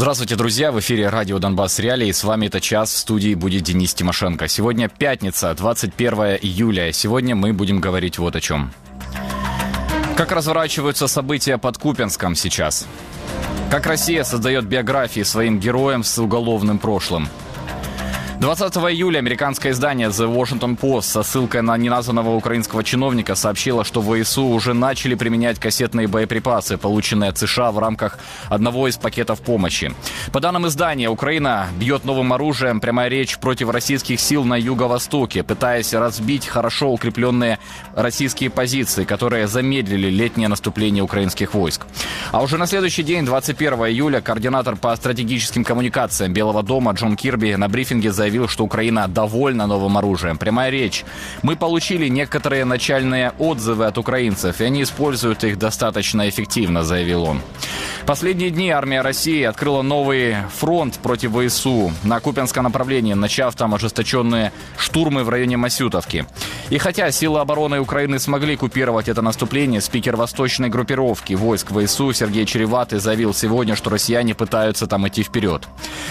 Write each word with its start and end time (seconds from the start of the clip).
Здравствуйте, 0.00 0.34
друзья! 0.34 0.72
В 0.72 0.80
эфире 0.80 1.10
радио 1.10 1.38
«Донбасс 1.38 1.78
Реалии». 1.78 2.10
С 2.10 2.24
вами 2.24 2.46
это 2.46 2.58
час 2.58 2.90
в 2.90 2.96
студии 2.96 3.34
будет 3.34 3.64
Денис 3.64 3.92
Тимошенко. 3.92 4.48
Сегодня 4.48 4.88
пятница, 4.88 5.52
21 5.54 6.38
июля. 6.40 6.90
Сегодня 6.90 7.36
мы 7.36 7.52
будем 7.52 7.80
говорить 7.80 8.18
вот 8.18 8.34
о 8.34 8.40
чем. 8.40 8.72
Как 10.16 10.32
разворачиваются 10.32 11.06
события 11.06 11.58
под 11.58 11.76
Купенском 11.76 12.34
сейчас? 12.34 12.86
Как 13.70 13.84
Россия 13.84 14.24
создает 14.24 14.64
биографии 14.64 15.22
своим 15.22 15.60
героям 15.60 16.02
с 16.02 16.16
уголовным 16.18 16.78
прошлым? 16.78 17.28
20 18.40 18.74
июля 18.74 19.18
американское 19.18 19.72
издание 19.72 20.08
The 20.08 20.26
Washington 20.34 20.74
Post 20.74 21.02
со 21.02 21.22
ссылкой 21.22 21.60
на 21.60 21.76
неназванного 21.76 22.34
украинского 22.34 22.82
чиновника 22.82 23.34
сообщило, 23.34 23.84
что 23.84 24.00
ВСУ 24.00 24.46
уже 24.46 24.72
начали 24.72 25.14
применять 25.14 25.58
кассетные 25.58 26.08
боеприпасы, 26.08 26.78
полученные 26.78 27.28
от 27.28 27.36
США 27.36 27.70
в 27.70 27.78
рамках 27.78 28.18
одного 28.48 28.88
из 28.88 28.96
пакетов 28.96 29.42
помощи. 29.42 29.92
По 30.32 30.40
данным 30.40 30.66
издания, 30.66 31.10
Украина 31.10 31.68
бьет 31.78 32.06
новым 32.06 32.32
оружием 32.32 32.80
прямая 32.80 33.10
речь 33.10 33.36
против 33.36 33.68
российских 33.68 34.18
сил 34.18 34.42
на 34.44 34.56
юго-востоке, 34.56 35.42
пытаясь 35.42 35.92
разбить 35.92 36.46
хорошо 36.46 36.92
укрепленные 36.92 37.58
российские 37.94 38.48
позиции, 38.48 39.04
которые 39.04 39.48
замедлили 39.48 40.08
летнее 40.08 40.48
наступление 40.48 41.04
украинских 41.04 41.52
войск. 41.52 41.82
А 42.32 42.40
уже 42.40 42.56
на 42.56 42.66
следующий 42.66 43.02
день, 43.02 43.26
21 43.26 43.74
июля, 43.88 44.22
координатор 44.22 44.76
по 44.76 44.96
стратегическим 44.96 45.62
коммуникациям 45.62 46.32
Белого 46.32 46.62
дома 46.62 46.92
Джон 46.92 47.16
Кирби 47.16 47.54
на 47.56 47.68
брифинге 47.68 48.10
заявил, 48.10 48.29
заявил, 48.30 48.48
что 48.48 48.64
Украина 48.64 49.08
довольна 49.08 49.66
новым 49.66 49.98
оружием. 49.98 50.38
Прямая 50.38 50.70
речь. 50.70 51.04
Мы 51.42 51.56
получили 51.56 52.08
некоторые 52.08 52.64
начальные 52.64 53.32
отзывы 53.38 53.86
от 53.86 53.98
украинцев, 53.98 54.60
и 54.60 54.64
они 54.64 54.82
используют 54.82 55.42
их 55.42 55.58
достаточно 55.58 56.28
эффективно, 56.28 56.84
заявил 56.84 57.24
он. 57.24 57.40
Последние 58.06 58.50
дни 58.50 58.70
армия 58.70 59.02
России 59.02 59.42
открыла 59.42 59.82
новый 59.82 60.36
фронт 60.56 60.98
против 61.02 61.32
ВСУ 61.32 61.92
на 62.04 62.20
Купенском 62.20 62.64
направлении, 62.64 63.14
начав 63.14 63.54
там 63.56 63.74
ожесточенные 63.74 64.52
штурмы 64.78 65.24
в 65.24 65.28
районе 65.28 65.56
Масютовки. 65.56 66.24
И 66.70 66.78
хотя 66.78 67.10
силы 67.10 67.40
обороны 67.40 67.80
Украины 67.80 68.18
смогли 68.18 68.56
купировать 68.56 69.08
это 69.08 69.22
наступление, 69.22 69.80
спикер 69.80 70.16
восточной 70.16 70.68
группировки 70.68 71.34
войск 71.34 71.72
ВСУ 71.72 72.12
Сергей 72.12 72.46
Череватый 72.46 73.00
заявил 73.00 73.34
сегодня, 73.34 73.74
что 73.74 73.90
россияне 73.90 74.34
пытаются 74.34 74.86
там 74.86 75.06
идти 75.08 75.22
вперед. 75.22 75.68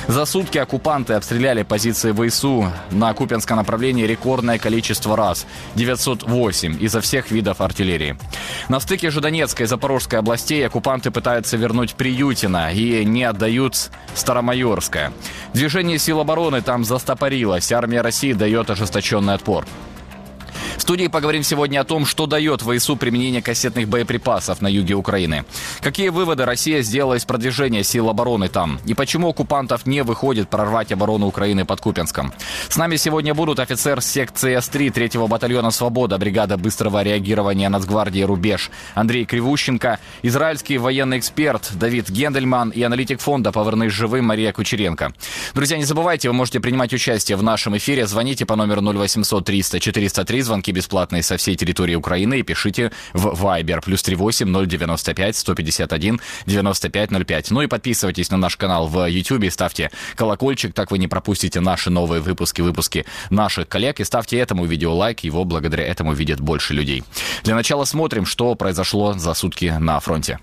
За 0.08 0.26
сутки 0.26 0.58
оккупанты 0.58 1.14
обстреляли 1.14 1.64
позиции 1.64 2.09
ВСУ 2.14 2.72
на 2.92 3.14
Купенском 3.14 3.58
направлении 3.58 4.06
рекордное 4.06 4.58
количество 4.58 5.16
раз– 5.16 5.46
908 5.76 6.78
изо 6.80 7.02
всех 7.02 7.32
видов 7.32 7.62
артиллерии. 7.62 8.18
На 8.68 8.80
стыке 8.80 9.12
же 9.12 9.22
Донецкой 9.22 9.66
и 9.66 9.68
Запорожской 9.68 10.20
областей 10.20 10.66
оккупанты 10.66 11.12
пытаются 11.12 11.58
вернуть 11.58 11.96
Приютино 11.96 12.74
и 12.74 13.04
не 13.06 13.24
отдают 13.24 13.90
Старомайорское. 14.16 15.12
Движение 15.54 15.98
сил 15.98 16.20
обороны 16.20 16.62
там 16.62 16.84
застопорилось, 16.84 17.72
армия 17.72 18.02
России 18.02 18.34
дает 18.34 18.70
ожесточенный 18.70 19.34
отпор. 19.34 19.66
В 20.78 20.82
студии 20.82 21.08
поговорим 21.08 21.44
сегодня 21.44 21.82
о 21.82 21.84
том, 21.84 22.06
что 22.06 22.26
дает 22.26 22.62
ВСУ 22.62 22.96
применение 22.96 23.42
кассетных 23.42 23.88
боеприпасов 23.88 24.62
на 24.62 24.68
юге 24.68 24.96
Украины. 24.96 25.46
Какие 25.82 26.10
выводы 26.10 26.46
Россия 26.46 26.82
сделала 26.82 27.16
из 27.16 27.26
продвижения 27.26 27.84
сил 27.84 28.10
обороны 28.10 28.50
там? 28.50 28.80
И 28.86 28.94
почему 28.94 29.30
оккупантов 29.30 29.86
не 29.86 30.04
выходит 30.04 30.50
прорвать 30.50 30.92
оборону 30.92 31.28
Украины 31.28 31.66
под 31.66 31.82
Купенском? 31.82 32.34
С 32.68 32.78
нами 32.78 32.96
сегодня 32.96 33.34
будут 33.34 33.60
офицер 33.60 34.02
секции 34.02 34.56
С-3 34.56 34.92
3-го 34.92 35.28
батальона 35.28 35.72
«Свобода» 35.72 36.18
бригада 36.18 36.58
быстрого 36.58 37.04
реагирования 37.04 37.70
Нацгвардии 37.70 38.22
«Рубеж» 38.22 38.72
Андрей 38.96 39.26
Кривущенко, 39.26 40.00
израильский 40.24 40.78
военный 40.78 41.20
эксперт 41.20 41.70
Давид 41.74 42.10
Гендельман 42.10 42.70
и 42.70 42.82
аналитик 42.82 43.22
фонда 43.22 43.52
«Повернись 43.52 43.92
живым» 43.92 44.26
Мария 44.26 44.52
Кучеренко. 44.52 45.14
Друзья, 45.54 45.78
не 45.78 45.84
забывайте, 45.84 46.30
вы 46.30 46.34
можете 46.34 46.60
принимать 46.60 46.94
участие 46.94 47.38
в 47.38 47.44
нашем 47.44 47.78
эфире. 47.78 48.08
Звоните 48.08 48.46
по 48.46 48.56
номеру 48.56 48.82
0800 48.82 49.46
300 49.46 49.80
403, 49.80 50.42
звонки 50.50 50.72
бесплатные 50.72 51.22
со 51.22 51.38
всей 51.38 51.56
территории 51.56 51.94
Украины 51.94 52.40
и 52.40 52.44
пишите 52.44 52.92
в 53.14 53.28
Viber 53.28 53.82
плюс 53.86 54.02
38 54.02 54.68
095 54.68 55.36
151 55.36 56.20
9505. 56.48 57.52
Ну 57.52 57.62
и 57.62 57.68
подписывайтесь 57.68 58.32
на 58.32 58.38
наш 58.38 58.58
канал 58.58 58.88
в 58.88 59.06
YouTube, 59.06 59.52
ставьте 59.52 59.92
колокольчик, 60.16 60.74
так 60.74 60.90
вы 60.90 60.98
не 60.98 61.08
пропустите 61.08 61.60
наши 61.60 61.92
новые 61.92 62.22
выпуски, 62.22 62.62
выпуски 62.62 63.06
наших 63.30 63.68
коллег 63.68 64.00
и 64.00 64.04
ставьте 64.04 64.40
этому 64.40 64.66
видео 64.66 64.96
лайк, 64.96 65.20
его 65.20 65.46
благодаря 65.46 65.86
этому 65.86 66.14
видят 66.14 66.40
больше 66.40 66.74
людей. 66.74 67.04
Для 67.44 67.54
начала 67.54 67.86
смотрим, 67.86 68.26
что 68.26 68.56
произошло 68.56 69.14
за 69.14 69.36
сутки 69.36 69.76
на 69.80 70.00
фронте. 70.00 70.40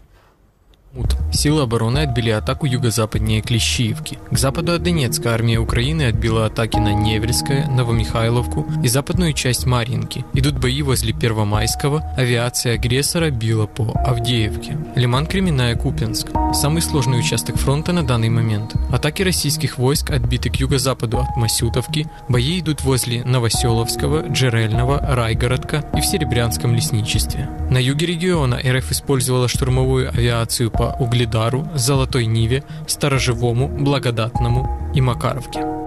Силы 1.32 1.62
обороны 1.62 1.98
отбили 1.98 2.30
атаку 2.30 2.66
юго-западнее 2.66 3.42
Клещиевки. 3.42 4.18
К 4.30 4.38
западу 4.38 4.72
от 4.72 4.82
Донецка 4.82 5.34
армия 5.34 5.58
Украины 5.58 6.08
отбила 6.08 6.46
атаки 6.46 6.78
на 6.78 6.94
Невельское, 6.94 7.68
Новомихайловку 7.68 8.66
и 8.82 8.88
западную 8.88 9.32
часть 9.34 9.66
Маринки. 9.66 10.24
Идут 10.32 10.58
бои 10.58 10.80
возле 10.82 11.12
Первомайского, 11.12 12.00
авиация 12.16 12.74
агрессора 12.74 13.30
била 13.30 13.66
по 13.66 13.92
Авдеевке. 14.06 14.78
Лиман 14.94 15.26
Кременная 15.26 15.76
Купенск. 15.76 16.28
Самый 16.54 16.80
сложный 16.80 17.18
участок 17.18 17.56
фронта 17.56 17.92
на 17.92 18.06
данный 18.06 18.30
момент. 18.30 18.74
Атаки 18.90 19.22
российских 19.22 19.78
войск 19.78 20.10
отбиты 20.10 20.48
к 20.48 20.56
юго-западу 20.56 21.18
от 21.18 21.36
Масютовки. 21.36 22.08
Бои 22.28 22.60
идут 22.60 22.82
возле 22.82 23.24
Новоселовского, 23.24 24.28
Джерельного, 24.28 24.98
Райгородка 25.00 25.84
и 25.94 26.00
в 26.00 26.06
Серебрянском 26.06 26.74
лесничестве. 26.74 27.48
На 27.70 27.78
юге 27.78 28.06
региона 28.06 28.58
РФ 28.64 28.92
использовала 28.92 29.48
штурмовую 29.48 30.08
авиацию 30.08 30.70
по 30.70 30.85
Угледару, 30.91 31.66
Золотой 31.74 32.26
Ниве, 32.26 32.62
Сторожевому, 32.86 33.69
Благодатному 33.69 34.92
и 34.94 35.00
Макаровке. 35.00 35.85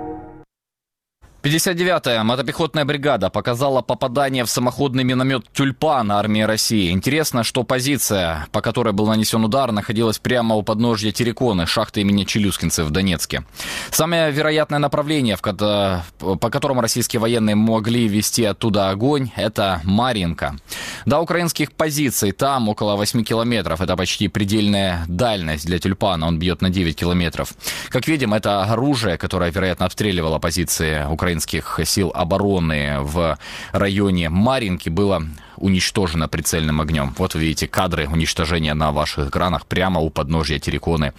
59-я 1.41 2.25
мотопехотная 2.25 2.83
бригада 2.83 3.29
показала 3.29 3.81
попадание 3.81 4.43
в 4.43 4.49
самоходный 4.49 5.05
миномет 5.05 5.45
«Тюльпан» 5.53 6.11
армии 6.11 6.41
России. 6.41 6.91
Интересно, 6.91 7.45
что 7.45 7.63
позиция, 7.63 8.47
по 8.51 8.59
которой 8.59 8.91
был 8.91 9.07
нанесен 9.07 9.45
удар, 9.45 9.71
находилась 9.71 10.19
прямо 10.19 10.55
у 10.55 10.63
подножья 10.63 11.13
Тереконы, 11.13 11.65
шахты 11.65 12.01
имени 12.01 12.25
Челюскинцев 12.25 12.87
в 12.87 12.91
Донецке. 12.91 13.45
Самое 13.89 14.31
вероятное 14.31 14.79
направление, 14.79 15.37
по 15.37 16.49
которому 16.49 16.81
российские 16.81 17.21
военные 17.21 17.55
могли 17.55 18.09
вести 18.09 18.43
оттуда 18.43 18.89
огонь, 18.89 19.31
это 19.37 19.79
Маринка. 19.85 20.57
До 21.05 21.19
украинских 21.19 21.71
позиций 21.71 22.33
там 22.33 22.67
около 22.67 22.97
8 22.97 23.23
километров. 23.23 23.79
Это 23.79 23.95
почти 23.95 24.27
предельная 24.27 25.05
дальность 25.07 25.65
для 25.65 25.79
«Тюльпана». 25.79 26.27
Он 26.27 26.37
бьет 26.37 26.61
на 26.61 26.69
9 26.69 26.97
километров. 26.97 27.53
Как 27.87 28.09
видим, 28.09 28.33
это 28.33 28.63
оружие, 28.63 29.17
которое, 29.17 29.51
вероятно, 29.51 29.85
обстреливало 29.85 30.39
позиции 30.39 31.05
Украины 31.09 31.28
украинских 31.29 31.79
сил 31.85 32.11
обороны 32.15 33.01
в 33.01 33.37
районе 33.71 34.29
Маринки 34.29 34.89
было 34.89 35.21
уничтожено 35.57 36.27
прицельным 36.27 36.81
огнем. 36.81 37.13
Вот 37.19 37.35
вы 37.35 37.41
видите 37.41 37.67
кадры 37.67 38.07
уничтожения 38.07 38.73
на 38.73 38.91
ваших 38.91 39.27
экранах 39.27 39.67
прямо 39.67 39.99
у 39.99 40.09
подножья 40.09 40.57
Тереконы, 40.57 41.13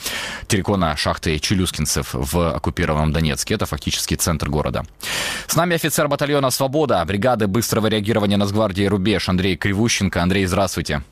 Терекона 0.48 0.96
шахты 0.96 1.38
Челюскинцев 1.38 2.08
в 2.12 2.56
оккупированном 2.56 3.12
Донецке. 3.12 3.54
Это 3.54 3.66
фактически 3.66 4.16
центр 4.16 4.48
города. 4.48 4.82
С 5.46 5.54
нами 5.54 5.76
офицер 5.76 6.08
батальона 6.08 6.50
«Свобода», 6.50 7.04
бригады 7.04 7.46
быстрого 7.46 7.86
реагирования 7.86 8.36
Нацгвардии 8.36 8.86
«Рубеж» 8.86 9.28
Андрей 9.28 9.56
Кривущенко. 9.56 10.20
Андрей, 10.20 10.46
здравствуйте. 10.46 11.02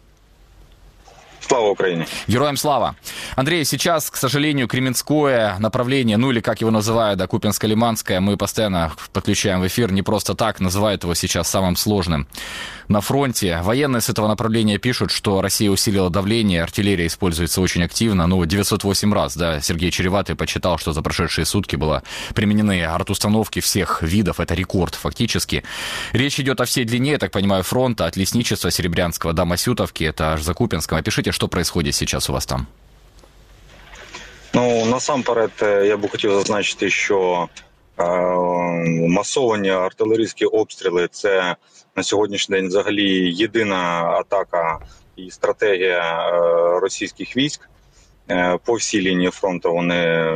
Слава 1.48 1.70
Украине! 1.70 2.06
Героям 2.26 2.58
слава! 2.58 2.94
Андрей, 3.34 3.64
сейчас, 3.64 4.10
к 4.10 4.16
сожалению, 4.16 4.68
Кременское 4.68 5.56
направление, 5.58 6.18
ну 6.18 6.30
или 6.30 6.40
как 6.40 6.60
его 6.60 6.70
называют, 6.70 7.18
да, 7.18 7.24
Купинско-Лиманское, 7.24 8.20
мы 8.20 8.36
постоянно 8.36 8.92
подключаем 9.14 9.62
в 9.62 9.66
эфир, 9.66 9.90
не 9.90 10.02
просто 10.02 10.34
так, 10.34 10.60
называют 10.60 11.04
его 11.04 11.14
сейчас 11.14 11.48
самым 11.48 11.76
сложным 11.76 12.28
на 12.88 13.00
фронте. 13.00 13.60
Военные 13.62 14.02
с 14.02 14.10
этого 14.10 14.28
направления 14.28 14.76
пишут, 14.76 15.10
что 15.10 15.40
Россия 15.40 15.70
усилила 15.70 16.10
давление, 16.10 16.62
артиллерия 16.62 17.06
используется 17.06 17.62
очень 17.62 17.82
активно, 17.82 18.26
ну, 18.26 18.44
908 18.44 19.14
раз, 19.14 19.34
да, 19.34 19.60
Сергей 19.62 19.90
Череватый 19.90 20.36
почитал, 20.36 20.76
что 20.76 20.92
за 20.92 21.00
прошедшие 21.00 21.46
сутки 21.46 21.76
было 21.76 22.02
применены 22.34 22.84
артустановки 22.84 23.60
всех 23.60 24.02
видов, 24.02 24.40
это 24.40 24.52
рекорд 24.52 24.94
фактически. 24.94 25.64
Речь 26.12 26.38
идет 26.40 26.60
о 26.60 26.66
всей 26.66 26.84
длине, 26.84 27.12
я 27.12 27.18
так 27.18 27.30
понимаю, 27.30 27.62
фронта, 27.62 28.04
от 28.04 28.16
лесничества 28.16 28.70
Серебрянского 28.70 29.32
до 29.32 29.46
Масютовки, 29.46 30.04
это 30.04 30.34
аж 30.34 30.42
за 30.42 30.52
Купинском. 30.52 30.98
Опишите, 30.98 31.32
что 31.38 31.46
происходит 31.46 31.94
сейчас 31.94 32.28
у 32.28 32.32
вас 32.32 32.46
там? 32.46 32.66
Ну, 34.52 34.84
насамперед, 34.84 35.52
я 35.60 35.96
би 35.96 36.08
хотів 36.08 36.32
зазначити, 36.32 36.90
що 36.90 37.48
е, 37.98 38.04
масовані 39.08 39.70
артилерійські 39.70 40.44
обстріли 40.44 41.08
це 41.10 41.56
на 41.96 42.02
сьогоднішній 42.02 42.56
день 42.56 42.66
взагалі 42.66 43.32
єдина 43.34 44.02
атака 44.02 44.78
і 45.16 45.30
стратегія 45.30 46.28
е, 46.28 46.80
російських 46.80 47.36
військ 47.36 47.68
е, 48.30 48.58
по 48.64 48.74
всій 48.74 49.00
лінії 49.00 49.30
фронту. 49.30 49.72
Вони 49.72 50.32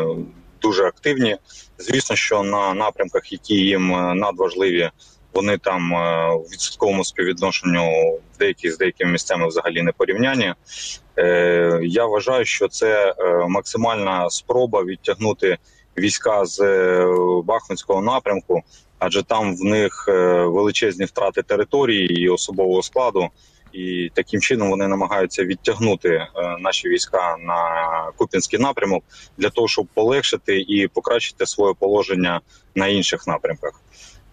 дуже 0.61 0.85
активні. 0.85 1.37
Звісно, 1.79 2.17
що 2.17 2.43
на 2.43 2.75
напрямках, 2.75 3.33
які 3.33 3.55
їм 3.55 3.89
надважливі, 4.19 4.91
вони 5.35 5.59
там 5.59 5.91
в 6.35 6.53
відсотковому 6.53 7.05
співвідношенню 7.05 8.19
деякі 8.39 8.71
з 8.71 8.79
деякими 8.79 9.13
місцями 9.13 9.49
взагалі 9.49 9.83
не 9.83 9.93
порівняння. 9.93 10.55
Я 11.83 12.07
вважаю, 12.07 12.45
що 12.45 12.69
це 12.69 13.15
максимальна 13.49 14.31
спроба 14.31 14.85
відтягнути 14.85 15.59
війська 15.99 16.45
з 16.45 16.59
Бахмутського 17.45 18.03
напрямку, 18.03 18.63
адже 18.99 19.23
там 19.23 19.57
в 19.57 19.65
них 19.65 20.05
величезні 20.47 21.05
втрати 21.05 21.43
території 21.43 22.23
і 22.23 22.29
особового 22.29 22.83
складу 22.83 23.31
і 23.73 24.11
таким 24.15 24.41
чином 24.41 24.71
вони 24.71 24.89
намагаються 24.89 25.45
відтягнути 25.45 26.09
е, 26.09 26.29
наші 26.61 26.89
війська 26.89 27.37
на 27.41 28.11
Купінський 28.17 28.59
напрямок 28.59 29.05
для 29.39 29.51
того, 29.51 29.69
щоб 29.69 29.87
полегшити 29.95 30.61
і 30.61 30.89
покращити 30.89 31.47
своє 31.47 31.75
положення 31.79 32.41
на 32.75 32.87
інших 32.87 33.27
напрямках. 33.27 33.81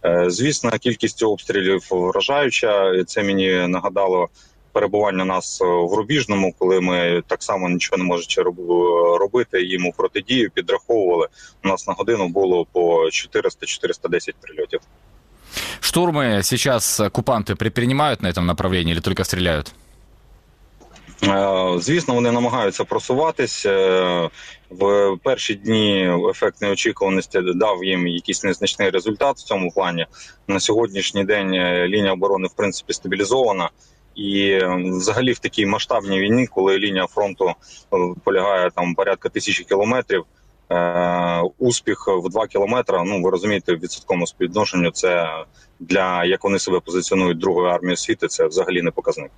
Е, 0.05 0.31
звісно, 0.31 0.71
кількість 0.71 1.23
обстрілів 1.23 1.87
вражаюча. 1.91 3.05
Це 3.05 3.23
мені 3.23 3.67
нагадало 3.69 4.29
перебування 4.73 5.25
нас 5.25 5.61
в 5.61 5.95
Рубіжному, 5.95 6.55
коли 6.59 6.81
ми 6.81 7.23
так 7.27 7.43
само 7.43 7.69
нічого 7.69 7.99
не 7.99 8.05
можучи 8.05 8.43
робити, 9.21 9.63
їм 9.63 9.87
у 9.87 9.93
протидію 9.93 10.51
підраховували. 10.51 11.29
У 11.65 11.69
нас 11.69 11.89
на 11.89 11.95
годину 11.95 12.29
було 12.29 12.67
по 12.73 13.05
400-410 13.05 14.35
прильотів. 14.41 14.81
Штурмы 15.81 16.43
сейчас 16.43 17.01
оккупанты 17.01 17.55
предпринимают 17.55 18.23
на 18.23 18.29
этом 18.29 18.47
направлении 18.47 18.93
или 18.93 19.01
только 19.01 19.25
стреляют? 19.25 19.73
Е, 21.24 21.80
звісно, 21.80 22.14
вони 22.14 22.32
намагаються 22.32 22.84
просуватись 22.84 23.66
е, 23.66 24.30
в 24.70 25.18
перші 25.24 25.56
дні. 25.56 26.12
Ефект 26.30 26.62
неочікуваності 26.62 27.40
дав 27.56 27.84
їм 27.84 28.08
якийсь 28.08 28.44
незначний 28.44 28.90
результат 28.90 29.38
в 29.38 29.44
цьому 29.44 29.72
плані. 29.72 30.06
На 30.48 30.60
сьогоднішній 30.60 31.24
день 31.24 31.54
е, 31.54 31.88
лінія 31.88 32.14
оборони 32.14 32.48
в 32.48 32.54
принципі 32.54 32.94
стабілізована. 32.94 33.70
І 34.16 34.60
взагалі 34.76 35.32
в 35.32 35.40
такій 35.40 35.66
масштабній 35.66 36.20
війні, 36.20 36.48
коли 36.48 36.80
лінія 36.80 37.08
фронту 37.08 37.54
полягає 38.24 38.72
там 38.76 38.96
порядка 38.96 39.30
тисячі 39.30 39.64
кілометрів. 39.64 40.26
Е, 40.72 41.42
успіх 41.58 42.08
в 42.08 42.30
2 42.30 42.48
кілометри. 42.48 43.04
Ну 43.06 43.22
ви 43.22 43.30
розумієте, 43.30 43.76
в 43.76 43.80
відсотковому 43.80 44.28
співвідношенню 44.28 44.92
це 44.92 45.44
для 45.80 46.26
як 46.26 46.44
вони 46.44 46.60
себе 46.60 46.80
позиціонують 46.80 47.38
другої 47.38 47.74
армії 47.74 47.98
світу. 47.98 48.28
Це 48.28 48.48
взагалі 48.48 48.82
не 48.82 48.92
показник. 48.92 49.32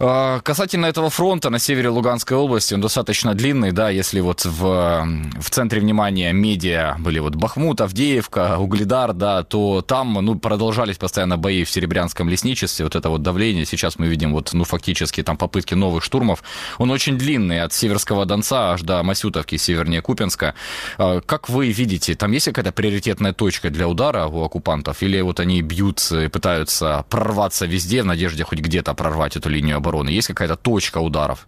А, 0.00 0.40
касательно 0.40 0.86
этого 0.86 1.10
фронта 1.10 1.50
на 1.50 1.58
севере 1.58 1.88
Луганской 1.88 2.36
области, 2.36 2.72
он 2.72 2.80
достаточно 2.80 3.34
длинный, 3.34 3.72
да, 3.72 3.90
если 3.90 4.20
вот 4.20 4.44
в, 4.44 5.04
в 5.40 5.50
центре 5.50 5.80
внимания 5.80 6.32
медиа 6.32 6.94
были 7.00 7.18
вот 7.18 7.34
Бахмут, 7.34 7.80
Авдеевка, 7.80 8.58
Угледар, 8.58 9.12
да, 9.12 9.42
то 9.42 9.82
там, 9.82 10.14
ну, 10.14 10.38
продолжались 10.38 10.98
постоянно 10.98 11.36
бои 11.36 11.64
в 11.64 11.70
Серебрянском 11.70 12.28
лесничестве, 12.28 12.84
вот 12.84 12.94
это 12.94 13.10
вот 13.10 13.22
давление, 13.22 13.66
сейчас 13.66 13.98
мы 13.98 14.06
видим 14.06 14.32
вот, 14.32 14.52
ну, 14.52 14.62
фактически 14.62 15.24
там 15.24 15.36
попытки 15.36 15.74
новых 15.74 16.04
штурмов, 16.04 16.44
он 16.78 16.92
очень 16.92 17.18
длинный, 17.18 17.62
от 17.62 17.72
Северского 17.72 18.24
Донца 18.24 18.74
аж 18.74 18.82
до 18.82 19.02
Масютовки, 19.02 19.56
севернее 19.56 20.00
Купенска. 20.00 20.54
А, 20.96 21.20
как 21.20 21.48
вы 21.48 21.72
видите, 21.72 22.14
там 22.14 22.30
есть 22.30 22.46
какая-то 22.46 22.70
приоритетная 22.70 23.32
точка 23.32 23.68
для 23.70 23.88
удара 23.88 24.26
у 24.26 24.44
оккупантов, 24.44 25.02
или 25.02 25.20
вот 25.22 25.40
они 25.40 25.60
бьют 25.60 26.00
и 26.12 26.28
пытаются 26.28 27.04
прорваться 27.08 27.66
везде 27.66 28.02
в 28.02 28.06
надежде 28.06 28.44
хоть 28.44 28.60
где-то 28.60 28.94
прорвать 28.94 29.36
эту 29.36 29.48
линию 29.48 29.78
обороны? 29.88 30.10
Есть 30.10 30.28
какая-то 30.28 30.56
точка 30.56 30.98
ударов? 30.98 31.46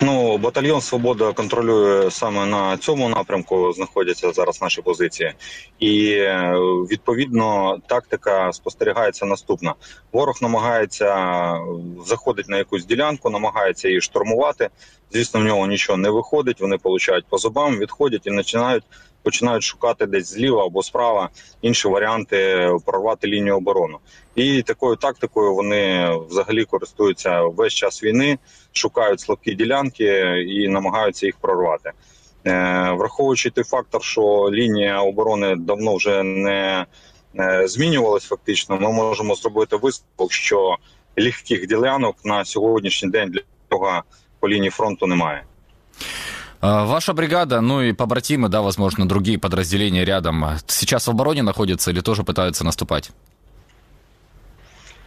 Ну, 0.00 0.38
батальйон 0.38 0.80
Свобода 0.80 1.32
контролює 1.32 2.10
саме 2.10 2.46
на 2.46 2.76
цьому 2.76 3.08
напрямку. 3.08 3.72
Знаходяться 3.72 4.32
зараз 4.32 4.62
наші 4.62 4.82
позиції, 4.82 5.34
і 5.78 6.10
е, 6.10 6.52
відповідно 6.90 7.78
тактика 7.86 8.52
спостерігається 8.52 9.26
наступна: 9.26 9.74
ворог 10.12 10.38
намагається 10.42 11.60
заходити 12.06 12.50
на 12.50 12.58
якусь 12.58 12.86
ділянку, 12.86 13.30
намагається 13.30 13.88
її 13.88 14.00
штурмувати. 14.00 14.68
Звісно, 15.12 15.40
в 15.40 15.44
нього 15.44 15.66
нічого 15.66 15.98
не 15.98 16.10
виходить. 16.10 16.60
Вони 16.60 16.78
получають 16.78 17.26
по 17.28 17.38
зубам, 17.38 17.78
відходять 17.78 18.26
і 18.26 18.30
починають 18.30 18.84
починають 19.24 19.62
шукати 19.62 20.06
десь 20.06 20.28
зліва 20.28 20.66
або 20.66 20.82
справа 20.82 21.28
інші 21.62 21.88
варіанти 21.88 22.70
прорвати 22.86 23.26
лінію 23.28 23.56
оборони. 23.56 23.94
І 24.34 24.62
такою 24.62 24.96
тактикою 24.96 25.54
вони 25.54 26.10
взагалі 26.28 26.64
користуються 26.64 27.42
весь 27.42 27.72
час 27.72 28.04
війни, 28.04 28.38
шукають 28.72 29.20
слабкі 29.20 29.54
ділянки 29.54 30.04
і 30.48 30.68
намагаються 30.68 31.26
їх 31.26 31.36
прорвати. 31.36 31.92
Е, 32.46 32.52
враховуючи 32.98 33.50
той 33.50 33.64
фактор, 33.64 34.02
що 34.02 34.50
лінія 34.52 35.00
оборони 35.00 35.56
давно 35.56 35.96
вже 35.96 36.22
не 36.22 36.86
змінювалась, 37.64 38.24
фактично, 38.24 38.78
ми 38.80 38.92
можемо 38.92 39.34
зробити 39.34 39.76
висновок, 39.76 40.32
що 40.32 40.76
легких 41.18 41.66
ділянок 41.66 42.16
на 42.24 42.44
сьогоднішній 42.44 43.10
день 43.10 43.30
для 43.30 43.40
цього 43.70 44.02
по 44.40 44.48
лінії 44.48 44.70
фронту 44.70 45.06
немає. 45.06 45.44
Ваша 46.64 47.12
бригада, 47.12 47.60
ну 47.60 47.82
и 47.82 47.92
побратимы, 47.92 48.48
да, 48.48 48.62
возможно, 48.62 49.06
другие 49.06 49.38
подразделения 49.38 50.02
рядом, 50.02 50.44
сейчас 50.66 51.06
в 51.06 51.10
обороне 51.10 51.42
находятся 51.42 51.90
или 51.90 52.00
тоже 52.00 52.22
пытаются 52.22 52.64
наступать? 52.64 53.12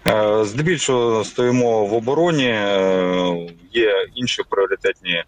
Е, 0.08 0.46
здебільшого 0.46 1.24
стоїмо 1.24 1.86
в 1.86 1.94
обороні. 1.94 2.50
Е, 2.50 3.48
є 3.74 4.08
інші 4.16 4.42
пріоритетні 4.50 5.14
е, 5.14 5.26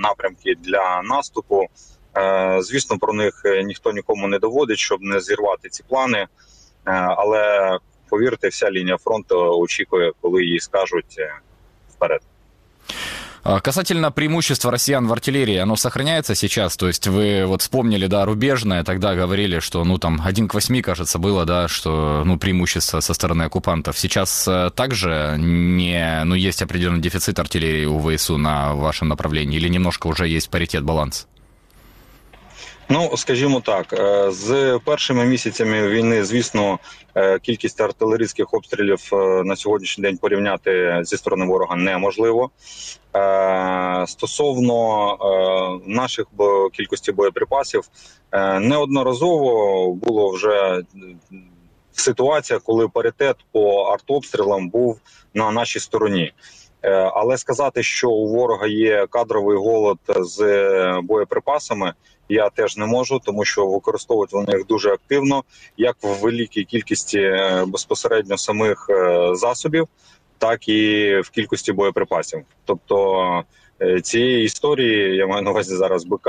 напрямки 0.00 0.54
для 0.60 1.02
наступу. 1.02 1.66
Звісно, 2.58 2.98
про 2.98 3.12
них 3.12 3.42
ніхто 3.64 3.92
нікому 3.92 4.28
не 4.28 4.38
доводить, 4.38 4.78
щоб 4.78 5.02
не 5.02 5.20
зірвати 5.20 5.68
ці 5.68 5.82
плани. 5.88 6.26
Але 6.84 7.78
повірте, 8.08 8.48
вся 8.48 8.70
лінія 8.70 8.96
фронту 8.96 9.58
очікує, 9.60 10.12
коли 10.20 10.44
їй 10.44 10.60
скажуть 10.60 11.18
вперед. 11.90 12.20
Касательно 13.62 14.10
преимущества 14.10 14.70
россиян 14.70 15.06
в 15.06 15.12
артиллерии, 15.12 15.56
оно 15.56 15.76
сохраняется 15.76 16.34
сейчас? 16.34 16.78
То 16.78 16.86
есть 16.86 17.06
вы 17.06 17.44
вот 17.44 17.60
вспомнили, 17.60 18.06
да, 18.06 18.24
рубежное, 18.24 18.84
тогда 18.84 19.14
говорили, 19.14 19.58
что, 19.58 19.84
ну, 19.84 19.98
там, 19.98 20.22
один 20.24 20.48
к 20.48 20.54
восьми, 20.54 20.80
кажется, 20.80 21.18
было, 21.18 21.44
да, 21.44 21.68
что, 21.68 22.22
ну, 22.24 22.38
преимущество 22.38 23.00
со 23.00 23.12
стороны 23.12 23.42
оккупантов. 23.42 23.98
Сейчас 23.98 24.48
э, 24.48 24.70
также 24.74 25.36
не, 25.38 26.22
ну, 26.24 26.34
есть 26.34 26.62
определенный 26.62 27.00
дефицит 27.00 27.38
артиллерии 27.38 27.84
у 27.84 28.00
ВСУ 28.00 28.38
на 28.38 28.74
вашем 28.74 29.08
направлении 29.08 29.58
или 29.58 29.68
немножко 29.68 30.06
уже 30.06 30.26
есть 30.26 30.48
паритет, 30.48 30.82
баланс? 30.82 31.26
Ну, 32.88 33.16
скажімо 33.16 33.60
так, 33.60 33.92
е, 33.92 34.30
з 34.30 34.80
першими 34.84 35.24
місяцями 35.24 35.88
війни, 35.88 36.24
звісно, 36.24 36.78
е, 37.14 37.38
кількість 37.38 37.80
артилерійських 37.80 38.54
обстрілів 38.54 39.10
е, 39.12 39.16
на 39.44 39.56
сьогоднішній 39.56 40.02
день 40.02 40.16
порівняти 40.16 41.00
зі 41.02 41.16
сторони 41.16 41.46
ворога 41.46 41.76
неможливо. 41.76 42.50
Стосовно 44.06 45.18
наших 45.86 46.26
кількості 46.72 47.12
боєприпасів, 47.12 47.84
неодноразово 48.60 49.92
було 49.92 50.32
вже 50.32 50.82
ситуація, 51.92 52.58
коли 52.58 52.88
паритет 52.88 53.36
по 53.52 53.82
артобстрілам 53.82 54.68
був 54.68 55.00
на 55.34 55.50
нашій 55.50 55.80
стороні. 55.80 56.32
Але 57.14 57.38
сказати, 57.38 57.82
що 57.82 58.10
у 58.10 58.28
ворога 58.28 58.66
є 58.66 59.06
кадровий 59.10 59.56
голод 59.56 59.98
з 60.08 60.40
боєприпасами 61.02 61.94
я 62.28 62.50
теж 62.50 62.76
не 62.76 62.86
можу, 62.86 63.20
тому 63.24 63.44
що 63.44 63.66
використовують 63.66 64.32
вони 64.32 64.52
їх 64.52 64.66
дуже 64.66 64.90
активно, 64.90 65.44
як 65.76 65.96
в 66.02 66.08
великій 66.08 66.64
кількості 66.64 67.18
е, 67.18 67.64
безпосередньо 67.66 68.38
самих 68.38 68.86
е, 68.90 69.30
засобів, 69.34 69.88
так 70.38 70.68
і 70.68 71.14
в 71.24 71.30
кількості 71.30 71.72
боєприпасів. 71.72 72.42
Тобто 72.64 73.44
е, 73.82 74.00
цієї 74.00 74.44
історії 74.44 75.16
я 75.16 75.26
маю 75.26 75.42
на 75.42 75.50
увазі 75.50 75.76
зараз 75.76 76.04
БК. 76.04 76.28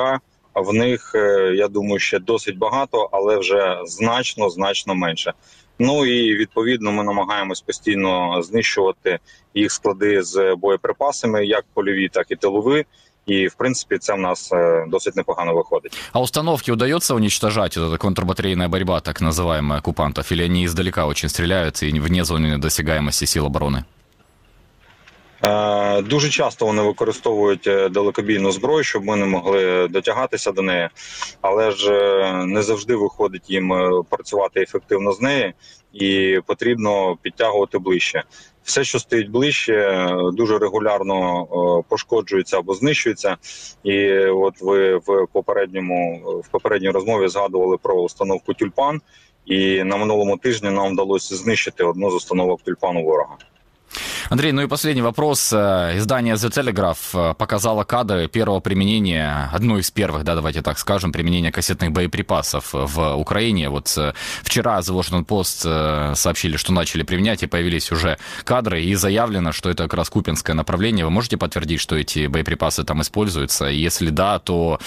В 0.55 0.73
них 0.73 1.11
я 1.53 1.67
думаю, 1.67 1.99
ще 1.99 2.19
досить 2.19 2.57
багато, 2.57 3.09
але 3.11 3.37
вже 3.37 3.79
значно 3.85 4.49
значно 4.49 4.95
менше. 4.95 5.33
Ну 5.79 6.05
і 6.05 6.35
відповідно 6.35 6.91
ми 6.91 7.03
намагаємось 7.03 7.61
постійно 7.61 8.41
знищувати 8.41 9.19
їх 9.53 9.71
склади 9.71 10.23
з 10.23 10.55
боєприпасами, 10.55 11.45
як 11.45 11.65
польові, 11.73 12.09
так 12.09 12.25
і 12.29 12.35
тилові. 12.35 12.85
І 13.26 13.46
в 13.46 13.54
принципі 13.54 13.98
це 13.98 14.14
в 14.14 14.18
нас 14.18 14.52
е, 14.52 14.84
досить 14.88 15.16
непогано 15.16 15.54
виходить. 15.54 15.92
А 16.12 16.20
установки 16.20 16.72
удается 16.72 17.14
уничтожать? 17.14 17.76
Вот 17.76 17.92
эта 17.92 17.98
контрбатарейная 17.98 18.68
борьба, 18.68 19.00
так 19.00 19.20
называемая, 19.20 19.78
оккупантов? 19.78 20.32
Или 20.32 20.44
они 20.44 20.64
издалека 20.64 21.06
очень 21.06 21.28
стреляют 21.28 21.82
и 21.82 22.00
вне 22.00 22.24
зоны 22.24 22.58
досягаемости 22.58 23.26
сил 23.26 23.46
оборони? 23.46 23.84
Е, 25.44 26.02
дуже 26.02 26.28
часто 26.28 26.66
вони 26.66 26.82
використовують 26.82 27.66
е, 27.66 27.88
далекобійну 27.88 28.52
зброю, 28.52 28.84
щоб 28.84 29.04
ми 29.04 29.16
не 29.16 29.26
могли 29.26 29.88
дотягатися 29.88 30.52
до 30.52 30.62
неї, 30.62 30.88
але 31.40 31.70
ж 31.70 31.92
не 32.46 32.62
завжди 32.62 32.96
виходить 32.96 33.50
їм 33.50 33.72
працювати 34.10 34.60
ефективно 34.60 35.12
з 35.12 35.20
нею, 35.20 35.52
і 35.92 36.40
потрібно 36.46 37.16
підтягувати 37.22 37.78
ближче 37.78 38.22
все, 38.65 38.83
що 38.83 38.99
стоїть 38.99 39.29
ближче, 39.29 40.09
дуже 40.33 40.57
регулярно 40.57 41.43
е, 41.43 41.83
пошкоджується 41.89 42.57
або 42.57 42.73
знищується. 42.73 43.37
І 43.83 44.17
от 44.17 44.61
ви 44.61 44.97
в 44.97 45.27
попередньому 45.31 46.21
в 46.45 46.47
попередній 46.47 46.89
розмові 46.89 47.27
згадували 47.27 47.77
про 47.77 47.95
установку 47.95 48.53
тюльпан, 48.53 49.01
і 49.45 49.83
на 49.83 49.97
минулому 49.97 50.37
тижні 50.37 50.69
нам 50.69 50.93
вдалося 50.93 51.35
знищити 51.35 51.83
одну 51.83 52.11
з 52.11 52.15
установок 52.15 52.61
тюльпану 52.61 53.03
ворога. 53.03 53.37
Андрей, 54.29 54.51
ну 54.51 54.63
и 54.63 54.67
последний 54.67 55.01
вопрос. 55.01 55.53
Э, 55.53 55.93
издание 55.97 56.35
The 56.35 56.49
Telegraph 56.49 57.31
э, 57.31 57.33
показало 57.35 57.83
кадры 57.83 58.27
первого 58.27 58.59
применения, 58.59 59.49
одно 59.53 59.77
из 59.77 59.91
первых, 59.91 60.23
да, 60.23 60.35
давайте 60.35 60.61
так 60.61 60.79
скажем, 60.79 61.11
применения 61.11 61.51
кассетных 61.51 61.91
боеприпасов 61.91 62.69
в 62.73 63.15
Украине. 63.15 63.69
Вот 63.69 63.93
э, 63.97 64.13
вчера 64.43 64.79
The 64.79 64.99
Washington 64.99 65.25
Post 65.25 66.15
сообщили, 66.15 66.57
что 66.57 66.73
начали 66.73 67.03
применять, 67.03 67.43
и 67.43 67.47
появились 67.47 67.91
уже 67.91 68.17
кадры, 68.43 68.83
и 68.83 68.95
заявлено, 68.95 69.51
что 69.51 69.69
это 69.69 69.83
как 69.83 69.93
раз 69.93 70.09
купинское 70.09 70.55
направление. 70.55 71.05
Вы 71.05 71.11
можете 71.11 71.37
подтвердить, 71.37 71.79
что 71.79 71.95
эти 71.95 72.27
боеприпасы 72.27 72.83
там 72.83 73.01
используются? 73.01 73.65
Если 73.65 74.09
да, 74.09 74.39
то 74.39 74.79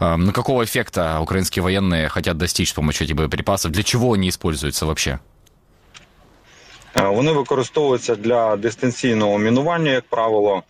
ну, 0.00 0.32
какого 0.32 0.64
эффекта 0.64 1.18
украинские 1.20 1.62
военные 1.62 2.08
хотят 2.08 2.36
достичь 2.36 2.70
с 2.70 2.72
помощью 2.72 3.06
этих 3.06 3.16
боеприпасов? 3.16 3.72
Для 3.72 3.82
чего 3.82 4.12
они 4.12 4.28
используются 4.28 4.86
вообще? 4.86 5.20
Е, 6.96 7.08
вони 7.08 7.32
використовуються 7.32 8.14
для 8.16 8.56
дистанційного 8.56 9.38
мінування, 9.38 9.90
як 9.90 10.04
правило. 10.08 10.62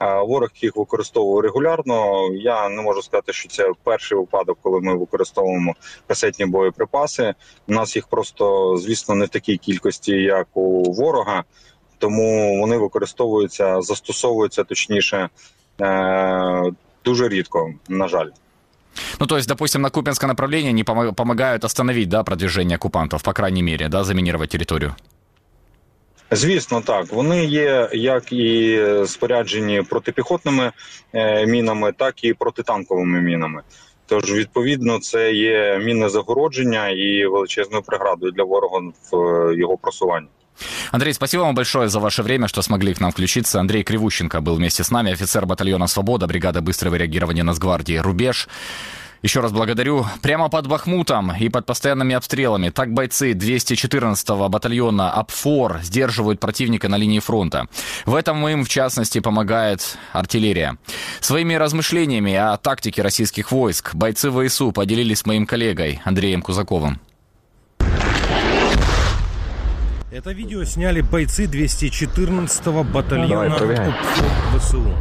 Е, 0.00 0.20
ворог 0.20 0.48
їх 0.54 0.76
використовує 0.76 1.42
регулярно. 1.42 2.28
Я 2.32 2.68
не 2.68 2.82
можу 2.82 3.02
сказати, 3.02 3.32
що 3.32 3.48
це 3.48 3.72
перший 3.84 4.18
випадок, 4.18 4.58
коли 4.62 4.80
ми 4.80 4.96
використовуємо 4.96 5.74
касетні 6.06 6.46
боєприпаси. 6.46 7.34
У 7.68 7.72
нас 7.72 7.96
їх 7.96 8.06
просто, 8.06 8.76
звісно, 8.76 9.14
не 9.14 9.24
в 9.24 9.28
такій 9.28 9.56
кількості, 9.56 10.12
як 10.12 10.46
у 10.54 10.92
ворога, 10.92 11.44
тому 11.98 12.60
вони 12.60 12.76
використовуються, 12.76 13.80
застосовуються 13.80 14.64
точніше 14.64 15.28
е, 15.80 16.72
дуже 17.04 17.28
рідко, 17.28 17.74
на 17.88 18.08
жаль. 18.08 18.28
Ну, 19.20 19.26
то 19.26 19.36
есть, 19.36 19.48
допустим, 19.48 19.82
на 19.82 19.90
Купинское 19.90 20.28
направление 20.28 20.70
они 20.70 20.84
помогают 20.84 21.64
остановить, 21.64 22.08
да, 22.08 22.22
продвижение 22.22 22.76
оккупантов, 22.76 23.22
по 23.22 23.32
крайней 23.32 23.62
мере, 23.62 23.88
да, 23.88 24.04
заминировать 24.04 24.50
территорию? 24.50 24.94
Звісно, 26.32 26.80
так 26.80 27.12
вони 27.12 27.44
є 27.44 27.88
як 27.92 28.32
і 28.32 28.80
споряджені 29.06 29.82
протипіхотними 29.82 30.72
е, 31.12 31.46
мінами, 31.46 31.92
так 31.92 32.24
і 32.24 32.34
протитанковими 32.34 33.20
мінами. 33.20 33.62
Тож, 34.06 34.32
відповідно, 34.32 34.98
це 34.98 35.32
є 35.32 35.80
мінне 35.84 36.08
загородження 36.08 36.88
і 36.88 37.26
величезною 37.26 37.82
преградою 37.82 38.32
для 38.32 38.44
ворога 38.44 38.80
в 39.12 39.16
е, 39.16 39.56
його 39.56 39.76
просуванні. 39.76 40.28
Андрей, 40.90 41.14
спасибо 41.14 41.44
вам 41.44 41.54
большое 41.54 41.88
за 41.88 41.98
ваше 41.98 42.22
время, 42.22 42.48
что 42.48 42.62
смогли 42.62 42.94
к 42.94 43.00
нам 43.00 43.10
включиться. 43.10 43.60
Андрей 43.60 43.82
Кривущенко 43.82 44.40
был 44.40 44.56
вместе 44.56 44.82
с 44.82 44.90
нами, 44.90 45.12
офицер 45.12 45.46
батальона 45.46 45.88
«Свобода», 45.88 46.26
бригада 46.26 46.60
быстрого 46.60 46.96
реагирования 46.96 47.42
Нацгвардии 47.42 47.96
«Рубеж». 47.96 48.48
Еще 49.22 49.38
раз 49.38 49.52
благодарю. 49.52 50.04
Прямо 50.20 50.48
под 50.48 50.66
Бахмутом 50.66 51.32
и 51.36 51.48
под 51.48 51.64
постоянными 51.64 52.14
обстрелами 52.14 52.70
так 52.70 52.92
бойцы 52.92 53.32
214-го 53.32 54.48
батальона 54.48 55.12
АПФОР 55.12 55.80
сдерживают 55.82 56.40
противника 56.40 56.88
на 56.88 56.96
линии 56.96 57.20
фронта. 57.20 57.68
В 58.04 58.16
этом 58.16 58.46
им, 58.48 58.64
в 58.64 58.68
частности, 58.68 59.20
помогает 59.20 59.96
артиллерия. 60.12 60.76
Своими 61.20 61.54
размышлениями 61.54 62.34
о 62.34 62.56
тактике 62.56 63.02
российских 63.02 63.52
войск 63.52 63.94
бойцы 63.94 64.30
ВСУ 64.30 64.72
поделились 64.72 65.20
с 65.20 65.26
моим 65.26 65.46
коллегой 65.46 66.00
Андреем 66.04 66.42
Кузаковым. 66.42 67.00
Это 70.10 70.32
видео 70.32 70.64
сняли 70.64 71.00
бойцы 71.00 71.44
214-го 71.44 72.82
батальона 72.82 73.54
АПФОР 73.54 74.58
ВСУ. 74.58 74.96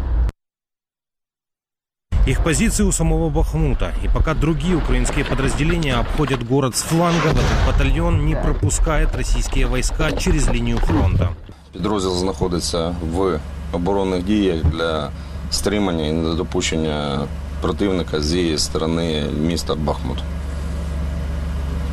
Их 2.27 2.43
позиции 2.43 2.83
у 2.83 2.91
самого 2.91 3.31
Бахмута. 3.31 3.93
И 4.03 4.09
пока 4.09 4.35
другие 4.35 4.77
украинские 4.77 5.25
подразделения 5.25 5.95
обходят 5.95 6.45
город 6.45 6.75
с 6.75 6.83
фланга, 6.83 7.29
этот 7.29 7.45
батальон 7.69 8.27
не 8.27 8.35
пропускает 8.35 9.15
российские 9.15 9.67
войска 9.67 10.11
через 10.11 10.49
линию 10.49 10.79
фронта. 10.79 11.29
Підрозділ 11.73 12.17
знаходиться 12.17 12.95
в 13.13 13.41
оборонних 13.73 14.25
діях 14.25 14.65
для 14.65 15.11
стримання 15.51 16.07
і 16.07 16.13
недопущення 16.13 17.21
противника 17.61 18.21
зі 18.21 18.59
сторони 18.59 19.25
міста 19.41 19.75
Бахмут. 19.75 20.19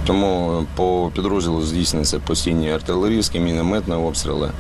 Тому 0.05 0.65
по 0.75 1.11
підрозділу 1.15 1.61
здійснюються 1.61 2.19
постійні 2.19 2.71
артилерійські 2.71 3.39
мінометні 3.39 3.93
обстріли. 3.93 4.51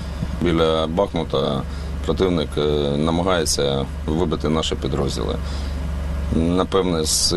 Біля 0.41 0.87
Бахмута 0.87 1.61
противник 2.07 2.49
е, 2.57 2.61
намагається 2.97 3.85
вибити 4.05 4.49
наші 4.49 4.75
підрозділи. 4.75 5.35
Напевне, 6.35 7.05
з 7.05 7.35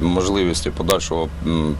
можливістю 0.00 0.72
подальшого 0.72 1.28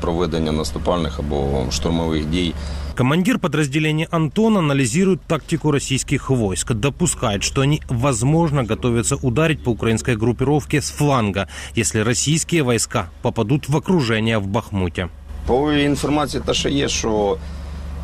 проведення 0.00 0.52
наступальних 0.52 1.18
або 1.18 1.66
штурмових 1.70 2.26
дій. 2.26 2.54
Командир 2.96 3.38
подразделения 3.38 4.06
«Антон» 4.10 4.56
анализирует 4.56 5.20
тактику 5.26 5.70
российских 5.70 6.30
войск. 6.30 6.72
Допускает, 6.72 7.42
что 7.42 7.62
они, 7.62 7.80
возможно, 7.88 8.64
готовятся 8.64 9.16
ударить 9.16 9.64
по 9.64 9.70
украинской 9.70 10.16
группировке 10.16 10.80
с 10.80 10.90
фланга, 10.90 11.48
если 11.74 12.00
российские 12.00 12.62
войска 12.62 13.08
попадут 13.22 13.68
в 13.68 13.76
окружение 13.76 14.38
в 14.38 14.46
Бахмуте. 14.46 15.08
По 15.46 15.72
інформації, 15.72 16.42
те, 16.46 16.54
що 16.54 16.68
є, 16.68 16.88
що 16.88 17.38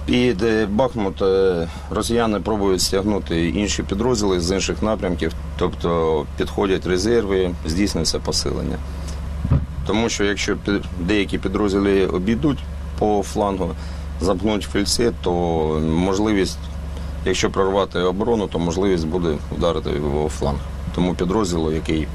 під 0.05 0.69
Бахмут 0.69 1.22
е, 1.22 1.67
росіяни 1.91 2.39
пробують 2.39 2.81
стягнути 2.81 3.50
інші 3.50 3.83
підрозділи 3.83 4.39
з 4.39 4.51
інших 4.51 4.81
напрямків, 4.83 5.33
тобто 5.57 6.25
підходять 6.38 6.88
резерви, 6.88 7.51
здійснюється 7.65 8.19
посилення. 8.19 8.77
Тому 9.88 10.10
що 10.10 10.24
якщо 10.24 10.57
деякі 11.00 11.38
підрозділи 11.38 12.07
обійдуть 12.07 12.60
по 13.00 13.24
флангу, 13.24 13.69
замкнуть 14.22 14.67
фільці, 14.74 15.12
то 15.24 15.31
можливість, 15.83 16.60
якщо 17.25 17.50
прорвати 17.50 18.00
оборону, 18.00 18.48
то 18.48 18.60
можливість 18.60 19.07
буде 19.07 19.38
вдарити 19.57 19.89
в 19.89 20.29
фланг. 20.29 20.60
Тому 20.95 21.13
підрозділу, 21.15 21.72
який 21.72 22.07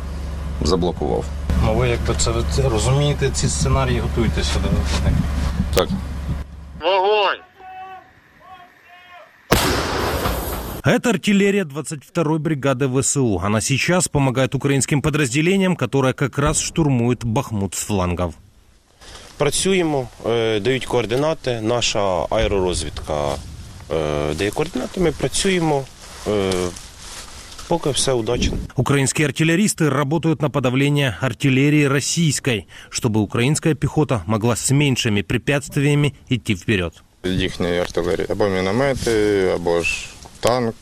заблокував. 0.63 1.25
Ну 1.65 1.75
ви 1.75 1.89
якби 1.89 2.15
це 2.51 2.69
розумієте, 2.69 3.31
ці 3.31 3.49
сценарії 3.49 4.01
готуєтеся 4.01 4.55
до 4.55 4.69
них? 4.69 5.15
Так. 5.75 5.89
Вогонь! 6.81 7.48
Это 10.88 11.10
артиллерия 11.12 11.64
22-й 11.64 12.40
бригады 12.40 12.88
ВСУ. 13.02 13.40
Она 13.40 13.62
сейчас 13.62 14.08
помогает 14.08 14.56
украинским 14.56 15.02
подразделениям, 15.02 15.76
которые 15.76 16.14
как 16.14 16.38
раз 16.38 16.60
штурмуют 16.60 17.24
Бахмут 17.24 17.76
с 17.76 17.84
флангов. 17.84 18.34
Працюємо, 19.38 20.08
е, 20.26 20.60
дають 20.60 20.86
координати. 20.86 21.62
Наша 21.62 22.26
аеророзвідка 22.30 23.36
е, 23.92 24.34
дає 24.34 24.52
координати. 24.52 25.02
Ми 25.02 25.12
працюємо. 25.12 25.84
Е, 26.28 26.52
поки 27.68 27.90
все 27.90 28.14
удачно. 28.14 28.58
Украинские 28.76 29.28
артиллеристы 29.28 29.90
работают 29.90 30.42
на 30.42 30.50
подавление 30.50 31.18
артиллерии 31.22 31.86
российской, 31.86 32.68
чтобы 32.90 33.20
украинская 33.22 33.76
пехота 33.76 34.22
могла 34.26 34.56
с 34.56 34.72
меньшими 34.72 35.22
препятствиями 35.22 36.14
идти 36.30 36.54
вперед. 36.54 36.94
Їхні 37.24 37.78
артилерії 37.78 38.28
або 38.30 38.48
міномети, 38.48 39.52
або 39.56 39.82
ж 39.82 40.06
танк, 40.41 40.75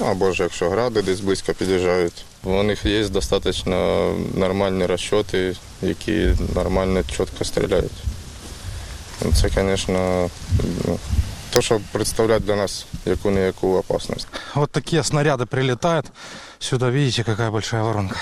ну, 0.00 0.06
або 0.06 0.32
ж 0.32 0.42
якщо 0.42 0.70
гради 0.70 1.02
десь 1.02 1.20
близько 1.20 1.54
під'їжджають. 1.54 2.24
У 2.44 2.62
них 2.62 2.84
є 2.84 3.08
достатньо 3.08 4.14
нормальні 4.34 4.86
розчоти, 4.86 5.56
які 5.82 6.34
нормально 6.54 7.02
чітко 7.16 7.44
стріляють. 7.44 7.92
Ну, 9.24 9.32
це, 9.32 9.48
звісно, 9.48 10.30
ну, 10.88 10.98
то, 11.50 11.60
що 11.60 11.80
представляє 11.92 12.40
для 12.40 12.56
нас 12.56 12.86
яку-не-яку 13.06 13.76
опасність. 13.76 14.28
Вот 14.54 14.70
такие 14.70 15.02
снаряды 15.02 15.46
прилетают. 15.46 16.06
Сюда 16.58 16.90
видите, 16.90 17.24
какая 17.24 17.50
большая 17.50 17.82
воронка. 17.82 18.16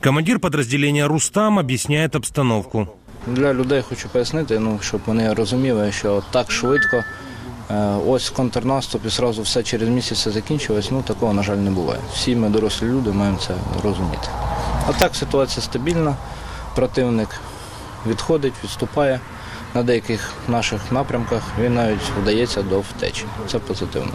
Командир 0.00 0.38
подразделения 0.38 1.06
«Рустам» 1.06 1.58
объясняет 1.58 2.16
обстановку. 2.16 2.88
Для 3.26 3.54
людей 3.54 3.82
хочу 3.82 4.08
пояснити, 4.08 4.58
ну, 4.58 4.78
щоб 4.82 5.00
вони 5.06 5.34
розуміли, 5.34 5.92
що 5.92 6.22
так 6.30 6.50
швидко 6.50 7.04
ось 8.06 8.30
контрнаступ 8.30 9.04
і 9.04 9.08
одразу 9.08 9.42
все 9.42 9.62
через 9.62 9.88
місяць 9.88 10.28
закінчилось. 10.28 10.90
Ну 10.90 11.02
такого, 11.02 11.32
на 11.32 11.42
жаль, 11.42 11.56
не 11.56 11.70
буває. 11.70 12.00
Всі 12.12 12.36
ми 12.36 12.48
дорослі 12.48 12.86
люди 12.86 13.12
маємо 13.12 13.38
це 13.38 13.54
розуміти. 13.82 14.28
А 14.88 14.92
так 14.92 15.16
ситуація 15.16 15.62
стабільна, 15.62 16.16
противник 16.74 17.28
відходить, 18.06 18.54
відступає. 18.64 19.20
На 19.74 19.82
деяких 19.82 20.32
наших 20.48 20.92
напрямках 20.92 21.42
він 21.60 21.74
навіть 21.74 22.12
вдається 22.22 22.62
до 22.62 22.80
втечі. 22.80 23.24
Це 23.50 23.58
позитивно. 23.58 24.12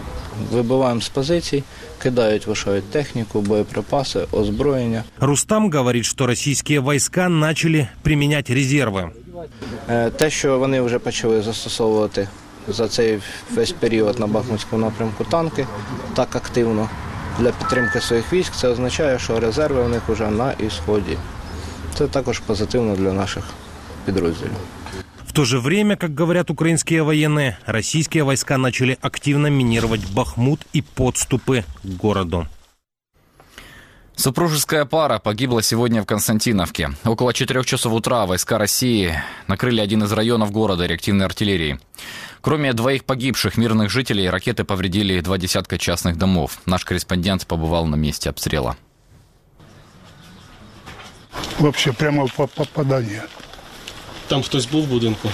Вибиваємо 0.52 1.00
з 1.00 1.08
позицій, 1.08 1.62
кидають, 2.02 2.46
вишають 2.46 2.90
техніку, 2.90 3.40
боєприпаси, 3.40 4.26
озброєння. 4.32 5.04
Рустам 5.20 5.72
говорить, 5.72 6.04
що 6.04 6.26
російські 6.26 6.80
війська 6.80 7.28
почали 7.28 7.88
приміняти 8.02 8.54
резерви. 8.54 9.10
Е, 9.88 10.10
те, 10.10 10.30
що 10.30 10.58
вони 10.58 10.80
вже 10.80 10.98
почали 10.98 11.42
застосовувати 11.42 12.28
за 12.68 12.88
цей 12.88 13.18
весь 13.54 13.72
період 13.72 14.18
на 14.18 14.26
Бахмутському 14.26 14.82
напрямку 14.84 15.24
танки 15.24 15.66
так 16.14 16.36
активно 16.36 16.88
для 17.38 17.50
підтримки 17.50 18.00
своїх 18.00 18.32
військ. 18.32 18.52
Це 18.52 18.68
означає, 18.68 19.18
що 19.18 19.40
резерви 19.40 19.82
у 19.82 19.88
них 19.88 20.02
вже 20.08 20.30
на 20.30 20.52
ісході. 20.52 21.16
Це 21.94 22.06
також 22.06 22.38
позитивно 22.38 22.96
для 22.96 23.12
наших 23.12 23.44
підрозділів. 24.06 24.52
В 25.28 25.32
то 25.32 25.44
же 25.44 25.58
время, 25.58 25.96
как 25.96 26.18
говорят 26.18 26.50
украинские 26.50 27.02
военные, 27.02 27.56
российские 27.66 28.24
войска 28.24 28.58
начали 28.58 28.98
активно 29.00 29.48
минировать 29.48 30.00
Бахмут 30.12 30.66
и 30.72 30.82
подступы 30.82 31.62
к 31.82 32.02
городу. 32.02 32.46
Супружеская 34.20 34.84
пара 34.84 35.18
погибла 35.18 35.62
сегодня 35.62 36.02
в 36.02 36.04
Константиновке. 36.04 36.90
Около 37.06 37.32
4 37.32 37.64
часов 37.64 37.94
утра 37.94 38.26
войска 38.26 38.58
России 38.58 39.18
накрыли 39.46 39.80
один 39.80 40.04
из 40.04 40.12
районов 40.12 40.52
города 40.52 40.84
реактивной 40.84 41.24
артиллерии. 41.24 41.80
Кроме 42.42 42.74
двоих 42.74 43.06
погибших 43.06 43.56
мирных 43.56 43.88
жителей, 43.88 44.28
ракеты 44.28 44.64
повредили 44.64 45.18
два 45.22 45.38
десятка 45.38 45.78
частных 45.78 46.18
домов. 46.18 46.60
Наш 46.66 46.84
корреспондент 46.84 47.46
побывал 47.46 47.86
на 47.86 47.96
месте 47.96 48.28
обстрела. 48.28 48.76
Вообще 51.58 51.94
прямо 51.94 52.28
попадание. 52.28 53.22
Там 54.28 54.42
хтось 54.42 54.66
був 54.66 54.84
в 54.84 54.90
будинку? 54.90 55.30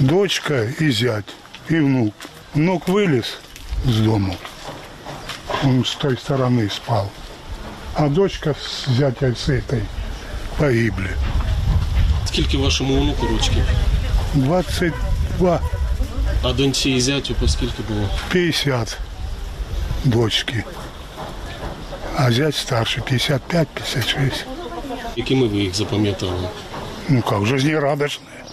Дочка 0.00 0.64
и 0.64 0.90
зять, 0.90 1.26
и 1.68 1.76
внук. 1.76 2.14
Внук 2.54 2.88
вылез 2.88 3.38
из 3.84 4.00
дома. 4.00 4.34
Он 5.62 5.84
с 5.84 5.94
той 5.94 6.18
стороны 6.18 6.68
спал 6.68 7.08
А 7.95 8.07
дочка 8.07 8.53
з 8.53 8.89
зятя 8.97 9.33
з 9.35 9.49
этой 9.49 9.81
погибли. 10.57 11.09
Скільки 12.25 12.57
вашому 12.57 13.01
онуку 13.01 13.27
рочків? 13.27 13.63
22, 14.33 15.59
А 16.43 16.53
доньці 16.53 16.89
і 16.89 17.01
зятю 17.01 17.33
по 17.33 17.47
скільки 17.47 17.83
було? 17.89 18.09
50 18.29 18.97
дочки. 20.03 20.63
А 22.17 22.31
зять 22.31 22.55
старше 22.55 23.01
55-56. 23.01 24.45
Якими 25.15 25.47
ви 25.47 25.57
їх 25.57 25.75
запам'ятали? 25.75 26.49
Ну 27.09 27.21
как, 27.21 27.45
жизнерадостные. 27.45 28.43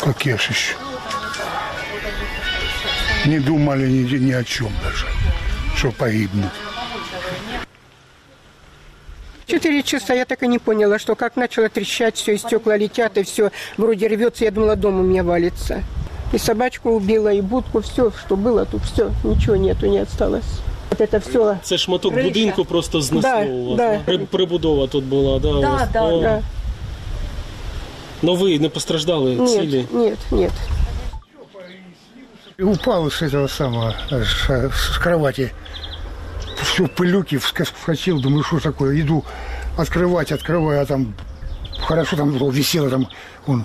Какие 0.00 0.38
ж 0.38 0.50
еще? 0.50 0.74
Не 3.26 3.38
думали 3.40 3.86
ни, 3.88 4.18
ни 4.18 4.32
о 4.32 4.44
чем 4.44 4.72
даже, 4.82 5.06
что 5.76 5.92
погибнут. 5.92 6.50
Четыре 9.47 9.81
часа 9.83 10.13
я 10.13 10.25
так 10.25 10.43
и 10.43 10.47
не 10.47 10.59
поняла, 10.59 10.99
что 10.99 11.15
как 11.15 11.35
начало 11.37 11.69
трещать, 11.69 12.15
все, 12.17 12.33
и 12.33 12.37
стекла 12.37 12.75
летят, 12.77 13.17
и 13.17 13.23
все 13.23 13.51
вроде 13.77 14.07
рвется. 14.07 14.43
Я 14.43 14.51
думала, 14.51 14.75
дом 14.75 14.99
у 14.99 15.03
меня 15.03 15.23
валится. 15.23 15.83
И 16.33 16.37
собачку 16.37 16.89
убила, 16.91 17.31
и 17.31 17.39
будку, 17.39 17.79
все, 17.81 18.11
что 18.11 18.35
было 18.35 18.65
тут, 18.65 18.81
все, 18.83 19.11
ничего 19.23 19.55
нету, 19.55 19.87
не 19.87 19.99
осталось. 19.99 20.43
Вот 20.89 20.99
это 20.99 21.19
все. 21.21 21.57
Це 21.63 21.77
шматок 21.77 22.13
Криша. 22.13 22.27
будинку 22.27 22.65
просто 22.65 23.01
знесло 23.01 23.21
Да, 23.29 23.37
у 23.45 23.65
вас. 23.69 23.77
да. 23.77 23.99
При- 24.05 24.17
Прибудова 24.25 24.87
тут 24.87 25.03
була, 25.05 25.39
да? 25.39 25.47
у 25.49 25.61
Да, 25.61 25.69
вас? 25.69 25.89
да, 25.93 26.03
О. 26.03 26.21
да. 26.21 26.41
Ну 28.21 28.35
ви 28.35 28.59
не 28.59 28.69
постраждали 28.69 29.47
цілі? 29.47 29.77
Нет, 29.77 29.93
нет, 29.93 30.17
нет. 30.31 30.51
И 32.59 32.63
упал 32.63 33.07
с 33.11 33.21
этого 33.21 33.47
самого, 33.47 33.93
с, 34.11 34.49
с 34.91 34.97
кровати 34.97 35.51
Все 36.62 36.84
в 36.84 36.90
пылюке, 36.90 37.36
вска- 37.36 37.64
вскочил, 37.64 38.20
думаю, 38.20 38.44
что 38.44 38.60
такое. 38.60 39.00
Иду 39.00 39.24
открывать, 39.76 40.32
открываю, 40.32 40.82
а 40.82 40.86
там 40.86 41.14
хорошо 41.80 42.16
там 42.16 42.50
висело, 42.50 42.90
там 42.90 43.08
он, 43.46 43.64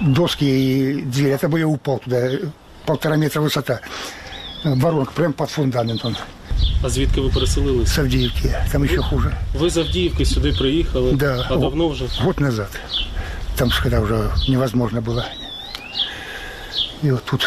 доски 0.00 0.44
и 0.44 1.02
дверь. 1.02 1.32
Это 1.32 1.48
бы 1.48 1.58
я 1.58 1.66
упал 1.66 1.98
туда, 1.98 2.30
полтора 2.86 3.16
метра 3.16 3.40
высота. 3.40 3.80
Воронка, 4.64 5.12
прям 5.12 5.32
под 5.32 5.50
фундаментом. 5.50 6.16
А 6.82 6.88
звідки 6.88 7.20
ви 7.20 7.28
переселилися? 7.28 7.92
С 7.92 7.98
Авдеевки, 7.98 8.54
там 8.72 8.84
еще 8.84 8.98
хуже. 8.98 9.36
Ви 9.58 9.70
з 9.70 9.76
Авдіївки 9.76 10.24
сюди 10.26 10.52
приїхали? 10.52 11.12
Да. 11.12 11.46
А 11.50 11.56
давно 11.56 11.88
вже? 11.88 12.04
Год 12.20 12.40
назад. 12.40 12.68
Там 13.56 13.70
ж 13.70 13.82
когда 13.82 14.00
уже 14.00 14.30
невозможно 14.48 15.00
было. 15.00 15.24
И 17.04 17.10
вот 17.10 17.24
тут, 17.24 17.46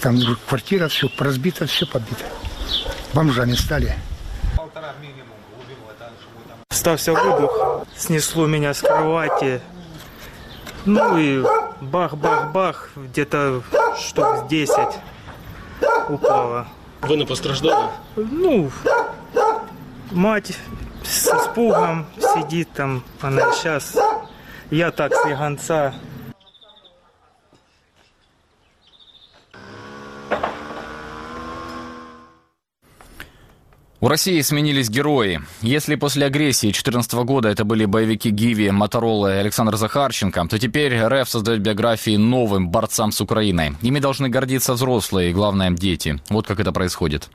там 0.00 0.36
квартира, 0.48 0.86
все 0.86 1.08
разбито, 1.18 1.64
все 1.64 1.86
побито. 1.86 2.24
Бомжами 3.14 3.56
стали. 3.56 3.94
Стався 6.85 7.13
выбух, 7.13 7.83
снесло 7.97 8.45
меня 8.45 8.71
с 8.71 8.79
кровати. 8.79 9.59
Ну 10.85 11.17
и 11.17 11.43
бах-бах-бах, 11.81 12.91
где-то 12.95 13.63
штук 13.97 14.45
с 14.45 14.47
10 14.47 14.77
упало. 16.09 16.67
Ви 17.01 17.17
не 17.17 17.25
постраждали? 17.25 17.89
Ну, 18.15 18.69
мать 20.11 20.55
с 21.03 21.27
испугом 21.27 22.05
сидит 22.19 22.69
там, 22.75 23.01
она 23.19 23.51
сейчас. 23.53 23.97
Я 24.69 24.91
так 24.91 25.11
с 25.15 25.25
У 34.05 34.07
России 34.07 34.39
сменились 34.41 34.87
герои. 34.87 35.41
Если 35.63 35.95
после 35.95 36.27
агрессии 36.27 36.67
2014 36.67 37.13
года 37.25 37.49
это 37.49 37.65
были 37.65 37.85
боевики 37.85 38.29
Гиви, 38.29 38.69
Моторола 38.69 39.35
и 39.35 39.39
Александр 39.39 39.77
Захарченко, 39.77 40.45
то 40.47 40.59
теперь 40.59 40.95
РФ 40.95 41.27
создает 41.27 41.61
биографии 41.61 42.15
новым 42.15 42.69
борцам 42.69 43.11
с 43.11 43.19
Украиной. 43.19 43.73
Ими 43.81 43.97
должны 43.97 44.29
гордиться 44.29 44.73
взрослые 44.73 45.31
и, 45.31 45.33
главное, 45.33 45.71
дети. 45.71 46.21
Вот 46.29 46.45
как 46.45 46.59
это 46.59 46.71
происходит. 46.71 47.29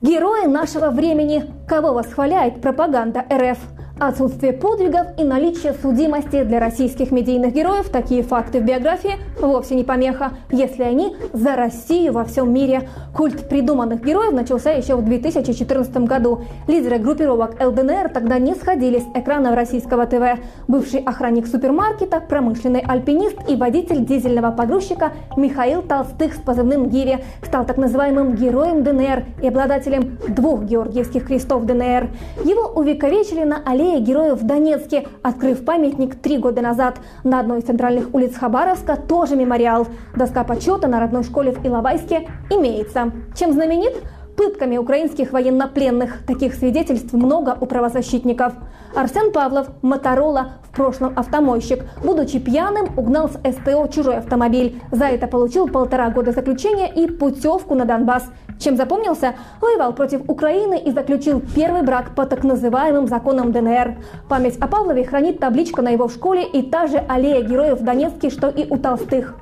Герои 0.00 0.46
нашего 0.46 0.90
времени. 0.90 1.44
Кого 1.66 1.92
восхваляет 1.92 2.62
пропаганда 2.62 3.24
РФ? 3.28 3.58
Отсутствие 4.00 4.54
подвигов 4.54 5.08
и 5.18 5.24
наличие 5.24 5.74
судимости 5.74 6.42
для 6.42 6.58
российских 6.58 7.10
медийных 7.10 7.52
героев 7.52 7.90
такие 7.90 8.22
факты 8.22 8.58
в 8.58 8.64
биографии 8.64 9.16
вовсе 9.38 9.74
не 9.74 9.84
помеха, 9.84 10.30
если 10.50 10.84
они 10.84 11.16
за 11.34 11.54
Россию 11.54 12.14
во 12.14 12.24
всем 12.24 12.50
мире. 12.50 12.88
Культ 13.14 13.46
придуманных 13.50 14.02
героев 14.02 14.32
начался 14.32 14.70
еще 14.70 14.96
в 14.96 15.04
2014 15.04 15.94
году. 15.98 16.40
Лидеры 16.66 16.96
группировок 16.96 17.62
ЛДНР 17.62 18.08
тогда 18.08 18.38
не 18.38 18.54
сходили 18.54 19.00
с 19.00 19.04
экранов 19.14 19.54
российского 19.54 20.06
ТВ. 20.06 20.40
Бывший 20.66 21.00
охранник 21.00 21.46
супермаркета, 21.46 22.22
промышленный 22.26 22.80
альпинист 22.80 23.36
и 23.50 23.56
водитель 23.56 24.06
дизельного 24.06 24.50
погрузчика 24.50 25.12
Михаил 25.36 25.82
Толстых 25.82 26.32
с 26.32 26.38
позывным 26.38 26.88
«Гиви» 26.88 27.18
стал 27.42 27.66
так 27.66 27.76
называемым 27.76 28.34
героем 28.34 28.82
ДНР 28.82 29.24
и 29.42 29.48
обладателем 29.48 30.16
двух 30.26 30.62
георгиевских 30.62 31.26
крестов 31.26 31.66
ДНР. 31.66 32.08
Его 32.44 32.62
увековечили 32.74 33.44
на 33.44 33.60
аллее 33.62 33.89
героев 33.98 34.40
в 34.40 34.46
Донецке, 34.46 35.08
открыв 35.22 35.64
памятник 35.64 36.14
три 36.14 36.38
года 36.38 36.60
назад. 36.60 36.98
На 37.24 37.40
одной 37.40 37.58
из 37.58 37.64
центральных 37.64 38.14
улиц 38.14 38.36
Хабаровска 38.36 38.96
тоже 38.96 39.34
мемориал. 39.34 39.88
Доска 40.14 40.44
почета 40.44 40.86
на 40.86 41.00
родной 41.00 41.24
школе 41.24 41.52
в 41.52 41.66
Иловайске 41.66 42.28
имеется. 42.50 43.10
Чем 43.36 43.52
знаменит? 43.52 43.94
Пытками 44.40 44.78
украинских 44.78 45.32
военнопленных. 45.32 46.24
Таких 46.26 46.54
свидетельств 46.54 47.12
много 47.12 47.58
у 47.60 47.66
правозащитников. 47.66 48.54
Арсен 48.94 49.32
Павлов, 49.32 49.68
Моторола, 49.82 50.52
в 50.62 50.74
прошлом 50.74 51.12
автомойщик, 51.14 51.84
будучи 52.02 52.38
пьяным, 52.38 52.88
угнал 52.96 53.28
с 53.28 53.34
СТО 53.34 53.86
чужой 53.88 54.16
автомобиль. 54.16 54.80
За 54.92 55.04
это 55.04 55.26
получил 55.26 55.68
полтора 55.68 56.08
года 56.08 56.32
заключения 56.32 56.90
и 56.90 57.06
путевку 57.06 57.74
на 57.74 57.84
Донбасс. 57.84 58.30
Чем 58.58 58.78
запомнился? 58.78 59.34
Воевал 59.60 59.92
против 59.92 60.22
Украины 60.26 60.78
и 60.78 60.90
заключил 60.90 61.42
первый 61.54 61.82
брак 61.82 62.14
по 62.14 62.24
так 62.24 62.42
называемым 62.42 63.08
законам 63.08 63.52
ДНР. 63.52 63.98
Память 64.30 64.56
о 64.56 64.68
Павлове 64.68 65.04
хранит 65.04 65.38
табличка 65.38 65.82
на 65.82 65.90
его 65.90 66.08
школе 66.08 66.46
и 66.50 66.62
та 66.62 66.86
же 66.86 66.96
аллея 66.96 67.42
героев 67.42 67.80
в 67.80 67.84
Донецке, 67.84 68.30
что 68.30 68.48
и 68.48 68.66
у 68.70 68.78
Толстых. 68.78 69.34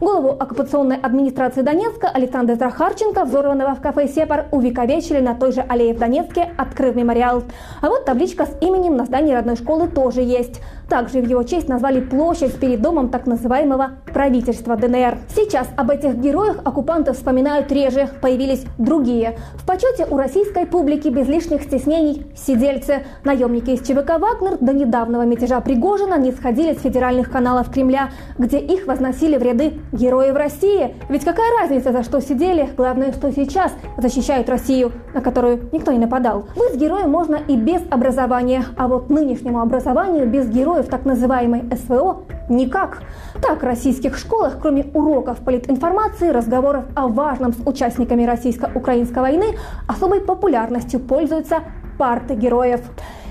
Голову 0.00 0.36
оккупационной 0.38 0.96
администрации 0.96 1.62
Донецка 1.62 2.08
Александра 2.08 2.54
Захарченко, 2.56 3.24
взорванного 3.24 3.74
в 3.74 3.80
кафе 3.80 4.08
«Сепар», 4.08 4.46
увековечили 4.52 5.20
на 5.20 5.34
той 5.34 5.52
же 5.52 5.62
аллее 5.62 5.94
в 5.94 5.98
Донецке, 5.98 6.50
открыв 6.58 6.94
мемориал. 6.94 7.44
А 7.80 7.88
вот 7.88 8.04
табличка 8.04 8.44
с 8.44 8.56
именем 8.60 8.96
на 8.96 9.06
здании 9.06 9.32
родной 9.32 9.56
школы 9.56 9.88
тоже 9.88 10.20
есть. 10.20 10.60
Также 10.88 11.20
в 11.20 11.28
его 11.28 11.42
честь 11.42 11.68
назвали 11.68 12.00
площадь 12.00 12.58
перед 12.60 12.80
домом 12.80 13.08
так 13.08 13.26
называемого 13.26 13.92
правительства 14.12 14.76
ДНР. 14.76 15.18
Сейчас 15.34 15.68
об 15.76 15.90
этих 15.90 16.14
героях 16.14 16.58
оккупанты 16.64 17.12
вспоминают 17.12 17.72
реже, 17.72 18.08
появились 18.20 18.64
другие. 18.78 19.36
В 19.54 19.66
почете 19.66 20.06
у 20.08 20.16
российской 20.16 20.64
публики 20.64 21.08
без 21.08 21.26
лишних 21.26 21.62
стеснений 21.62 22.26
сидельцы. 22.36 23.04
Наемники 23.24 23.70
из 23.70 23.80
ЧВК 23.80 24.18
«Вагнер» 24.20 24.58
до 24.60 24.72
недавнего 24.72 25.22
мятежа 25.22 25.60
Пригожина 25.60 26.18
не 26.18 26.30
сходили 26.30 26.74
с 26.74 26.80
федеральных 26.80 27.30
каналов 27.30 27.70
Кремля, 27.70 28.10
где 28.38 28.58
их 28.58 28.86
возносили 28.86 29.36
в 29.36 29.42
ряды 29.42 29.74
героев 29.92 30.36
России. 30.36 30.94
Ведь 31.08 31.24
какая 31.24 31.50
разница, 31.60 31.92
за 31.92 32.04
что 32.04 32.20
сидели? 32.20 32.70
Главное, 32.76 33.12
что 33.12 33.32
сейчас 33.32 33.72
защищают 33.98 34.48
Россию, 34.48 34.92
на 35.14 35.20
которую 35.20 35.68
никто 35.72 35.90
не 35.90 35.98
нападал. 35.98 36.46
Быть 36.56 36.80
героем 36.80 37.10
можно 37.10 37.36
и 37.48 37.56
без 37.56 37.82
образования, 37.90 38.64
а 38.76 38.86
вот 38.86 39.10
нынешнему 39.10 39.60
образованию 39.60 40.26
без 40.26 40.46
героев 40.76 40.88
так 40.90 41.04
называемой 41.04 41.64
СВО 41.86 42.24
никак. 42.48 43.02
Так, 43.40 43.62
в 43.62 43.64
российских 43.64 44.18
школах, 44.18 44.58
кроме 44.60 44.84
уроков 44.94 45.38
политинформации, 45.38 46.28
разговоров 46.28 46.84
о 46.94 47.08
важном 47.08 47.52
с 47.52 47.66
участниками 47.66 48.24
российско-украинской 48.24 49.20
войны, 49.20 49.56
особой 49.88 50.20
популярностью 50.20 51.00
пользуются 51.00 51.60
парты 51.98 52.34
героев. 52.34 52.80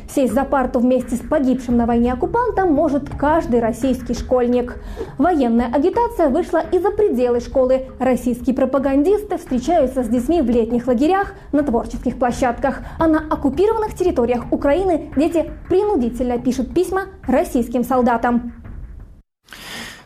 Сесть 0.09 0.33
за 0.33 0.43
парту 0.43 0.79
вместе 0.79 1.15
с 1.15 1.19
погибшим 1.19 1.77
на 1.77 1.85
войне 1.85 2.13
оккупантом 2.13 2.73
может 2.73 3.09
каждый 3.09 3.59
российский 3.59 4.13
школьник. 4.13 4.77
Военная 5.17 5.67
агитация 5.73 6.29
вышла 6.29 6.61
и 6.71 6.79
за 6.79 6.91
пределы 6.91 7.39
школы. 7.39 7.87
Российские 7.99 8.55
пропагандисты 8.55 9.37
встречаются 9.37 10.03
с 10.03 10.07
детьми 10.07 10.41
в 10.41 10.49
летних 10.49 10.87
лагерях, 10.87 11.33
на 11.51 11.63
творческих 11.63 12.17
площадках. 12.17 12.81
А 12.99 13.07
на 13.07 13.19
оккупированных 13.19 13.95
территориях 13.95 14.51
Украины 14.51 15.11
дети 15.15 15.51
принудительно 15.67 16.37
пишут 16.39 16.73
письма 16.73 17.03
российским 17.27 17.83
солдатам. 17.83 18.64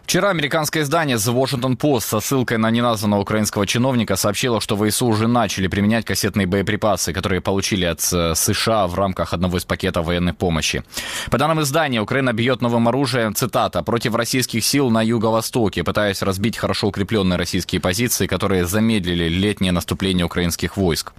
Вчера 0.10 0.32
американское 0.32 0.82
издание 0.82 1.17
The 1.17 1.36
Washington 1.36 1.78
Post 1.78 2.00
со 2.00 2.19
ссылкой 2.19 2.58
на 2.58 2.72
неназванного 2.72 3.22
украинского 3.22 3.67
чиновника 3.67 4.15
сообщило, 4.15 4.60
что 4.60 4.76
ВСУ 4.76 5.06
уже 5.06 5.28
начали 5.28 5.67
применять 5.67 6.04
кассетные 6.04 6.48
боеприпасы, 6.48 7.13
которые 7.13 7.41
получили 7.41 7.86
от 7.86 8.00
э, 8.12 8.34
США 8.34 8.88
в 8.88 8.95
рамках 8.95 9.34
одного 9.34 9.60
из 9.60 9.65
пакетов 9.65 10.08
военной 10.08 10.34
помощи. 10.34 10.84
По 11.30 11.38
данным 11.38 11.62
издания, 11.62 12.02
Украина 12.02 12.34
бьет 12.34 12.60
новым 12.60 12.88
оружием, 12.88 13.36
цитата, 13.36 13.84
против 13.84 14.15
российских 14.15 14.65
сил 14.65 14.89
на 14.89 15.04
юго-востоке, 15.04 15.84
пытаясь 15.84 16.24
разбить 16.24 16.58
хорошо 16.58 16.88
укрепленные 16.88 17.38
российские 17.38 17.80
позиции, 17.80 18.26
которые 18.26 18.65
замедлили 18.65 19.30
летнее 19.30 19.72
наступление 19.72 20.26
украинских 20.26 20.76
войск. 20.76 21.13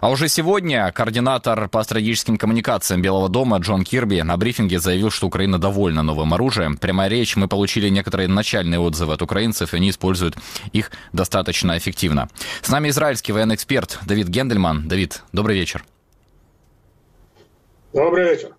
А 0.00 0.08
уже 0.08 0.28
сегодня 0.28 0.90
координатор 0.92 1.68
по 1.68 1.82
стратегическим 1.82 2.38
коммуникациям 2.38 3.02
Белого 3.02 3.28
дома 3.28 3.58
Джон 3.58 3.84
Кирби 3.84 4.22
на 4.22 4.38
брифинге 4.38 4.78
заявил, 4.78 5.10
что 5.10 5.26
Украина 5.26 5.58
довольна 5.58 6.02
новым 6.02 6.32
оружием. 6.32 6.78
Прямая 6.78 7.10
речь, 7.10 7.36
мы 7.36 7.48
получили 7.48 7.90
некоторые 7.90 8.26
начальные 8.26 8.80
отзывы 8.80 9.12
от 9.12 9.20
украинцев, 9.20 9.74
и 9.74 9.76
они 9.76 9.90
используют 9.90 10.36
их 10.72 10.90
достаточно 11.12 11.76
эффективно. 11.76 12.30
С 12.62 12.70
нами 12.70 12.88
израильский 12.88 13.32
военный 13.32 13.56
эксперт 13.56 13.98
Давид 14.06 14.28
Гендельман. 14.28 14.88
Давид, 14.88 15.22
добрый 15.32 15.56
вечер. 15.56 15.84
Добрый 17.92 18.30
вечер. 18.30 18.56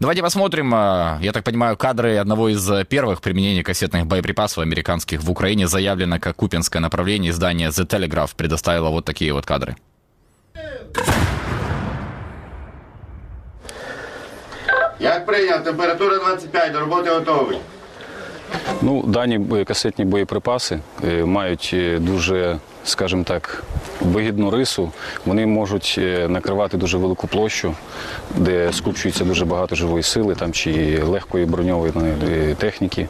Давайте 0.00 0.22
посмотрим, 0.22 0.74
э, 0.74 1.18
я 1.20 1.32
так 1.32 1.44
понимаю, 1.44 1.76
кадры 1.76 2.16
одного 2.16 2.48
из 2.48 2.68
первых 2.86 3.20
применений 3.20 3.62
кассетных 3.62 4.06
боеприпасов 4.06 4.58
американских 4.58 5.22
в 5.22 5.30
Украине 5.30 5.68
заявлено 5.68 6.18
как 6.18 6.34
купинское 6.34 6.82
направление. 6.82 7.30
Издание 7.30 7.68
The 7.68 7.86
Telegraph 7.86 8.30
предоставило 8.34 8.88
вот 8.88 9.04
такие 9.04 9.32
вот 9.32 9.46
кадры. 9.46 9.76
Як 15.00 15.26
прийняв? 15.26 15.64
Температура 15.64 16.18
25, 16.18 16.72
до 16.72 16.80
роботи 16.80 17.10
готовий. 17.10 17.58
Ну, 18.82 19.02
дані 19.06 19.64
касетні 19.64 20.04
боєприпаси 20.04 20.80
е, 21.04 21.24
мають 21.24 21.70
е, 21.74 21.98
дуже 21.98 22.58
скажімо 22.84 23.24
так, 23.24 23.64
вигідну 24.00 24.50
рису, 24.50 24.92
вони 25.26 25.46
можуть 25.46 25.94
е, 25.98 26.28
накривати 26.28 26.76
дуже 26.76 26.98
велику 26.98 27.26
площу, 27.26 27.74
де 28.36 28.72
скупчується 28.72 29.24
дуже 29.24 29.44
багато 29.44 29.74
живої 29.74 30.02
сили 30.02 30.34
там 30.34 30.52
чи 30.52 31.02
легкої 31.02 31.46
броньової 31.46 31.92
е, 32.28 32.54
техніки. 32.54 33.08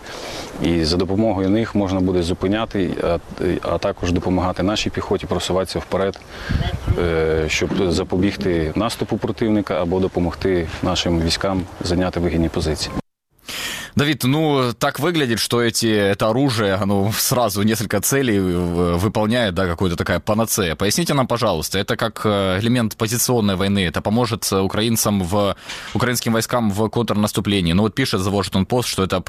І 0.63 0.85
за 0.85 0.97
допомогою 0.97 1.49
них 1.49 1.75
можна 1.75 2.01
буде 2.01 2.23
зупиняти, 2.23 2.91
а, 3.03 3.19
а 3.63 3.79
також 3.79 4.13
допомагати 4.13 4.63
нашій 4.63 4.91
піхоті 4.91 5.27
просуватися 5.27 5.79
вперед, 5.79 6.21
е, 6.99 7.45
щоб 7.49 7.93
запобігти 7.93 8.73
наступу 8.75 9.17
противника 9.17 9.83
або 9.83 10.01
допомогти 10.01 10.69
нашим 10.83 11.21
військам 11.21 11.63
зайняти 11.85 12.21
вигідні 12.21 12.49
позиції. 12.49 13.00
Давид, 13.97 14.25
ну 14.25 14.73
так 14.79 15.01
выглядит, 15.01 15.39
что 15.39 15.61
эти, 15.61 15.87
это 15.87 16.29
оружие, 16.29 16.75
оно 16.75 17.11
сразу 17.13 17.63
несколько 17.63 18.01
целей 18.01 18.37
э, 18.37 18.97
выполняет, 18.97 19.55
да, 19.55 19.67
какая-то 19.67 19.97
такая 19.97 20.21
панацея. 20.21 20.77
Поясните 20.77 21.15
нам, 21.15 21.27
пожалуйста, 21.27 21.79
это 21.79 21.97
как 21.97 22.23
э, 22.25 22.59
элемент 22.61 22.97
позиционной 22.97 23.57
войны, 23.57 23.85
это 23.85 24.01
поможет 24.01 24.49
э, 24.53 24.61
украинцам 24.61 25.23
в, 25.23 25.57
украинским 25.95 26.33
войскам 26.33 26.71
в 26.71 26.89
контрнаступлении. 26.89 27.73
Ну 27.73 27.83
вот 27.83 27.95
пишет 27.95 28.21
The 28.21 28.31
Washington 28.31 28.67
Post, 28.67 28.87
что 28.87 29.03
это 29.03 29.21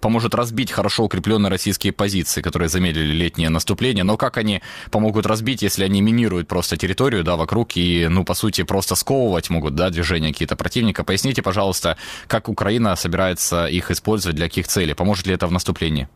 поможет 0.00 0.34
разбить 0.34 0.72
хорошо 0.72 1.04
укрепленные 1.04 1.50
российские 1.50 1.92
позиции, 1.92 2.42
которые 2.42 2.68
замедлили 2.68 3.12
летнее 3.12 3.50
наступление. 3.50 4.04
Но 4.04 4.16
как 4.16 4.36
они 4.36 4.62
помогут 4.90 5.26
разбить, 5.26 5.62
если 5.62 5.84
они 5.84 6.00
минируют 6.00 6.48
просто 6.48 6.76
территорию, 6.76 7.22
да, 7.22 7.36
вокруг 7.36 7.76
и, 7.76 8.08
ну, 8.08 8.24
по 8.24 8.34
сути, 8.34 8.64
просто 8.64 8.96
сковывать 8.96 9.50
могут, 9.50 9.74
да, 9.74 9.90
движения 9.90 10.32
какие-то 10.32 10.56
противника? 10.56 11.04
Поясните, 11.04 11.42
пожалуйста, 11.42 11.96
как 12.26 12.48
Украина 12.48 12.96
собирается 12.96 13.66
их 13.66 13.91
использовать, 13.92 14.36
для 14.36 14.46
каких 14.46 14.68
целей? 14.68 14.94
Поможет 14.94 15.26
ли 15.26 15.34
это 15.34 15.46
в 15.46 15.52
наступлении? 15.52 16.08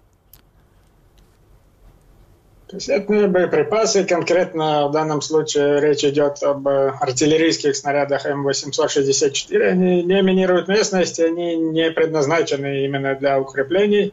Кассетные 2.69 3.29
боеприпасы, 3.29 4.05
конкретно 4.05 4.89
в 4.89 4.91
данном 4.91 5.23
случае 5.23 5.81
речь 5.81 6.03
идет 6.05 6.43
об 6.43 6.67
артиллерийских 6.67 7.77
снарядах 7.77 8.27
М864, 8.27 9.69
они 9.69 10.03
не 10.03 10.21
минируют 10.21 10.67
местность, 10.67 11.21
они 11.21 11.55
не 11.55 11.93
предназначены 11.93 12.85
именно 12.85 13.15
для 13.15 13.39
укреплений. 13.39 14.13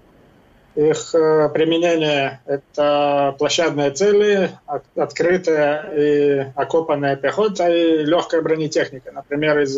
Их 0.75 1.15
э, 1.15 1.49
применение– 1.49 2.41
это 2.45 3.35
площадные 3.39 3.89
цели, 3.91 4.51
открытая 4.95 5.91
и 5.95 6.45
окопанная 6.55 7.15
пехота 7.15 7.69
и 7.69 8.03
легкая 8.03 8.41
бронетехника. 8.41 9.11
Например, 9.11 9.59
из 9.59 9.77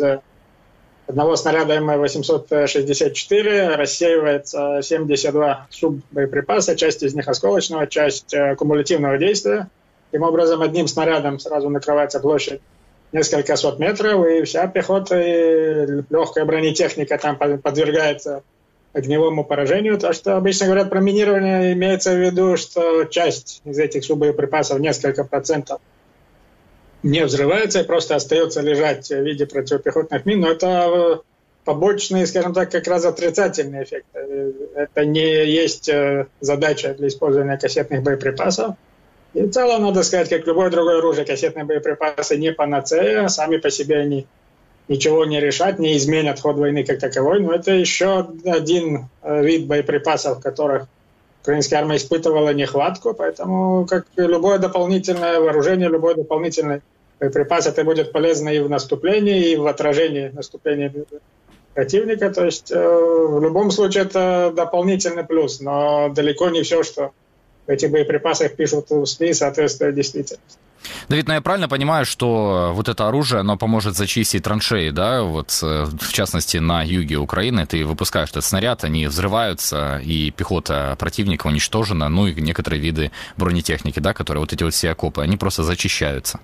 одного 1.06 1.36
снаряда 1.36 1.76
М864 1.76 3.76
рассеивается 3.76 4.80
72 4.82 5.66
суббоеприпаса, 5.70 6.76
часть 6.76 7.02
из 7.02 7.14
них 7.14 7.28
осколочного, 7.28 7.86
часть 7.86 8.34
э, 8.34 8.56
кумулятивного 8.56 9.18
действия. 9.18 9.68
Таким 10.10 10.26
образом, 10.26 10.62
одним 10.62 10.88
снарядом 10.88 11.38
сразу 11.38 11.68
накрывается 11.68 12.20
площадь 12.20 12.60
несколько 13.12 13.56
сот 13.56 13.78
метров, 13.78 14.26
и 14.26 14.42
вся 14.42 14.66
пехота 14.66 15.20
и 15.20 16.02
легкая 16.10 16.44
бронетехника 16.44 17.18
там 17.18 17.36
подвергается 17.36 18.42
огневому 18.92 19.44
поражению. 19.44 19.98
То, 19.98 20.12
что 20.12 20.36
обычно 20.36 20.66
говорят 20.66 20.90
про 20.90 21.00
минирование, 21.00 21.72
имеется 21.72 22.12
в 22.12 22.18
виду, 22.18 22.56
что 22.56 23.04
часть 23.04 23.62
из 23.64 23.78
этих 23.78 24.04
суббоеприпасов, 24.04 24.80
несколько 24.80 25.24
процентов, 25.24 25.80
не 27.06 27.24
взрывается 27.24 27.80
и 27.80 27.84
просто 27.84 28.16
остается 28.16 28.60
лежать 28.60 29.08
в 29.08 29.22
виде 29.22 29.46
противопехотных 29.46 30.26
мин, 30.26 30.40
но 30.40 30.50
это 30.50 30.66
э, 30.66 31.16
побочный, 31.64 32.26
скажем 32.26 32.52
так, 32.52 32.70
как 32.70 32.86
раз 32.88 33.04
отрицательный 33.04 33.84
эффект. 33.84 34.06
Э, 34.14 34.52
это 34.74 35.04
не 35.04 35.46
есть 35.46 35.88
э, 35.88 36.26
задача 36.40 36.94
для 36.94 37.06
использования 37.06 37.58
кассетных 37.58 38.02
боеприпасов. 38.02 38.74
И 39.34 39.42
в 39.42 39.52
целом, 39.52 39.82
надо 39.82 40.02
сказать, 40.02 40.28
как 40.28 40.46
любое 40.46 40.68
другое 40.70 40.98
оружие, 40.98 41.24
кассетные 41.24 41.64
боеприпасы 41.64 42.36
не 42.38 42.52
панацея, 42.52 43.28
сами 43.28 43.58
по 43.58 43.70
себе 43.70 43.98
они 43.98 44.26
ничего 44.88 45.24
не 45.24 45.40
решат, 45.40 45.78
не 45.78 45.96
изменят 45.96 46.40
ход 46.40 46.56
войны 46.56 46.84
как 46.84 46.98
таковой, 46.98 47.40
но 47.40 47.52
это 47.52 47.72
еще 47.72 48.28
один 48.44 49.08
вид 49.22 49.66
боеприпасов, 49.66 50.40
которых 50.40 50.86
украинская 51.42 51.80
армия 51.80 51.96
испытывала 51.96 52.52
нехватку, 52.54 53.14
поэтому 53.14 53.86
как 53.86 54.06
любое 54.16 54.58
дополнительное 54.58 55.40
вооружение, 55.40 55.88
любой 55.88 56.14
дополнительный 56.14 56.82
боеприпас, 57.20 57.66
это 57.66 57.84
будет 57.84 58.12
полезно 58.12 58.50
и 58.50 58.60
в 58.60 58.68
наступлении, 58.68 59.52
и 59.52 59.56
в 59.56 59.66
отражении 59.66 60.28
наступления 60.28 60.92
противника. 61.74 62.30
То 62.30 62.44
есть 62.44 62.70
э, 62.70 62.76
в 62.76 63.40
любом 63.42 63.70
случае 63.70 64.04
это 64.04 64.52
дополнительный 64.54 65.24
плюс, 65.24 65.60
но 65.60 66.08
далеко 66.08 66.50
не 66.50 66.62
все, 66.62 66.82
что 66.82 67.12
в 67.66 67.70
этих 67.70 67.90
боеприпасах 67.90 68.54
пишут 68.54 68.90
в 68.90 69.04
СМИ, 69.06 69.34
соответствует 69.34 69.94
действительности. 69.94 70.58
Давид, 71.08 71.26
ну 71.26 71.34
я 71.34 71.40
правильно 71.40 71.68
понимаю, 71.68 72.04
что 72.04 72.70
вот 72.74 72.88
это 72.88 73.08
оружие, 73.08 73.40
оно 73.40 73.56
поможет 73.56 73.96
зачистить 73.96 74.44
траншеи, 74.44 74.90
да, 74.90 75.22
вот 75.22 75.58
э, 75.62 75.84
в 75.84 76.12
частности 76.12 76.58
на 76.58 76.82
юге 76.82 77.16
Украины, 77.16 77.66
ты 77.66 77.84
выпускаешь 77.84 78.30
этот 78.30 78.44
снаряд, 78.44 78.84
они 78.84 79.06
взрываются, 79.06 80.00
и 80.04 80.30
пехота 80.30 80.96
противника 80.98 81.48
уничтожена, 81.48 82.08
ну 82.08 82.26
и 82.26 82.40
некоторые 82.40 82.80
виды 82.80 83.10
бронетехники, 83.36 84.00
да, 84.00 84.12
которые 84.14 84.40
вот 84.42 84.52
эти 84.52 84.62
вот 84.62 84.74
все 84.74 84.90
окопы, 84.90 85.22
они 85.22 85.36
просто 85.36 85.62
зачищаются. 85.64 86.38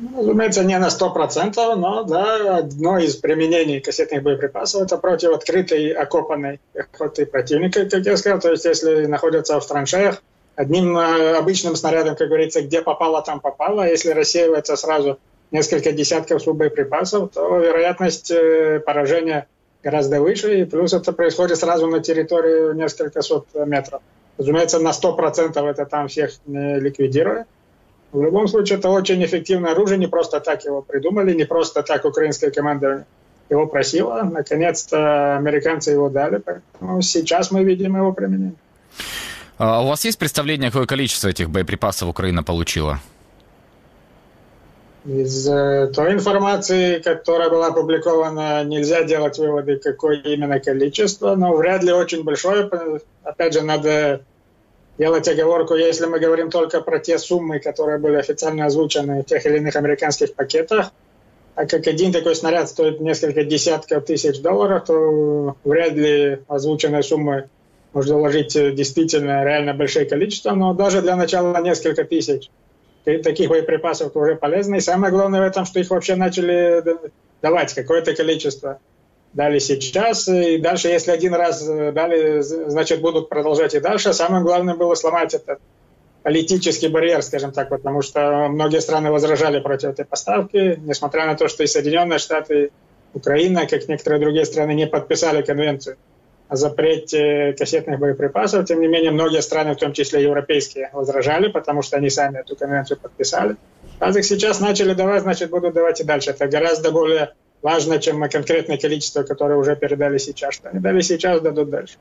Ну, 0.00 0.20
разумеется, 0.20 0.64
не 0.64 0.78
на 0.78 0.88
100%, 0.88 1.74
но 1.76 2.04
да, 2.04 2.58
одно 2.58 2.98
из 2.98 3.16
применений 3.16 3.80
кассетных 3.80 4.22
боеприпасов– 4.22 4.82
это 4.84 4.96
против 4.96 5.32
открытой 5.32 5.90
окопанной 5.90 6.58
пехоты 6.72 7.26
противника, 7.26 7.84
как 7.84 8.06
я 8.06 8.16
сказал. 8.16 8.40
То 8.40 8.50
есть, 8.50 8.64
если 8.64 9.04
находятся 9.04 9.60
в 9.60 9.66
траншеях, 9.66 10.22
одним 10.56 10.96
э, 10.96 11.36
обычным 11.36 11.76
снарядом, 11.76 12.16
как 12.16 12.28
говорится, 12.28 12.62
где 12.62 12.80
попало, 12.80 13.22
там 13.22 13.40
попало. 13.40 13.86
Если 13.86 14.10
рассеивается 14.10 14.76
сразу 14.76 15.18
несколько 15.50 15.92
десятков 15.92 16.46
боеприпасов, 16.46 17.30
то 17.32 17.58
вероятность 17.58 18.30
э, 18.30 18.80
поражения 18.80 19.48
гораздо 19.82 20.20
выше, 20.22 20.60
и 20.60 20.64
плюс 20.64 20.94
это 20.94 21.12
происходит 21.12 21.58
сразу 21.58 21.86
на 21.86 22.00
территории 22.00 22.74
несколько 22.74 23.20
сот 23.20 23.46
метров. 23.54 24.00
Разумеется, 24.38 24.78
на 24.78 24.90
100% 24.90 25.62
это 25.68 25.84
там 25.84 26.08
всех 26.08 26.32
не 26.46 26.78
ликвидирует. 26.80 27.46
В 28.12 28.22
любом 28.22 28.48
случае, 28.48 28.78
это 28.78 28.88
очень 28.88 29.24
эффективное 29.24 29.72
оружие, 29.72 29.98
не 29.98 30.08
просто 30.08 30.40
так 30.40 30.64
его 30.64 30.82
придумали, 30.82 31.32
не 31.32 31.44
просто 31.44 31.82
так 31.82 32.04
украинская 32.04 32.50
команда 32.50 33.06
его 33.48 33.66
просила. 33.66 34.22
Наконец-то 34.22 35.36
американцы 35.36 35.92
его 35.92 36.08
дали, 36.08 36.38
поэтому 36.38 37.02
сейчас 37.02 37.50
мы 37.50 37.62
видим 37.62 37.96
его 37.96 38.12
применение. 38.12 38.54
А 39.58 39.82
у 39.82 39.88
вас 39.88 40.04
есть 40.04 40.18
представление, 40.18 40.70
какое 40.70 40.86
количество 40.86 41.28
этих 41.28 41.50
боеприпасов 41.50 42.08
Украина 42.08 42.42
получила? 42.42 42.98
Из 45.04 45.48
э, 45.48 45.90
той 45.94 46.12
информации, 46.12 46.98
которая 46.98 47.48
была 47.48 47.68
опубликована, 47.68 48.64
нельзя 48.64 49.04
делать 49.04 49.38
выводы, 49.38 49.76
какое 49.76 50.16
именно 50.16 50.60
количество, 50.60 51.36
но 51.36 51.54
вряд 51.54 51.82
ли 51.82 51.92
очень 51.92 52.22
большое. 52.22 52.70
Опять 53.22 53.54
же, 53.54 53.62
надо 53.62 54.22
делать 55.00 55.26
оговорку, 55.26 55.74
если 55.74 56.06
мы 56.06 56.20
говорим 56.20 56.50
только 56.50 56.80
про 56.80 56.98
те 56.98 57.18
суммы, 57.18 57.58
которые 57.58 57.98
были 57.98 58.16
официально 58.16 58.66
озвучены 58.66 59.22
в 59.22 59.24
тех 59.24 59.44
или 59.46 59.56
иных 59.56 59.74
американских 59.74 60.34
пакетах, 60.34 60.92
а 61.54 61.66
как 61.66 61.86
один 61.88 62.12
такой 62.12 62.36
снаряд 62.36 62.68
стоит 62.68 63.00
несколько 63.00 63.44
десятков 63.44 64.04
тысяч 64.04 64.40
долларов, 64.40 64.84
то 64.86 65.56
вряд 65.64 65.94
ли 65.94 66.40
озвученные 66.48 67.02
суммы 67.02 67.48
можно 67.92 68.18
вложить 68.18 68.52
действительно 68.52 69.42
реально 69.42 69.74
большое 69.74 70.04
количество, 70.04 70.52
но 70.52 70.74
даже 70.74 71.02
для 71.02 71.16
начала 71.16 71.60
несколько 71.60 72.04
тысяч– 72.04 72.50
таких 73.04 73.48
боеприпасов 73.48 74.14
уже 74.16 74.36
полезны. 74.36 74.76
И 74.76 74.80
самое 74.80 75.12
главное 75.12 75.40
в 75.40 75.44
этом, 75.44 75.64
что 75.64 75.80
их 75.80 75.90
вообще 75.90 76.16
начали 76.16 76.82
давать 77.42 77.74
какое-то 77.74 78.14
количество. 78.14 78.80
Дали 79.32 79.60
сейчас, 79.60 80.26
и 80.26 80.58
дальше, 80.58 80.88
если 80.88 81.12
один 81.12 81.34
раз 81.34 81.66
э, 81.66 81.92
дали, 81.92 82.40
значит, 82.40 83.00
будут 83.00 83.28
продолжать 83.28 83.74
и 83.74 83.80
дальше. 83.80 84.12
Самое 84.12 84.42
главное 84.42 84.74
было 84.74 84.96
сломать 84.96 85.34
этот 85.34 85.60
политический 86.24 86.88
барьер, 86.88 87.22
скажем 87.22 87.52
так, 87.52 87.68
потому 87.68 88.02
что 88.02 88.48
многие 88.48 88.80
страны 88.80 89.12
возражали 89.12 89.60
против 89.60 89.90
этой 89.90 90.04
поставки, 90.04 90.80
несмотря 90.84 91.26
на 91.26 91.36
то, 91.36 91.46
что 91.46 91.62
и 91.62 91.68
Соединенные 91.68 92.18
Штаты, 92.18 92.72
Украина, 93.14 93.66
как 93.66 93.88
некоторые 93.88 94.20
другие 94.20 94.44
страны, 94.44 94.72
не 94.74 94.86
подписали 94.86 95.42
конвенцию 95.42 95.96
о 96.48 96.56
запрете 96.56 97.54
кассетных 97.56 98.00
боеприпасов. 98.00 98.66
Тем 98.66 98.80
не 98.80 98.88
менее, 98.88 99.12
многие 99.12 99.40
страны, 99.40 99.74
в 99.74 99.78
том 99.78 99.92
числе 99.92 100.22
европейские, 100.22 100.90
возражали, 100.92 101.48
потому 101.48 101.82
что 101.82 101.96
они 101.96 102.10
сами 102.10 102.38
эту 102.38 102.56
конвенцию 102.56 102.98
подписали. 102.98 103.56
Раз 104.00 104.16
их 104.16 104.24
сейчас 104.24 104.58
начали 104.58 104.94
давать, 104.94 105.22
значит, 105.22 105.50
будут 105.50 105.74
давать 105.74 106.00
и 106.00 106.04
дальше. 106.04 106.30
Это 106.30 106.48
гораздо 106.48 106.90
более 106.90 107.34
важно, 107.62 107.98
чем 107.98 108.20
конкретное 108.28 108.78
количество, 108.78 109.22
которое 109.22 109.56
уже 109.56 109.76
передали 109.76 110.18
сейчас. 110.18 110.54
Что 110.54 110.70
они 110.70 110.80
дали 110.80 111.00
сейчас, 111.00 111.40
дадут 111.40 111.70
дальше. 111.70 111.96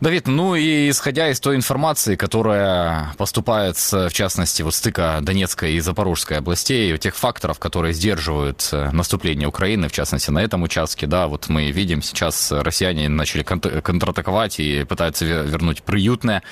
Давид, 0.00 0.26
ну 0.26 0.54
и 0.54 0.90
исходя 0.90 1.30
из 1.30 1.40
той 1.40 1.56
информации, 1.56 2.14
которая 2.14 3.14
поступает, 3.16 3.76
в 3.76 4.10
частности, 4.10 4.60
вот 4.60 4.74
стыка 4.74 5.20
Донецкой 5.22 5.74
и 5.74 5.80
Запорожской 5.80 6.36
областей, 6.36 6.98
тех 6.98 7.16
факторов, 7.16 7.58
которые 7.58 7.94
сдерживают 7.94 8.68
э, 8.72 8.90
наступление 8.90 9.48
Украины, 9.48 9.88
в 9.88 9.92
частности, 9.92 10.30
на 10.30 10.40
этом 10.40 10.62
участке, 10.62 11.06
да, 11.06 11.26
вот 11.26 11.48
мы 11.48 11.70
видим 11.70 12.02
сейчас 12.02 12.52
россияне 12.52 13.08
начали 13.08 13.44
контратаковать 13.44 14.60
и 14.60 14.84
пытаются 14.84 15.24
вернуть 15.24 15.82
приютное. 15.82 16.42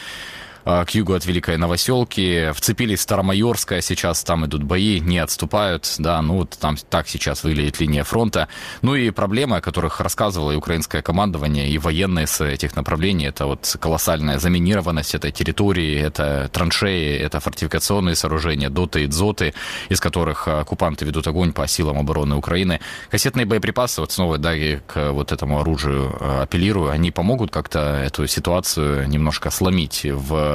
А, 0.65 0.85
к 0.85 0.91
югу 0.91 1.15
от 1.15 1.27
Великой 1.27 1.57
Новоселки. 1.57 2.51
Вцепились 2.55 3.01
в 3.01 3.03
Старомайорское, 3.03 3.81
сейчас 3.81 4.23
там 4.23 4.47
идут 4.47 4.63
бои, 4.63 5.01
не 5.01 5.19
отступают, 5.19 5.93
да, 5.99 6.23
ну 6.23 6.39
вот 6.39 6.51
там 6.61 6.77
так 6.89 7.09
сейчас 7.09 7.43
выглядит 7.43 7.81
линия 7.81 8.05
фронта. 8.05 8.49
Ну 8.81 8.95
и 8.95 9.11
проблемы, 9.11 9.57
о 9.57 9.61
которых 9.61 10.01
рассказывало 10.01 10.53
и 10.53 10.57
украинское 10.57 11.03
командование, 11.03 11.69
и 11.69 11.79
военные 11.79 12.27
с 12.27 12.41
этих 12.45 12.77
направлений, 12.77 13.27
это 13.27 13.47
вот 13.47 13.77
колоссальная 13.81 14.39
заминированность 14.39 15.15
этой 15.15 15.33
территории, 15.33 15.99
это 15.99 16.49
траншеи, 16.53 17.17
это 17.19 17.41
фортификационные 17.41 18.15
сооружения, 18.15 18.71
доты 18.71 19.05
и 19.05 19.07
дзоты, 19.07 19.55
из 19.89 20.01
которых 20.01 20.47
оккупанты 20.47 21.05
ведут 21.05 21.27
огонь 21.27 21.53
по 21.53 21.67
силам 21.67 21.99
обороны 21.99 22.37
Украины. 22.37 22.81
Кассетные 23.11 23.47
боеприпасы, 23.47 24.01
вот 24.01 24.13
снова, 24.13 24.39
да, 24.39 24.53
к 24.87 25.13
вот 25.13 25.33
этому 25.33 25.61
оружию 25.61 26.17
а, 26.21 26.43
апеллирую, 26.43 26.91
они 26.91 27.11
помогут 27.11 27.51
как-то 27.51 27.81
эту 28.05 28.27
ситуацию 28.27 29.09
немножко 29.09 29.51
сломить 29.51 30.05
в 30.05 30.52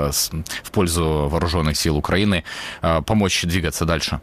в 0.64 0.72
пользу 0.72 1.28
вооруженных 1.30 1.78
сил 1.78 1.98
Украины, 1.98 2.44
э, 2.82 3.02
помочь 3.02 3.44
двигаться 3.44 3.86
дальше? 3.86 4.20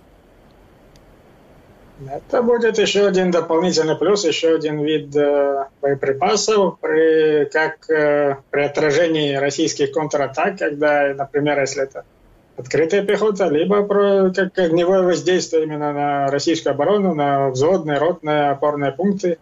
Это 2.11 2.43
будет 2.43 2.79
еще 2.79 3.07
один 3.07 3.31
дополнительный 3.31 3.97
плюс, 3.97 4.25
еще 4.25 4.57
один 4.57 4.83
вид 4.83 5.15
э, 5.15 5.67
боеприпасов, 5.81 6.79
при, 6.81 7.45
как 7.47 7.89
э, 7.89 8.37
при 8.51 8.63
отражении 8.63 9.37
российских 9.37 9.93
контратак, 9.93 10.59
когда, 10.59 11.15
например, 11.15 11.61
если 11.61 11.85
это 11.85 12.05
открытая 12.57 13.03
пехота, 13.03 13.49
либо 13.49 13.85
про, 13.85 14.33
как 14.35 14.59
огневое 14.59 15.03
воздействие 15.03 15.65
именно 15.65 15.93
на 15.93 16.27
российскую 16.29 16.73
оборону, 16.75 17.15
на 17.15 17.51
взводные, 17.51 17.99
ротные, 17.99 18.51
опорные 18.51 18.91
пункты, 18.91 19.39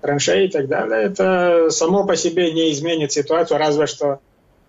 траншеи 0.00 0.46
и 0.46 0.50
так 0.50 0.68
далее. 0.68 1.02
Это 1.02 1.70
само 1.70 2.04
по 2.04 2.16
себе 2.16 2.52
не 2.52 2.72
изменит 2.72 3.12
ситуацию, 3.12 3.58
разве 3.58 3.86
что 3.86 4.20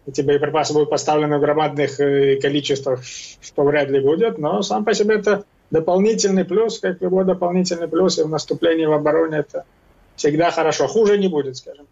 эти 0.08 0.22
боеприпасы 0.22 0.74
будут 0.74 0.90
поставлены 0.90 1.38
в 1.38 1.42
громадных 1.42 2.00
э, 2.00 2.38
количествах, 2.38 3.02
что 3.04 3.64
вряд 3.64 3.90
ли 3.90 4.00
будет, 4.00 4.38
но 4.38 4.62
сам 4.62 4.86
по 4.86 4.94
себе 4.94 5.16
это 5.16 5.44
дополнительный 5.70 6.46
плюс, 6.46 6.80
как 6.80 7.02
любой 7.02 7.26
дополнительный 7.26 7.90
плюс, 7.90 8.18
и 8.18 8.24
в 8.24 8.30
наступлении 8.30 8.86
в 8.86 8.94
обороне 8.94 9.40
это 9.40 9.66
всегда 10.16 10.50
хорошо. 10.52 10.88
Хуже 10.88 11.18
не 11.18 11.28
будет, 11.28 11.58
скажем. 11.58 11.88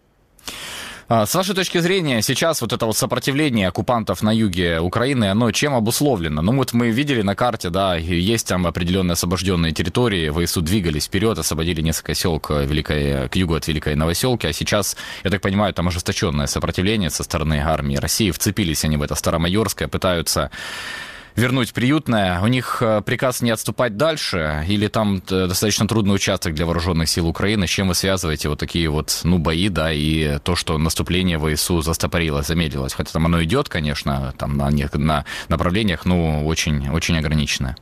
А, 1.07 1.27
с 1.27 1.35
вашей 1.35 1.53
точки 1.53 1.77
зрения, 1.77 2.23
сейчас 2.23 2.61
вот 2.61 2.73
это 2.73 2.87
вот 2.87 2.97
сопротивление 2.97 3.67
оккупантов 3.67 4.23
на 4.23 4.31
юге 4.31 4.79
Украины, 4.79 5.25
оно 5.25 5.51
чем 5.51 5.75
обусловлено? 5.75 6.41
Ну 6.41 6.55
вот 6.55 6.73
мы 6.73 6.89
видели 6.89 7.21
на 7.21 7.35
карте, 7.35 7.69
да, 7.69 7.95
есть 7.95 8.47
там 8.47 8.65
определенные 8.65 9.13
освобожденные 9.13 9.71
территории, 9.71 10.31
ВСУ 10.31 10.61
двигались 10.61 11.05
вперед, 11.05 11.37
освободили 11.37 11.81
несколько 11.81 12.15
сел 12.15 12.39
к, 12.39 12.63
Великой, 12.63 13.29
к 13.29 13.35
югу 13.35 13.53
от 13.53 13.67
Великой 13.67 13.95
Новоселки, 13.95 14.47
а 14.47 14.53
сейчас, 14.53 14.97
я 15.23 15.29
так 15.29 15.41
понимаю, 15.41 15.75
там 15.75 15.87
ожесточенное 15.89 16.47
сопротивление 16.47 17.11
со 17.11 17.23
стороны 17.23 17.61
армии 17.63 17.97
России, 17.97 18.31
вцепились 18.31 18.83
они 18.83 18.97
в 18.97 19.03
это 19.03 19.13
Старомайорское, 19.13 19.87
пытаются 19.87 20.49
вернуть 21.35 21.73
приютное. 21.73 22.39
У 22.41 22.47
них 22.47 22.81
э, 22.81 23.01
приказ 23.01 23.41
не 23.41 23.51
отступать 23.51 23.97
дальше, 23.97 24.63
или 24.67 24.87
там 24.87 25.21
э, 25.29 25.47
достаточно 25.47 25.87
трудный 25.87 26.15
участок 26.15 26.53
для 26.53 26.65
вооруженных 26.65 27.09
сил 27.09 27.27
Украины. 27.27 27.67
С 27.67 27.69
чем 27.69 27.89
вы 27.89 27.95
связываете 27.95 28.49
вот 28.49 28.59
такие 28.59 28.89
вот, 28.89 29.21
ну, 29.23 29.37
бои, 29.37 29.69
да, 29.69 29.91
и 29.91 30.39
то, 30.39 30.55
что 30.55 30.77
наступление 30.77 31.39
ВСУ 31.39 31.81
застопорилось, 31.81 32.47
замедлилось? 32.47 32.93
Хотя 32.93 33.11
там 33.11 33.25
оно 33.25 33.43
идет, 33.43 33.69
конечно, 33.69 34.33
там 34.37 34.57
на, 34.57 34.69
на 34.93 35.25
направлениях, 35.49 36.05
ну, 36.05 36.45
очень, 36.47 36.89
очень 36.89 37.17
ограниченное. 37.17 37.75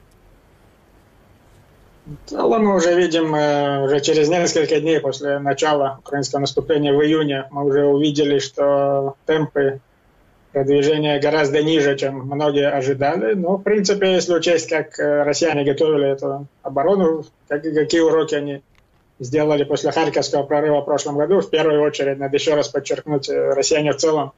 В 2.05 2.29
целом 2.29 2.65
мы 2.65 2.75
уже 2.75 2.95
видим, 2.95 3.33
э, 3.33 3.85
уже 3.85 4.01
через 4.01 4.27
несколько 4.27 4.81
дней 4.81 4.99
после 4.99 5.39
начала 5.39 5.99
украинского 5.99 6.41
наступления 6.41 6.91
в 6.91 7.01
июне, 7.01 7.45
мы 7.51 7.65
уже 7.65 7.85
увидели, 7.85 8.39
что 8.39 9.15
темпы 9.25 9.79
продвижение 10.53 11.19
гораздо 11.19 11.61
ниже, 11.63 11.97
чем 11.97 12.19
многие 12.19 12.69
ожидали. 12.69 13.33
Но, 13.33 13.57
в 13.57 13.63
принципе, 13.63 14.13
если 14.13 14.35
учесть, 14.35 14.69
как 14.69 14.97
э, 14.99 15.23
россияне 15.23 15.63
готовили 15.63 16.11
эту 16.11 16.47
оборону, 16.61 17.25
как, 17.47 17.63
какие 17.63 18.01
уроки 18.01 18.35
они 18.35 18.61
сделали 19.19 19.63
после 19.63 19.91
Харьковского 19.91 20.43
прорыва 20.43 20.81
в 20.81 20.85
прошлом 20.85 21.17
году, 21.17 21.41
в 21.41 21.49
первую 21.49 21.81
очередь, 21.81 22.19
надо 22.19 22.37
еще 22.37 22.53
раз 22.53 22.69
подчеркнуть, 22.69 23.27
э, 23.29 23.53
россияне 23.53 23.91
в 23.93 23.97
целом 23.97 24.31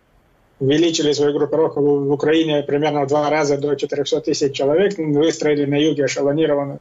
увеличили 0.60 1.12
свою 1.12 1.34
группировку 1.38 1.82
в 1.82 2.12
Украине 2.12 2.64
примерно 2.64 3.04
в 3.04 3.08
два 3.08 3.30
раза 3.30 3.58
до 3.58 3.76
400 3.76 4.22
тысяч 4.22 4.56
человек, 4.56 4.98
выстроили 4.98 5.66
на 5.66 5.76
юге 5.76 6.06
эшелонированную 6.06 6.80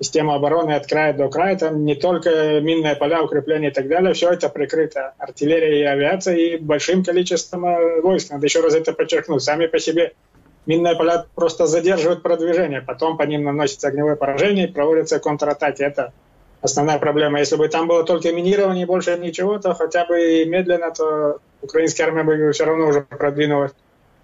система 0.00 0.34
обороны 0.34 0.72
от 0.72 0.86
края 0.86 1.12
до 1.12 1.28
края, 1.28 1.56
там 1.56 1.84
не 1.84 1.94
только 1.94 2.60
минные 2.60 2.96
поля, 2.96 3.22
укрепления 3.22 3.68
и 3.68 3.72
так 3.72 3.86
далее, 3.86 4.14
все 4.14 4.30
это 4.30 4.48
прикрыто 4.48 5.12
артиллерией 5.18 5.82
и 5.82 5.84
авиацией 5.84 6.54
и 6.54 6.58
большим 6.58 7.04
количеством 7.04 7.66
э, 7.66 8.00
войск. 8.00 8.30
Надо 8.30 8.46
еще 8.46 8.60
раз 8.60 8.74
это 8.74 8.94
подчеркнуть. 8.94 9.42
Сами 9.42 9.66
по 9.66 9.78
себе 9.78 10.14
минные 10.64 10.96
поля 10.96 11.26
просто 11.34 11.66
задерживают 11.66 12.22
продвижение, 12.22 12.80
потом 12.80 13.18
по 13.18 13.24
ним 13.24 13.44
наносится 13.44 13.88
огневое 13.88 14.16
поражение 14.16 14.68
и 14.68 14.72
проводятся 14.72 15.20
контратаки. 15.20 15.82
Это 15.82 16.12
основная 16.62 16.98
проблема. 16.98 17.38
Если 17.38 17.56
бы 17.56 17.68
там 17.68 17.86
было 17.86 18.02
только 18.02 18.32
минирование 18.32 18.84
и 18.84 18.86
больше 18.86 19.18
ничего, 19.18 19.58
то 19.58 19.74
хотя 19.74 20.06
бы 20.06 20.44
медленно, 20.46 20.92
то 20.92 21.38
украинская 21.60 22.06
армия 22.06 22.24
бы 22.24 22.52
все 22.52 22.64
равно 22.64 22.88
уже 22.88 23.02
продвинулась 23.02 23.72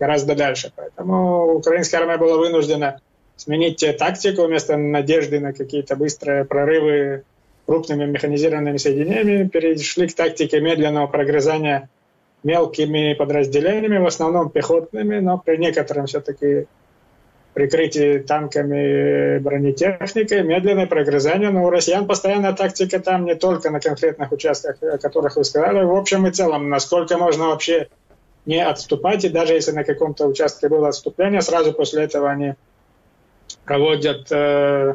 гораздо 0.01 0.35
дальше. 0.35 0.73
Поэтому 0.75 1.55
украинская 1.55 2.01
армия 2.01 2.17
была 2.17 2.39
вынуждена 2.39 3.01
сменить 3.37 3.85
тактику 3.99 4.45
вместо 4.45 4.77
надежды 4.77 5.41
на 5.41 5.53
какие-то 5.53 5.97
быстрые 5.97 6.45
прорывы 6.45 7.25
крупными 7.67 8.07
механизированными 8.07 8.77
соединениями, 8.77 9.49
перешли 9.49 10.09
к 10.09 10.15
тактике 10.15 10.61
медленного 10.61 11.09
прогрызания 11.09 11.89
мелкими 12.45 13.15
подразделениями, 13.15 13.99
в 13.99 14.07
основном 14.07 14.51
пехотными, 14.51 15.19
но 15.19 15.37
при 15.39 15.57
некотором 15.57 16.07
все-таки 16.07 16.67
прикрытии 17.55 18.19
танками 18.19 19.39
бронетехникой, 19.39 20.43
медленное 20.43 20.87
прогрызание. 20.87 21.51
Но 21.51 21.65
у 21.65 21.71
россиян 21.71 22.07
постоянная 22.07 22.53
тактика 22.53 23.01
там 23.01 23.25
не 23.25 23.35
только 23.35 23.71
на 23.71 23.81
конкретных 23.81 24.31
участках, 24.31 24.77
о 24.83 24.99
которых 24.99 25.37
вы 25.37 25.45
сказали, 25.45 25.83
в 25.83 25.97
общем 25.97 26.27
и 26.27 26.31
целом, 26.31 26.69
насколько 26.69 27.19
можно 27.19 27.49
вообще 27.49 27.89
не 28.45 28.65
отступать, 28.65 29.25
и 29.25 29.29
даже 29.29 29.55
если 29.55 29.73
на 29.73 29.83
каком-то 29.83 30.27
участке 30.27 30.69
было 30.69 30.89
отступление, 30.89 31.41
сразу 31.41 31.73
после 31.73 32.05
этого 32.05 32.31
они 32.31 32.55
проводят 33.67 34.31
э, 34.31 34.95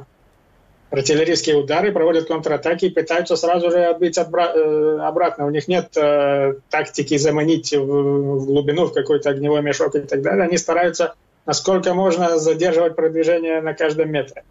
артиллерийские 0.89 1.57
удары, 1.57 1.91
проводят 1.91 2.27
контратаки 2.27 2.85
и 2.85 2.89
пытаются 2.89 3.35
сразу 3.35 3.69
же 3.69 3.83
отбить 3.83 4.17
отбра- 4.17 4.53
э, 4.55 4.99
обратно. 5.01 5.45
У 5.45 5.49
них 5.49 5.67
нет 5.67 5.95
э, 5.95 6.55
тактики 6.69 7.17
заманить 7.17 7.73
в, 7.73 7.85
в 7.85 8.45
глубину, 8.45 8.85
в 8.85 8.93
какой-то 8.93 9.29
огневой 9.29 9.61
мешок 9.61 9.95
и 9.95 9.99
так 9.99 10.21
далее. 10.21 10.45
Они 10.45 10.57
стараются 10.57 11.13
насколько 11.45 11.93
можно 11.93 12.37
задерживать 12.37 12.95
продвижение 12.95 13.61
на 13.61 13.73
каждом 13.73 14.11
метре. 14.11 14.43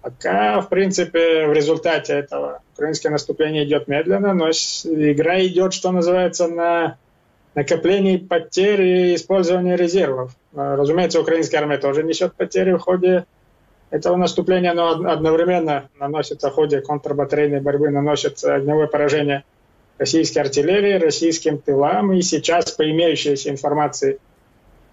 Пока, 0.00 0.60
в 0.60 0.68
принципе, 0.68 1.46
в 1.46 1.52
результате 1.52 2.14
этого 2.14 2.60
украинское 2.74 3.12
наступление 3.12 3.64
идет 3.64 3.86
медленно, 3.86 4.34
но 4.34 4.50
игра 4.50 5.44
идет, 5.44 5.72
что 5.72 5.92
называется, 5.92 6.48
на 6.48 6.96
накоплении 7.54 8.16
потерь 8.16 8.82
и 8.82 9.14
использования 9.14 9.76
резервов. 9.76 10.32
Разумеется, 10.54 11.20
украинская 11.20 11.60
армия 11.60 11.78
тоже 11.78 12.02
несет 12.02 12.34
потери 12.34 12.72
в 12.72 12.78
ходе 12.78 13.26
этого 13.92 14.16
наступления, 14.16 14.72
но 14.72 14.90
одновременно 14.90 15.90
наносится 16.00 16.48
в 16.48 16.54
ходе 16.54 16.80
контрбатарейной 16.80 17.60
борьбы, 17.60 17.90
наносится 17.90 18.54
огневое 18.54 18.88
поражение 18.88 19.44
российской 19.98 20.38
артиллерии, 20.38 20.94
российским 20.94 21.58
тылам. 21.58 22.12
И 22.14 22.22
сейчас, 22.22 22.72
по 22.72 22.90
имеющейся 22.90 23.50
информации, 23.50 24.18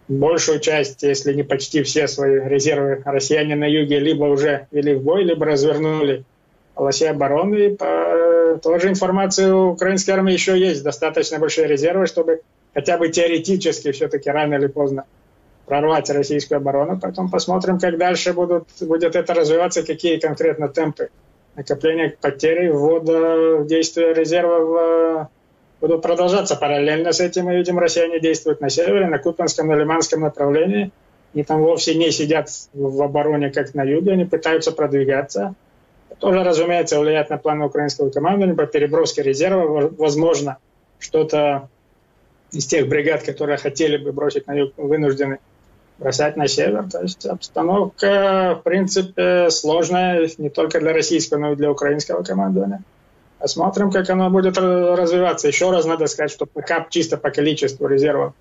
большую 0.09 0.59
часть, 0.59 1.01
если 1.03 1.33
не 1.33 1.43
почти 1.43 1.81
все 1.83 2.09
свои 2.09 2.41
резервы 2.41 3.01
россияне 3.05 3.55
на 3.55 3.65
юге 3.65 3.99
либо 3.99 4.25
уже 4.25 4.67
вели 4.69 4.95
в 4.95 5.01
бой, 5.01 5.23
либо 5.23 5.45
развернули 5.45 6.25
полосе 6.75 7.09
обороны. 7.09 7.55
И 7.55 7.75
по 7.75 8.59
той 8.61 8.81
же 8.81 8.89
информации 8.89 9.49
у 9.49 9.69
украинской 9.69 10.11
армии 10.11 10.33
еще 10.33 10.59
есть 10.59 10.83
достаточно 10.83 11.39
большие 11.39 11.67
резервы, 11.67 12.05
чтобы 12.05 12.41
хотя 12.73 12.97
бы 12.97 13.07
теоретически 13.07 13.93
все-таки 13.93 14.29
рано 14.29 14.55
или 14.55 14.67
поздно 14.67 15.05
прорвать 15.69 16.09
российскую 16.09 16.57
оборону. 16.57 16.99
Потом 16.99 17.29
посмотрим, 17.29 17.79
как 17.79 17.97
дальше 17.97 18.33
будут, 18.33 18.67
будет 18.81 19.15
это 19.15 19.33
развиваться, 19.35 19.83
какие 19.83 20.17
конкретно 20.17 20.67
темпы 20.67 21.09
накопления 21.55 22.15
потерь, 22.19 22.71
ввода 22.71 23.57
в 23.57 23.67
действие 23.67 24.13
резервов 24.13 24.77
э, 24.81 25.25
будут 25.79 26.01
продолжаться. 26.01 26.55
Параллельно 26.55 27.11
с 27.11 27.19
этим 27.19 27.45
мы 27.45 27.55
видим, 27.55 27.77
россияне 27.77 28.19
действуют 28.19 28.61
на 28.61 28.69
севере, 28.69 29.05
на 29.07 29.19
Купинском, 29.19 29.67
на 29.67 29.75
Лиманском 29.75 30.21
направлении. 30.21 30.91
Они 31.35 31.43
там 31.43 31.61
вовсе 31.61 31.93
не 31.93 32.09
сидят 32.09 32.49
в 32.73 33.01
обороне, 33.03 33.51
как 33.51 33.75
на 33.75 33.83
юге, 33.83 34.13
они 34.13 34.25
пытаются 34.25 34.71
продвигаться. 34.71 35.53
Тоже, 36.17 36.43
разумеется, 36.43 36.99
влияет 36.99 37.29
на 37.29 37.37
планы 37.37 37.65
украинского 37.65 38.09
командования 38.09 38.55
по 38.55 38.65
переброске 38.65 39.21
резервов. 39.21 39.93
Возможно, 39.97 40.57
что-то 40.97 41.69
из 42.51 42.65
тех 42.65 42.87
бригад, 42.87 43.21
которые 43.21 43.57
хотели 43.57 43.97
бы 43.97 44.11
бросить 44.11 44.47
на 44.47 44.53
юг, 44.53 44.73
вынуждены 44.77 45.37
бросать 45.99 46.37
на 46.37 46.47
север. 46.47 46.89
То 46.89 47.01
есть 47.01 47.25
обстановка, 47.25 48.57
в 48.59 48.63
принципе, 48.63 49.49
сложная 49.49 50.29
не 50.37 50.49
только 50.49 50.79
для 50.79 50.93
российского, 50.93 51.39
но 51.39 51.51
и 51.51 51.55
для 51.55 51.69
украинского 51.69 52.23
командования. 52.23 52.81
Посмотрим, 53.39 53.91
как 53.91 54.09
оно 54.09 54.29
будет 54.29 54.57
развиваться. 54.57 55.47
Еще 55.47 55.71
раз 55.71 55.85
надо 55.85 56.07
сказать, 56.07 56.31
что 56.31 56.45
пока 56.45 56.85
чисто 56.89 57.17
по 57.17 57.29
количеству 57.29 57.87
резервов 57.87 58.33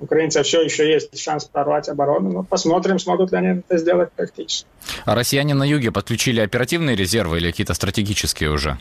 украинцев 0.00 0.46
все 0.46 0.62
еще 0.62 0.90
есть 0.90 1.16
шанс 1.18 1.44
прорвать 1.44 1.88
оборону. 1.88 2.32
Но 2.32 2.42
посмотрим, 2.42 2.98
смогут 2.98 3.32
ли 3.32 3.38
они 3.38 3.60
это 3.60 3.78
сделать 3.78 4.10
практически. 4.12 4.66
А 5.04 5.14
россияне 5.14 5.54
на 5.54 5.64
юге 5.64 5.92
подключили 5.92 6.40
оперативные 6.40 6.96
резервы 6.96 7.38
или 7.38 7.50
какие-то 7.50 7.74
стратегические 7.74 8.50
уже? 8.50 8.78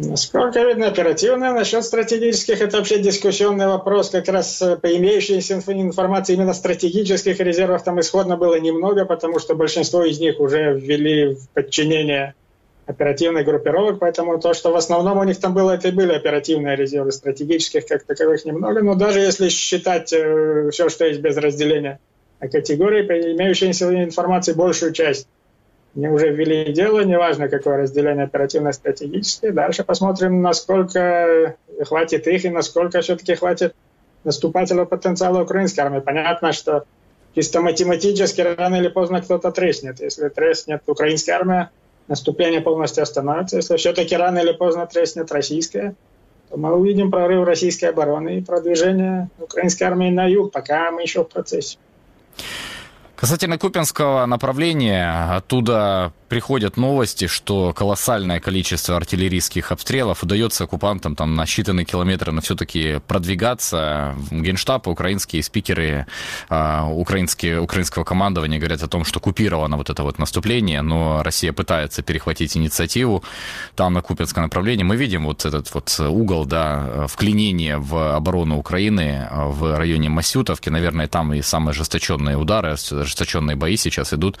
Насколько 0.00 0.62
видно, 0.62 0.86
оперативно. 0.86 1.52
Насчет 1.52 1.84
стратегических, 1.84 2.60
это 2.60 2.76
вообще 2.76 3.00
дискуссионный 3.00 3.66
вопрос. 3.66 4.10
Как 4.10 4.28
раз 4.28 4.62
э, 4.62 4.76
по 4.76 4.86
имеющейся 4.94 5.54
информации 5.54 6.34
именно 6.34 6.54
стратегических 6.54 7.40
резервов 7.40 7.82
там 7.82 7.98
исходно 7.98 8.36
было 8.36 8.60
немного, 8.60 9.04
потому 9.04 9.40
что 9.40 9.56
большинство 9.56 10.04
из 10.04 10.20
них 10.20 10.38
уже 10.38 10.78
ввели 10.78 11.34
в 11.34 11.48
подчинение 11.48 12.34
оперативных 12.86 13.44
группировок, 13.44 13.98
поэтому 13.98 14.38
то, 14.38 14.54
что 14.54 14.70
в 14.72 14.76
основном 14.76 15.18
у 15.18 15.24
них 15.24 15.38
там 15.38 15.52
было, 15.52 15.72
это 15.72 15.88
и 15.88 15.90
были 15.90 16.12
оперативные 16.12 16.76
резервы, 16.76 17.12
стратегических 17.12 17.84
как 17.84 18.04
таковых 18.04 18.44
немного, 18.44 18.82
но 18.82 18.94
даже 18.94 19.18
если 19.20 19.48
считать 19.48 20.12
э, 20.12 20.70
все, 20.70 20.88
что 20.88 21.06
есть 21.06 21.20
без 21.20 21.36
разделения 21.36 21.98
на 22.40 22.48
категории, 22.48 23.02
по 23.02 23.12
имеющейся 23.12 23.92
информации 24.04 24.52
большую 24.52 24.92
часть 24.92 25.26
они 25.96 26.08
уже 26.08 26.30
ввели 26.30 26.72
дело, 26.72 27.00
неважно, 27.00 27.48
какое 27.48 27.78
разделение 27.78 28.24
оперативно-стратегическое. 28.24 29.52
Дальше 29.52 29.84
посмотрим, 29.84 30.42
насколько 30.42 31.56
хватит 31.84 32.26
их 32.26 32.44
и 32.44 32.50
насколько 32.50 33.00
все-таки 33.00 33.34
хватит 33.34 33.74
наступательного 34.24 34.86
потенциала 34.86 35.42
украинской 35.42 35.80
армии. 35.80 36.00
Понятно, 36.00 36.52
что 36.52 36.84
чисто 37.34 37.60
математически 37.60 38.40
рано 38.40 38.76
или 38.76 38.88
поздно 38.88 39.22
кто-то 39.22 39.50
треснет. 39.50 40.00
Если 40.00 40.28
треснет 40.28 40.82
украинская 40.86 41.36
армия, 41.36 41.70
наступление 42.06 42.60
полностью 42.60 43.02
остановится. 43.02 43.56
Если 43.56 43.76
все-таки 43.76 44.16
рано 44.16 44.38
или 44.38 44.52
поздно 44.52 44.86
треснет 44.86 45.30
российская, 45.32 45.94
то 46.50 46.56
мы 46.56 46.74
увидим 46.74 47.10
прорыв 47.10 47.46
российской 47.46 47.86
обороны 47.86 48.38
и 48.38 48.42
продвижение 48.42 49.28
украинской 49.38 49.84
армии 49.84 50.10
на 50.10 50.26
юг, 50.26 50.52
пока 50.52 50.90
мы 50.90 51.02
еще 51.02 51.24
в 51.24 51.28
процессе. 51.28 51.78
Касательно 53.18 53.58
Купинского 53.58 54.26
направления, 54.26 55.34
оттуда 55.34 56.12
приходят 56.28 56.76
новости, 56.76 57.26
что 57.26 57.72
колоссальное 57.72 58.40
количество 58.40 58.96
артиллерийских 58.96 59.72
обстрелов 59.72 60.22
удается 60.22 60.64
оккупантам 60.64 61.16
там 61.16 61.34
на 61.34 61.42
считанные 61.42 61.84
километры, 61.84 62.32
но 62.32 62.40
все-таки 62.40 63.00
продвигаться. 63.06 64.14
Генштаб, 64.30 64.88
украинские 64.88 65.42
спикеры 65.42 66.06
э, 66.50 66.82
украинские, 66.82 67.60
украинского 67.60 68.04
командования 68.04 68.58
говорят 68.58 68.82
о 68.82 68.88
том, 68.88 69.04
что 69.04 69.20
купировано 69.20 69.76
вот 69.76 69.90
это 69.90 70.02
вот 70.02 70.18
наступление, 70.18 70.82
но 70.82 71.22
Россия 71.22 71.52
пытается 71.52 72.02
перехватить 72.02 72.56
инициативу 72.56 73.24
там 73.74 73.94
на 73.94 74.02
Купинском 74.02 74.42
направлении. 74.42 74.84
Мы 74.84 74.96
видим 74.96 75.24
вот 75.24 75.44
этот 75.44 75.72
вот 75.74 75.98
угол, 76.00 76.44
да, 76.44 77.06
вклинения 77.08 77.78
в 77.78 78.16
оборону 78.16 78.58
Украины 78.58 79.28
в 79.30 79.76
районе 79.76 80.08
Масютовки. 80.08 80.68
Наверное, 80.68 81.08
там 81.08 81.32
и 81.32 81.42
самые 81.42 81.70
ожесточенные 81.70 82.36
удары, 82.36 82.72
ожесточенные 82.72 83.56
бои 83.56 83.76
сейчас 83.76 84.12
идут. 84.12 84.38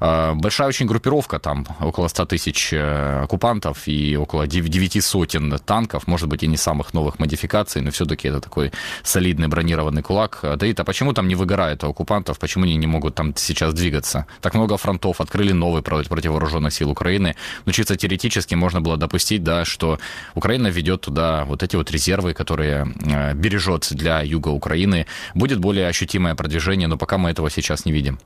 Э, 0.00 0.32
большая 0.34 0.68
очень 0.68 0.86
группировка 0.86 1.25
группировка, 1.26 1.38
там 1.38 1.66
около 1.80 2.08
100 2.08 2.24
тысяч 2.26 2.72
э, 2.72 3.22
оккупантов 3.24 3.88
и 3.88 4.16
около 4.16 4.46
9 4.46 5.04
сотен 5.04 5.58
танков, 5.64 6.06
может 6.06 6.28
быть, 6.28 6.42
и 6.42 6.48
не 6.48 6.56
самых 6.56 6.94
новых 6.94 7.18
модификаций, 7.18 7.82
но 7.82 7.90
все-таки 7.90 8.28
это 8.28 8.40
такой 8.40 8.72
солидный 9.02 9.48
бронированный 9.48 10.02
кулак. 10.02 10.40
Давид, 10.56 10.80
а 10.80 10.84
почему 10.84 11.12
там 11.12 11.28
не 11.28 11.34
выгорает 11.34 11.84
у 11.84 11.88
оккупантов? 11.88 12.38
Почему 12.38 12.64
они 12.64 12.76
не 12.76 12.86
могут 12.86 13.14
там 13.14 13.32
сейчас 13.36 13.74
двигаться? 13.74 14.24
Так 14.40 14.54
много 14.54 14.76
фронтов, 14.76 15.20
открыли 15.20 15.52
новый 15.52 15.82
против 15.82 16.30
вооруженных 16.30 16.72
сил 16.72 16.90
Украины. 16.90 17.34
Но 17.66 17.72
чисто 17.72 17.96
теоретически 17.96 18.56
можно 18.56 18.80
было 18.80 18.96
допустить, 18.96 19.42
да, 19.42 19.64
что 19.64 19.98
Украина 20.34 20.68
ведет 20.68 21.00
туда 21.00 21.44
вот 21.44 21.62
эти 21.62 21.76
вот 21.76 21.90
резервы, 21.90 22.34
которые 22.34 22.86
э, 22.86 23.34
бережет 23.34 23.88
для 23.90 24.22
юга 24.22 24.50
Украины. 24.50 25.06
Будет 25.34 25.58
более 25.58 25.88
ощутимое 25.88 26.34
продвижение, 26.34 26.88
но 26.88 26.96
пока 26.96 27.18
мы 27.18 27.30
этого 27.30 27.50
сейчас 27.50 27.86
не 27.86 27.92
видим. 27.92 28.18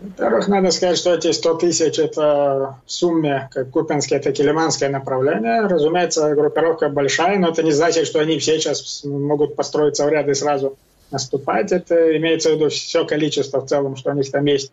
Во-первых, 0.00 0.48
надо 0.48 0.70
сказать, 0.70 0.96
что 0.98 1.14
эти 1.14 1.32
100 1.32 1.54
тысяч– 1.54 1.98
это 2.00 2.76
в 2.86 2.90
сумме 2.90 3.48
как 3.52 3.70
Купинское, 3.70 4.20
так 4.20 4.38
и 4.38 4.42
Лиманское 4.42 4.88
направление. 4.88 5.62
Разумеется, 5.62 6.34
группировка 6.34 6.88
большая, 6.88 7.38
но 7.38 7.48
это 7.48 7.62
не 7.62 7.72
значит, 7.72 8.06
что 8.06 8.20
они 8.20 8.38
все 8.38 8.58
сейчас 8.58 9.02
могут 9.04 9.56
построиться 9.56 10.04
в 10.04 10.08
ряды 10.08 10.32
и 10.32 10.34
сразу 10.34 10.76
наступать. 11.10 11.72
Это 11.72 12.16
имеется 12.16 12.50
в 12.50 12.54
виду 12.54 12.68
все 12.68 13.04
количество 13.04 13.60
в 13.60 13.66
целом, 13.66 13.96
что 13.96 14.10
у 14.10 14.14
них 14.14 14.30
там 14.30 14.44
есть 14.44 14.72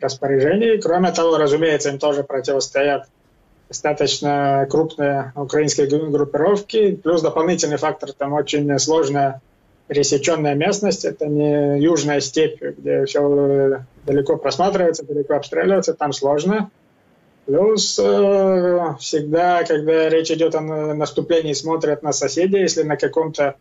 распоряжений. 0.00 0.80
Кроме 0.80 1.12
того, 1.12 1.38
разумеется, 1.38 1.90
им 1.90 1.98
тоже 1.98 2.24
противостоят 2.24 3.06
достаточно 3.68 4.66
крупные 4.70 5.32
украинские 5.36 5.86
группировки. 5.86 6.96
Плюс 6.96 7.22
дополнительный 7.22 7.76
фактор, 7.76 8.12
там 8.12 8.32
очень 8.32 8.78
сложная 8.78 9.40
пересеченная 9.88 10.54
местность, 10.54 11.04
это 11.04 11.26
не 11.26 11.80
южная 11.80 12.20
степь, 12.20 12.62
где 12.62 13.04
все 13.04 13.82
далеко 14.06 14.36
просматривается, 14.36 15.04
далеко 15.04 15.34
обстреливается, 15.34 15.94
там 15.94 16.12
сложно. 16.12 16.70
Плюс 17.46 17.98
э, 18.02 18.94
всегда, 18.98 19.64
когда 19.64 20.08
речь 20.08 20.30
идет 20.30 20.54
о 20.54 20.60
наступлении, 20.60 21.52
смотрят 21.52 22.02
на 22.02 22.12
соседей, 22.12 22.60
если 22.60 22.82
на 22.82 22.96
каком-то 22.96 23.56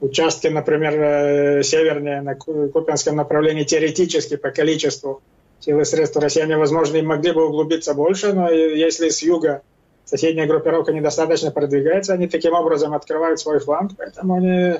участке, 0.00 0.50
например, 0.50 0.94
э, 0.94 1.62
севернее, 1.64 2.20
на 2.20 2.36
Купинском 2.36 3.16
направлении, 3.16 3.64
теоретически 3.64 4.36
по 4.36 4.50
количеству 4.50 5.20
сил 5.58 5.80
и 5.80 5.84
средств 5.84 6.16
россияне, 6.16 6.56
возможно, 6.56 6.96
и 6.96 7.02
могли 7.02 7.32
бы 7.32 7.46
углубиться 7.48 7.94
больше, 7.94 8.32
но 8.32 8.50
если 8.50 9.08
с 9.08 9.20
юга 9.22 9.62
соседняя 10.04 10.46
группировка 10.46 10.92
недостаточно 10.92 11.50
продвигается, 11.50 12.12
они 12.12 12.28
таким 12.28 12.52
образом 12.54 12.94
открывают 12.94 13.40
свой 13.40 13.58
фланг, 13.58 13.92
поэтому 13.96 14.34
они 14.34 14.74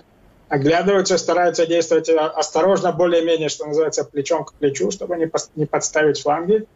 оглядываются, 0.54 1.18
стараются 1.18 1.66
действовать 1.66 2.08
э, 2.08 2.16
осторожно, 2.16 2.92
более-менее, 2.92 3.48
что 3.48 3.66
называется, 3.66 4.04
плечом 4.04 4.44
к 4.44 4.54
плечу, 4.54 4.90
чтобы 4.90 5.16
не, 5.16 5.66
подставить 5.66 6.20
фланги. 6.20 6.66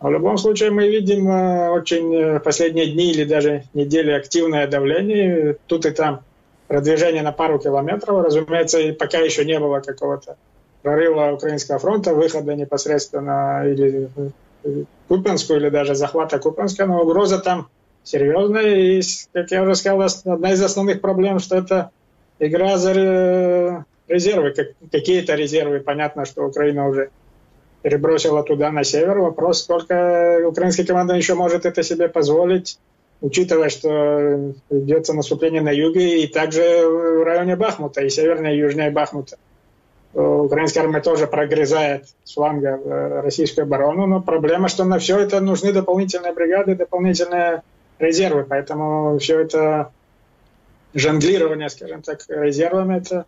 Но 0.00 0.08
в 0.08 0.12
любом 0.12 0.36
случае 0.36 0.70
мы 0.70 0.88
видим 0.88 1.28
э, 1.28 1.70
очень 1.70 2.14
э, 2.14 2.40
последние 2.40 2.92
дни 2.92 3.12
или 3.12 3.24
даже 3.24 3.64
недели 3.72 4.10
активное 4.10 4.66
давление. 4.66 5.56
Тут 5.66 5.86
и 5.86 5.90
там 5.90 6.20
продвижение 6.68 7.22
на 7.22 7.32
пару 7.32 7.58
километров. 7.58 8.24
Разумеется, 8.24 8.78
пока 8.98 9.18
еще 9.18 9.44
не 9.44 9.58
было 9.58 9.80
какого-то 9.80 10.36
прорыва 10.82 11.32
Украинского 11.32 11.78
фронта, 11.78 12.14
выхода 12.14 12.54
непосредственно 12.54 13.62
или 13.66 14.10
Купенскую, 15.08 15.60
или 15.60 15.70
даже 15.70 15.94
захвата 15.94 16.38
Купенска, 16.38 16.84
но 16.84 17.00
угроза 17.00 17.38
там 17.38 17.68
серьезная. 18.02 18.98
И, 18.98 19.02
как 19.32 19.50
я 19.50 19.62
уже 19.62 19.76
сказал, 19.76 20.02
одна 20.26 20.52
из 20.52 20.62
основных 20.62 21.00
проблем, 21.00 21.38
что 21.38 21.56
это 21.56 21.90
игра 22.38 22.76
за 22.76 23.84
резервы, 24.08 24.50
как, 24.50 24.68
какие-то 24.90 25.34
резервы. 25.34 25.80
Понятно, 25.80 26.24
что 26.24 26.44
Украина 26.44 26.88
уже 26.88 27.10
перебросила 27.82 28.42
туда, 28.42 28.70
на 28.70 28.84
север. 28.84 29.18
Вопрос, 29.18 29.62
сколько 29.62 30.40
украинская 30.46 30.86
команда 30.86 31.14
еще 31.14 31.34
может 31.34 31.66
это 31.66 31.82
себе 31.82 32.08
позволить, 32.08 32.78
учитывая, 33.20 33.68
что 33.68 34.54
идется 34.70 35.12
наступление 35.12 35.60
на 35.60 35.70
юге 35.70 36.22
и 36.22 36.26
также 36.26 36.62
в 36.86 37.24
районе 37.24 37.56
Бахмута, 37.56 38.02
и 38.02 38.08
севернее, 38.08 38.54
и 38.54 38.58
южнее 38.58 38.90
Бахмута. 38.90 39.36
Украинская 40.14 40.84
армия 40.84 41.00
тоже 41.00 41.26
прогрызает 41.26 42.04
с 42.22 42.34
фланга 42.34 43.20
российскую 43.22 43.64
оборону, 43.64 44.06
но 44.06 44.20
проблема, 44.20 44.68
что 44.68 44.84
на 44.84 44.98
все 44.98 45.18
это 45.18 45.40
нужны 45.40 45.72
дополнительные 45.72 46.32
бригады, 46.32 46.76
дополнительные 46.76 47.62
резервы, 47.98 48.46
поэтому 48.48 49.18
все 49.18 49.40
это 49.40 49.90
жонглирование, 50.94 51.68
скажем 51.68 52.02
так, 52.02 52.24
резервами, 52.28 52.98
это 52.98 53.26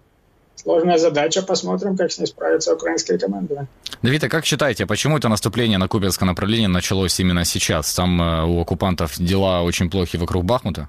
сложная 0.54 0.98
задача. 0.98 1.42
Посмотрим, 1.42 1.96
как 1.96 2.10
с 2.12 2.18
ней 2.18 2.26
справится 2.26 2.74
украинская 2.74 3.18
команда. 3.18 3.66
Давид, 4.02 4.24
а 4.24 4.28
как 4.28 4.44
считаете, 4.44 4.86
почему 4.86 5.18
это 5.18 5.28
наступление 5.28 5.78
на 5.78 5.88
Купинское 5.88 6.26
направление 6.26 6.68
началось 6.68 7.18
именно 7.20 7.44
сейчас? 7.44 7.94
Там 7.94 8.20
э, 8.20 8.44
у 8.44 8.60
оккупантов 8.60 9.16
дела 9.18 9.62
очень 9.62 9.90
плохи 9.90 10.16
вокруг 10.16 10.44
Бахмута? 10.44 10.88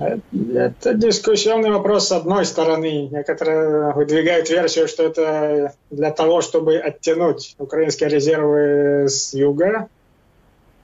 Это 0.00 0.94
дискуссионный 0.94 1.70
вопрос 1.70 2.08
с 2.08 2.12
одной 2.12 2.46
стороны. 2.46 3.08
Некоторые 3.08 3.92
выдвигают 3.92 4.48
версию, 4.48 4.88
что 4.88 5.02
это 5.02 5.74
для 5.90 6.10
того, 6.10 6.40
чтобы 6.40 6.78
оттянуть 6.78 7.54
украинские 7.58 8.08
резервы 8.08 9.08
с 9.08 9.34
юга. 9.34 9.88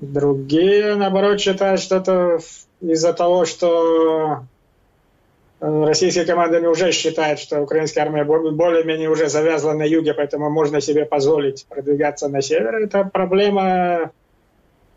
Другие, 0.01 0.97
наоборот, 0.97 1.41
считают, 1.41 1.81
что 1.81 1.97
это 1.97 2.39
из-за 2.81 3.13
того, 3.13 3.45
что 3.45 4.45
э, 5.61 5.85
российские 5.87 6.25
команды 6.25 6.67
уже 6.69 6.93
считают, 6.93 7.41
что 7.41 7.61
украинская 7.61 8.05
армия 8.05 8.25
более-менее 8.25 9.09
уже 9.09 9.29
завязла 9.29 9.73
на 9.73 9.85
юге, 9.85 10.15
поэтому 10.15 10.51
можно 10.51 10.81
себе 10.81 11.05
позволить 11.05 11.67
продвигаться 11.69 12.29
на 12.29 12.43
север. 12.43 12.77
Это 12.77 13.05
проблема 13.05 14.13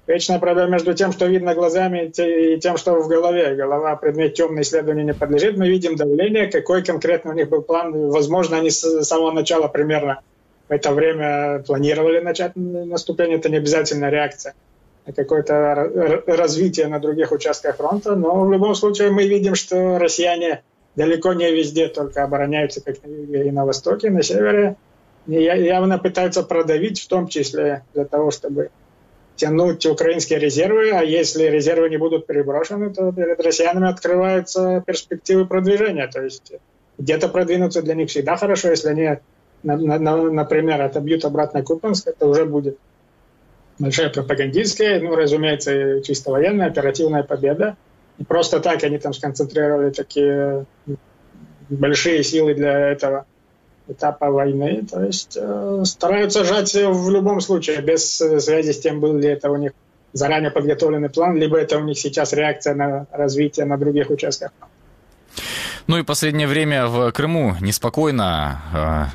Вечная 0.09 0.39
проблема 0.39 0.71
между 0.71 0.95
тем, 0.95 1.11
что 1.11 1.27
видно 1.27 1.53
глазами, 1.53 2.11
и 2.17 2.59
тем, 2.59 2.77
что 2.77 2.95
в 2.95 3.07
голове. 3.07 3.53
Голова 3.53 3.95
предмет 3.95 4.33
темный 4.33 4.63
исследованию 4.63 5.05
не 5.05 5.13
подлежит. 5.13 5.55
Мы 5.55 5.69
видим 5.69 5.95
давление, 5.95 6.47
какой 6.47 6.83
конкретно 6.83 7.29
у 7.29 7.35
них 7.35 7.47
был 7.47 7.61
план. 7.61 8.09
Возможно, 8.09 8.57
они 8.57 8.71
с 8.71 9.03
самого 9.03 9.29
начала 9.29 9.67
примерно 9.67 10.21
в 10.67 10.71
это 10.71 10.93
время 10.93 11.59
планировали 11.59 12.21
начать 12.21 12.53
наступление. 12.55 13.37
Это 13.37 13.49
не 13.49 13.57
обязательно 13.57 14.09
реакция 14.09 14.55
какое-то 15.15 16.23
развитие 16.27 16.87
на 16.87 16.99
других 16.99 17.31
участках 17.31 17.77
фронта. 17.77 18.15
Но 18.15 18.45
в 18.45 18.51
любом 18.51 18.75
случае 18.75 19.11
мы 19.11 19.27
видим, 19.27 19.55
что 19.55 19.97
россияне 19.97 20.61
далеко 20.95 21.33
не 21.33 21.51
везде 21.51 21.87
только 21.87 22.23
обороняются, 22.23 22.81
как 22.81 23.03
на 23.03 23.09
юге 23.09 23.47
и 23.47 23.51
на 23.51 23.65
востоке, 23.65 24.09
на 24.09 24.23
севере. 24.23 24.75
И 25.27 25.33
явно 25.33 25.99
пытаются 25.99 26.43
продавить, 26.43 26.99
в 26.99 27.07
том 27.07 27.27
числе 27.27 27.83
для 27.93 28.05
того, 28.05 28.31
чтобы 28.31 28.69
тянуть 29.35 29.85
украинские 29.85 30.39
резервы, 30.39 30.91
а 30.91 31.01
если 31.01 31.45
резервы 31.45 31.89
не 31.89 31.97
будут 31.97 32.27
переброшены, 32.27 32.93
то 32.93 33.11
перед 33.11 33.39
россиянами 33.39 33.89
открываются 33.89 34.83
перспективы 34.85 35.45
продвижения. 35.45 36.07
То 36.07 36.21
есть 36.23 36.51
где-то 36.97 37.29
продвинуться 37.29 37.81
для 37.81 37.95
них 37.95 38.09
всегда 38.09 38.35
хорошо, 38.35 38.69
если 38.69 38.89
они, 38.89 39.17
на, 39.63 39.77
на, 39.77 40.17
например, 40.17 40.81
отобьют 40.81 41.23
обратно 41.23 41.63
Купенск, 41.63 42.07
это 42.07 42.27
уже 42.27 42.45
будет 42.45 42.77
большая 43.79 44.09
пропагандистская, 44.09 44.99
ну, 44.99 45.15
разумеется, 45.15 46.01
чисто 46.01 46.31
военная, 46.31 46.67
оперативная 46.67 47.23
победа. 47.23 47.75
И 48.17 48.23
просто 48.23 48.59
так 48.59 48.83
они 48.83 48.97
там 48.97 49.13
сконцентрировали 49.13 49.91
такие 49.91 50.65
большие 51.69 52.23
силы 52.23 52.53
для 52.53 52.91
этого 52.91 53.25
этапа 53.87 54.29
войны. 54.29 54.85
То 54.89 55.03
есть 55.03 55.37
э, 55.39 55.81
стараются 55.85 56.43
жать 56.43 56.73
в 56.73 57.09
любом 57.09 57.41
случае, 57.41 57.81
без 57.81 58.21
э, 58.21 58.39
связи 58.39 58.71
с 58.71 58.79
тем, 58.79 58.99
был 58.99 59.17
ли 59.17 59.29
это 59.29 59.49
у 59.49 59.55
них 59.55 59.71
заранее 60.13 60.51
подготовленный 60.51 61.09
план, 61.09 61.37
либо 61.37 61.57
это 61.57 61.77
у 61.77 61.83
них 61.83 61.97
сейчас 61.97 62.33
реакция 62.33 62.75
на 62.75 63.07
развитие 63.11 63.65
на 63.65 63.77
других 63.77 64.09
участках. 64.09 64.51
Ну 65.87 65.97
и 65.97 66.03
последнее 66.03 66.47
время 66.47 66.87
в 66.87 67.11
Крыму 67.11 67.55
неспокойно. 67.61 69.11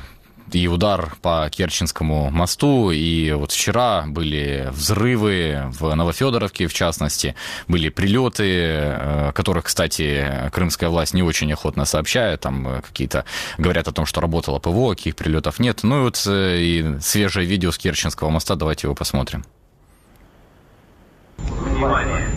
И 0.55 0.69
удар 0.69 1.17
по 1.21 1.49
Керченскому 1.51 2.29
мосту, 2.31 2.89
и 2.89 3.33
вот 3.33 3.51
вчера 3.51 4.05
были 4.07 4.69
взрывы 4.71 5.63
в 5.77 5.93
Новофедоровке, 5.93 6.67
в 6.67 6.73
частности, 6.73 7.35
были 7.67 7.89
прилеты, 7.89 8.45
э, 8.47 9.31
которых, 9.35 9.65
кстати, 9.65 10.49
крымская 10.53 10.89
власть 10.89 11.13
не 11.13 11.23
очень 11.23 11.51
охотно 11.51 11.83
сообщает, 11.83 12.39
там 12.39 12.65
э, 12.69 12.81
какие-то 12.81 13.25
говорят 13.57 13.89
о 13.89 13.91
том, 13.91 14.05
что 14.05 14.21
работало 14.21 14.59
ПВО, 14.59 14.91
каких 14.91 15.17
прилетов 15.17 15.59
нет. 15.59 15.79
Ну 15.83 15.99
и 15.99 16.03
вот 16.03 16.23
э, 16.25 16.57
и 16.61 16.99
свежее 17.01 17.45
видео 17.45 17.71
с 17.71 17.77
Керченского 17.77 18.29
моста, 18.29 18.55
давайте 18.55 18.87
его 18.87 18.95
посмотрим. 18.95 19.43
Внимание! 21.37 22.29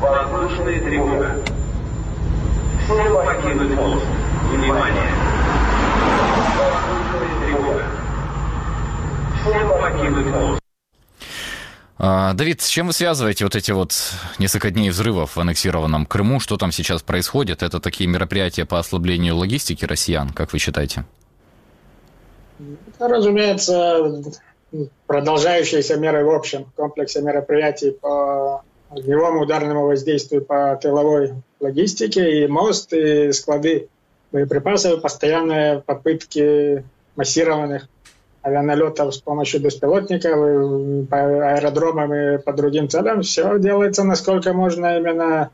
Воздушная 0.00 0.80
тревога. 0.80 1.42
Все 2.84 3.24
покинуть 3.24 3.74
мост. 3.74 4.06
Внимание! 4.52 5.36
А, 11.98 12.34
Давид, 12.34 12.60
с 12.60 12.68
чем 12.68 12.88
вы 12.88 12.92
связываете 12.92 13.44
вот 13.44 13.56
эти 13.56 13.70
вот 13.70 13.92
несколько 14.38 14.70
дней 14.70 14.90
взрывов 14.90 15.36
в 15.36 15.40
аннексированном 15.40 16.06
Крыму? 16.06 16.40
Что 16.40 16.56
там 16.56 16.70
сейчас 16.70 17.02
происходит? 17.02 17.62
Это 17.62 17.80
такие 17.80 18.08
мероприятия 18.08 18.64
по 18.64 18.78
ослаблению 18.78 19.36
логистики 19.36 19.84
россиян, 19.84 20.30
как 20.30 20.52
вы 20.52 20.58
считаете? 20.58 21.04
Разумеется, 22.98 24.22
продолжающиеся 25.06 25.96
меры 25.96 26.24
в 26.24 26.30
общем 26.30 26.66
комплексе 26.76 27.22
мероприятий 27.22 27.90
по 27.90 28.62
огневому 28.90 29.42
ударному 29.42 29.86
воздействию 29.86 30.44
по 30.44 30.78
тыловой 30.80 31.34
логистике 31.60 32.44
и 32.44 32.46
мост, 32.46 32.92
и 32.92 33.32
склады 33.32 33.88
боеприпасов, 34.32 35.02
постоянные 35.02 35.80
попытки 35.80 36.84
массированных 37.16 37.88
авианалетов 38.42 39.14
с 39.14 39.18
помощью 39.18 39.60
беспилотников, 39.60 41.08
по 41.08 41.18
аэродромам 41.18 42.14
и 42.14 42.38
по 42.38 42.52
другим 42.52 42.88
целям. 42.88 43.22
Все 43.22 43.58
делается 43.58 44.04
насколько 44.04 44.52
можно 44.52 44.98
именно 44.98 45.50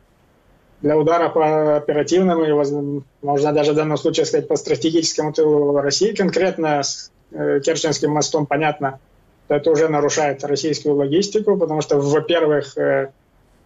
для 0.82 0.98
удара 0.98 1.28
по 1.28 1.76
оперативному 1.76 2.44
и, 2.44 3.02
можно 3.22 3.52
даже 3.52 3.72
в 3.72 3.76
данном 3.76 3.96
случае 3.96 4.26
сказать, 4.26 4.48
по 4.48 4.56
стратегическому 4.56 5.32
тылу 5.32 5.80
России. 5.80 6.12
Конкретно 6.12 6.82
с 6.82 7.10
э, 7.30 7.60
Керченским 7.60 8.10
мостом 8.10 8.46
понятно, 8.46 8.98
что 9.46 9.54
это 9.54 9.70
уже 9.70 9.88
нарушает 9.88 10.44
российскую 10.44 10.96
логистику, 10.96 11.56
потому 11.56 11.82
что, 11.82 11.98
во-первых, 11.98 12.76
э, 12.76 13.10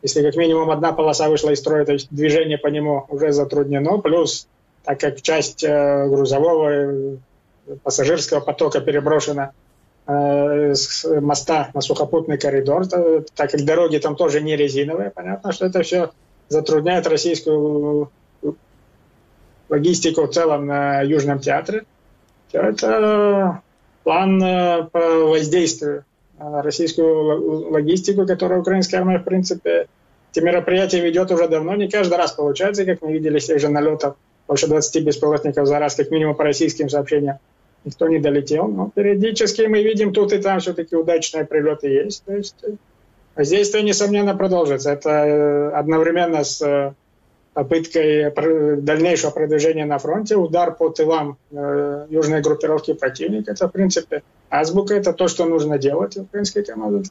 если 0.02 0.22
как 0.22 0.36
минимум 0.36 0.70
одна 0.70 0.92
полоса 0.92 1.28
вышла 1.28 1.50
из 1.50 1.58
строя, 1.58 1.84
то 1.86 1.96
движение 2.10 2.58
по 2.58 2.68
нему 2.68 3.06
уже 3.08 3.32
затруднено, 3.32 3.98
плюс 3.98 4.46
так 4.86 5.00
как 5.00 5.20
часть 5.20 5.64
э, 5.64 6.06
грузового 6.06 7.18
пассажирского 7.82 8.38
потока 8.38 8.80
переброшена 8.80 9.50
э, 10.06 10.74
с 10.74 11.04
моста 11.20 11.70
на 11.74 11.80
сухопутный 11.80 12.38
коридор, 12.38 12.86
так 12.86 13.50
как 13.50 13.64
дороги 13.64 13.98
там 13.98 14.14
тоже 14.14 14.40
не 14.40 14.56
резиновые, 14.56 15.10
понятно, 15.10 15.52
что 15.52 15.66
это 15.66 15.82
все 15.82 16.12
затрудняет 16.48 17.08
российскую 17.08 18.12
логистику 19.68 20.22
в 20.22 20.30
целом 20.30 20.66
на 20.66 21.02
Южном 21.02 21.40
театре. 21.40 21.84
Все 22.48 22.60
это 22.60 23.60
план 24.04 24.40
э, 24.40 24.84
по 24.84 25.00
воздействию 25.26 26.04
на 26.38 26.62
российскую 26.62 27.72
логистику, 27.72 28.24
которую 28.24 28.60
украинская 28.60 29.00
армия, 29.00 29.18
в 29.18 29.24
принципе, 29.24 29.88
эти 30.30 30.44
мероприятия 30.44 31.00
ведет 31.00 31.32
уже 31.32 31.48
давно. 31.48 31.74
Не 31.74 31.88
каждый 31.88 32.18
раз 32.18 32.30
получается, 32.32 32.84
как 32.84 33.02
мы 33.02 33.12
видели 33.12 33.40
с 33.40 33.46
тех 33.46 33.58
же 33.58 33.68
налетов, 33.68 34.14
больше 34.48 34.66
20 34.66 35.04
беспилотников 35.04 35.66
за 35.66 35.78
раз, 35.78 35.94
как 35.94 36.10
минимум 36.10 36.34
по 36.34 36.44
российским 36.44 36.88
сообщениям 36.88 37.38
никто 37.86 38.08
не 38.08 38.18
долетел. 38.18 38.68
Но 38.68 38.90
периодически 38.94 39.62
мы 39.62 39.82
видим 39.82 40.12
тут 40.12 40.32
и 40.32 40.38
там 40.38 40.60
все-таки 40.60 40.96
удачные 40.96 41.46
прилеты 41.46 41.88
есть. 41.88 42.24
То 42.24 42.36
есть 42.36 42.56
э, 42.62 42.72
воздействие, 43.34 43.84
несомненно, 43.84 44.36
продолжится. 44.36 44.90
Это 44.90 45.10
э, 45.10 45.70
одновременно 45.70 46.44
с 46.44 46.60
э, 46.60 46.92
попыткой 47.54 48.32
дальнейшего 48.82 49.30
продвижения 49.30 49.86
на 49.86 49.98
фронте, 49.98 50.36
удар 50.36 50.74
по 50.74 50.90
тылам 50.90 51.38
южной 52.10 52.42
группировки 52.42 52.92
противника. 52.92 53.52
Это, 53.52 53.68
в 53.68 53.72
принципе, 53.72 54.22
азбука, 54.50 54.94
это 54.94 55.14
то, 55.14 55.26
что 55.26 55.46
нужно 55.46 55.78
делать 55.78 56.18
украинской 56.18 56.62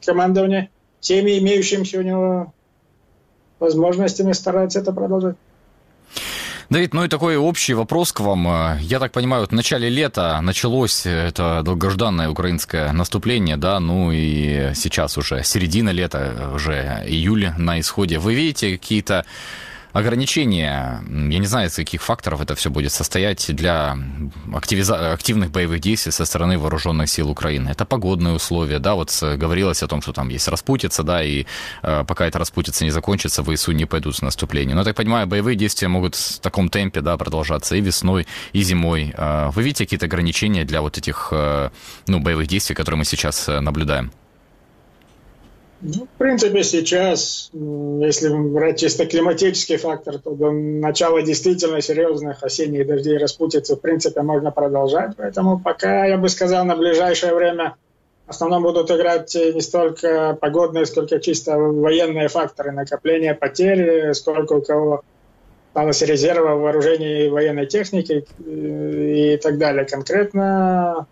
командование. 0.06 0.70
Всеми 1.00 1.36
имеющимися 1.38 1.98
у 1.98 2.02
него 2.02 2.52
возможностями 3.58 4.32
старается 4.34 4.78
это 4.78 4.92
продолжать. 4.92 5.34
Давид, 6.68 6.94
ну 6.94 7.04
и 7.04 7.08
такой 7.08 7.36
общий 7.36 7.74
вопрос 7.74 8.12
к 8.12 8.18
вам. 8.20 8.48
Э, 8.48 8.78
я 8.80 8.98
так 8.98 9.12
понимаю, 9.12 9.46
в 9.46 9.52
начале 9.52 9.88
лета 9.88 10.40
началось 10.42 11.06
это 11.06 11.62
долгожданное 11.62 12.28
украинское 12.28 12.92
наступление, 12.92 13.56
да, 13.56 13.78
ну 13.78 14.10
и 14.12 14.72
сейчас 14.74 15.16
уже 15.16 15.44
середина 15.44 15.90
лета, 15.90 16.50
уже 16.54 17.04
июль 17.06 17.52
на 17.56 17.78
исходе. 17.78 18.18
Вы 18.18 18.34
видите 18.34 18.72
какие-то 18.78 19.24
ограничения, 19.96 21.02
я 21.08 21.38
не 21.38 21.46
знаю, 21.46 21.68
из 21.68 21.74
каких 21.74 22.02
факторов 22.02 22.40
это 22.40 22.54
все 22.54 22.70
будет 22.70 22.92
состоять 22.92 23.54
для 23.54 23.96
активиза- 24.52 25.12
активных 25.12 25.50
боевых 25.50 25.80
действий 25.80 26.12
со 26.12 26.24
стороны 26.24 26.58
вооруженных 26.58 27.08
сил 27.08 27.30
Украины. 27.30 27.70
Это 27.70 27.84
погодные 27.84 28.34
условия, 28.34 28.78
да, 28.78 28.94
вот 28.94 29.10
говорилось 29.22 29.82
о 29.82 29.88
том, 29.88 30.02
что 30.02 30.12
там 30.12 30.28
есть 30.28 30.48
распутица, 30.48 31.02
да, 31.02 31.22
и 31.22 31.46
э, 31.82 32.04
пока 32.06 32.26
эта 32.26 32.38
распутица 32.38 32.84
не 32.84 32.90
закончится, 32.90 33.42
ВСУ 33.42 33.72
не 33.72 33.86
пойдут 33.86 34.16
с 34.16 34.22
наступлением. 34.22 34.76
Но, 34.76 34.82
я 34.82 34.84
так 34.84 34.96
понимаю, 34.96 35.26
боевые 35.26 35.56
действия 35.56 35.88
могут 35.88 36.14
в 36.14 36.40
таком 36.40 36.68
темпе, 36.68 37.00
да, 37.00 37.16
продолжаться 37.16 37.76
и 37.76 37.80
весной, 37.80 38.26
и 38.52 38.62
зимой. 38.62 39.14
Э, 39.16 39.50
вы 39.54 39.62
видите 39.62 39.84
какие-то 39.84 40.06
ограничения 40.06 40.64
для 40.64 40.82
вот 40.82 40.98
этих, 40.98 41.28
э, 41.32 41.70
ну, 42.06 42.20
боевых 42.20 42.48
действий, 42.48 42.74
которые 42.74 42.98
мы 42.98 43.04
сейчас 43.04 43.48
э, 43.48 43.60
наблюдаем? 43.60 44.10
Ну, 45.82 46.06
в 46.06 46.18
принципе, 46.18 46.62
сейчас, 46.64 47.50
если 47.52 48.30
брать 48.30 48.80
чисто 48.80 49.04
климатический 49.04 49.76
фактор, 49.76 50.18
то 50.18 50.30
до 50.30 50.50
начала 50.50 51.22
действительно 51.22 51.82
серьезных 51.82 52.42
осенних 52.42 52.86
дождей 52.86 53.18
распутиться, 53.18 53.76
в 53.76 53.80
принципе, 53.80 54.22
можно 54.22 54.50
продолжать. 54.50 55.12
Поэтому 55.16 55.60
пока, 55.60 56.06
я 56.06 56.16
бы 56.16 56.30
сказал, 56.30 56.64
на 56.64 56.76
ближайшее 56.76 57.34
время 57.34 57.76
в 58.26 58.30
основном 58.30 58.62
будут 58.62 58.90
играть 58.90 59.34
не 59.34 59.60
столько 59.60 60.36
погодные, 60.40 60.86
сколько 60.86 61.20
чисто 61.20 61.58
военные 61.58 62.28
факторы, 62.28 62.72
накопление 62.72 63.34
потерь, 63.34 64.14
сколько 64.14 64.54
у 64.54 64.62
кого 64.62 65.04
осталось 65.68 66.02
резерва 66.02 66.54
в 66.54 66.62
вооружении 66.62 67.28
военной 67.28 67.66
техники 67.66 68.26
и 68.46 69.38
так 69.42 69.58
далее. 69.58 69.84
Конкретно 69.84 71.06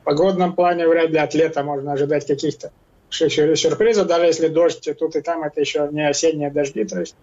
в 0.00 0.04
погодном 0.04 0.54
плане 0.54 0.88
вряд 0.88 1.10
ли 1.10 1.18
от 1.18 1.32
лета 1.34 1.62
можно 1.62 1.92
ожидать 1.92 2.26
каких-то 2.26 2.72
сюрпризов, 3.10 4.06
даже 4.06 4.26
если 4.26 4.48
дождь 4.48 4.88
тут 4.98 5.16
и 5.16 5.20
там, 5.20 5.42
это 5.42 5.60
еще 5.60 5.88
не 5.90 6.08
осенние 6.08 6.50
дожди. 6.50 6.84
То 6.84 7.00
есть 7.00 7.14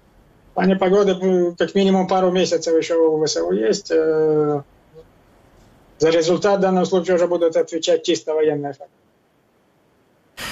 в 0.52 0.54
плане 0.56 0.76
погоды 0.76 1.16
ну, 1.16 1.56
как 1.58 1.76
минимум 1.76 2.08
пару 2.08 2.32
месяцев 2.32 2.76
еще 2.78 2.96
у 2.96 3.24
ВСУ 3.26 3.52
есть. 3.52 3.92
Э, 3.92 4.62
за 6.00 6.10
результат 6.10 6.60
в 6.60 6.62
данном 6.62 6.86
случае 6.86 7.16
уже 7.16 7.28
будут 7.28 7.56
отвечать 7.56 8.04
чисто 8.04 8.34
военные 8.34 8.74
факторы. 8.74 9.07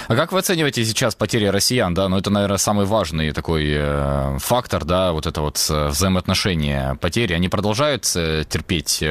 А 0.07 0.15
как 0.15 0.31
вы 0.31 0.39
оцениваете 0.39 0.85
сейчас 0.85 1.15
потери 1.15 1.45
россиян, 1.45 1.93
да? 1.93 2.07
Ну, 2.09 2.17
это, 2.17 2.29
наверное, 2.29 2.57
самый 2.57 2.85
важный 2.85 3.31
такой 3.31 3.65
э, 3.67 4.37
фактор, 4.39 4.85
да, 4.85 5.11
вот 5.11 5.25
это 5.25 5.41
вот 5.41 5.65
э, 5.69 5.87
взаимоотношения 5.87 6.95
потери. 7.01 7.33
Они 7.33 7.49
продолжают 7.49 8.11
э, 8.15 8.43
терпеть, 8.47 9.01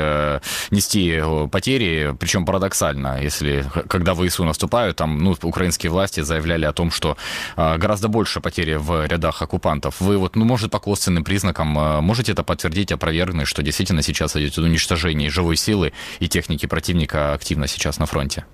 нести 0.71 1.23
потери, 1.51 2.15
причем 2.19 2.47
парадоксально, 2.47 3.23
если, 3.23 3.65
когда 3.89 4.15
ВСУ 4.15 4.45
наступают, 4.45 4.97
там, 4.97 5.19
ну, 5.19 5.37
украинские 5.43 5.91
власти 5.91 6.21
заявляли 6.21 6.65
о 6.65 6.73
том, 6.73 6.91
что 6.91 7.17
гораздо 7.57 8.09
больше 8.09 8.41
потери 8.41 8.75
в 8.75 9.07
рядах 9.07 9.43
оккупантов. 9.43 10.01
Вы 10.01 10.19
вот, 10.19 10.37
ну, 10.37 10.45
может, 10.45 10.71
по 10.71 10.79
косвенным 10.79 11.25
признакам 11.25 11.69
можете 12.05 12.33
это 12.33 12.43
подтвердить, 12.43 12.93
опровергнуть, 12.93 13.49
что 13.49 13.63
действительно 13.63 14.03
сейчас 14.03 14.37
идет 14.37 14.57
уничтожение 14.59 15.31
живой 15.31 15.57
силы 15.57 15.93
и 16.21 16.29
техники 16.29 16.67
противника 16.67 17.35
активно 17.35 17.67
сейчас 17.67 17.99
на 17.99 18.07
фронте? 18.07 18.45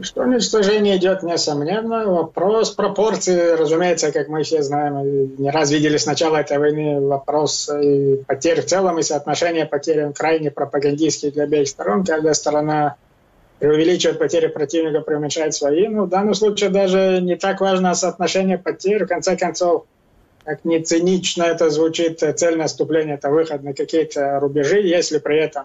Что 0.00 0.22
уничтожение 0.22 0.96
идет, 0.96 1.22
несомненно. 1.22 2.06
Вопрос 2.06 2.70
пропорции, 2.70 3.56
разумеется, 3.56 4.10
как 4.10 4.28
мы 4.28 4.42
все 4.42 4.62
знаем, 4.62 5.36
не 5.36 5.50
раз 5.50 5.70
видели 5.70 5.98
с 5.98 6.06
начала 6.06 6.38
этой 6.38 6.58
войны 6.58 7.00
вопрос 7.00 7.68
потерь 8.26 8.62
в 8.62 8.66
целом 8.66 8.98
и 8.98 9.02
соотношение 9.02 9.66
потерь 9.66 10.12
крайне 10.12 10.50
пропагандистский 10.50 11.30
для 11.30 11.44
обеих 11.44 11.68
сторон. 11.68 12.04
Каждая 12.04 12.32
сторона 12.34 12.96
преувеличивает 13.58 14.18
потери 14.18 14.46
противника, 14.46 15.00
преуменьшает 15.00 15.54
свои. 15.54 15.86
Но 15.88 16.04
в 16.04 16.08
данном 16.08 16.34
случае 16.34 16.70
даже 16.70 17.20
не 17.20 17.36
так 17.36 17.60
важно 17.60 17.94
соотношение 17.94 18.58
потерь. 18.58 19.04
В 19.04 19.08
конце 19.08 19.36
концов, 19.36 19.84
как 20.44 20.64
не 20.64 20.80
цинично 20.80 21.44
это 21.44 21.70
звучит, 21.70 22.20
цель 22.36 22.56
наступления– 22.56 23.14
это 23.16 23.30
выход 23.30 23.62
на 23.62 23.74
какие-то 23.74 24.40
рубежи, 24.40 24.80
если 24.80 25.18
при 25.18 25.38
этом 25.38 25.64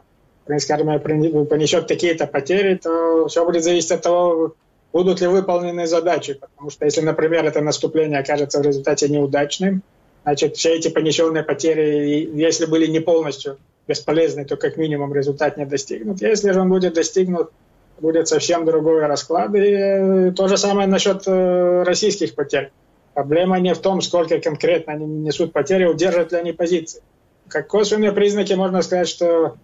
армия 0.50 1.00
понесет 1.00 1.88
какие-то 1.88 2.28
потери, 2.28 2.76
то 2.76 3.28
все 3.28 3.46
будет 3.46 3.64
зависеть 3.64 3.92
от 3.92 4.02
того, 4.02 4.56
будут 4.94 5.22
ли 5.22 5.28
выполнены 5.28 5.88
задачи. 5.88 6.34
Потому 6.34 6.70
что 6.70 6.86
если, 6.86 7.02
например, 7.02 7.46
это 7.46 7.62
наступление 7.62 8.20
окажется 8.20 8.60
в 8.60 8.64
результате 8.64 9.10
неудачным, 9.10 9.84
значит, 10.24 10.58
все 10.58 10.76
эти 10.76 10.90
понесенные 10.90 11.44
потери, 11.44 12.30
если 12.34 12.66
были 12.66 12.88
не 12.88 13.00
полностью 13.00 13.58
бесполезны, 13.88 14.46
то 14.46 14.58
как 14.58 14.78
минимум 14.78 15.14
результат 15.14 15.58
не 15.58 15.66
достигнут. 15.66 16.22
Если 16.22 16.52
же 16.52 16.60
он 16.60 16.70
будет 16.70 16.94
достигнут, 16.94 17.52
будет 18.00 18.28
совсем 18.28 18.66
другой 18.66 19.06
расклад. 19.06 19.54
И 19.56 19.60
э, 19.60 20.32
то 20.36 20.48
же 20.48 20.58
самое 20.58 20.88
насчет 20.88 21.24
э, 21.26 21.84
российских 21.84 22.36
потерь. 22.36 22.72
Проблема 23.14 23.60
не 23.60 23.74
в 23.74 23.80
том, 23.80 24.02
сколько 24.02 24.40
конкретно 24.40 24.94
они 24.94 25.06
несут 25.06 25.54
потери, 25.54 25.86
удержат 25.86 26.32
ли 26.32 26.38
они 26.38 26.52
позиции. 26.52 27.02
Как 27.48 27.68
косвенные 27.68 28.12
признаки 28.12 28.54
можно 28.54 28.82
сказать, 28.82 29.08
что 29.08 29.56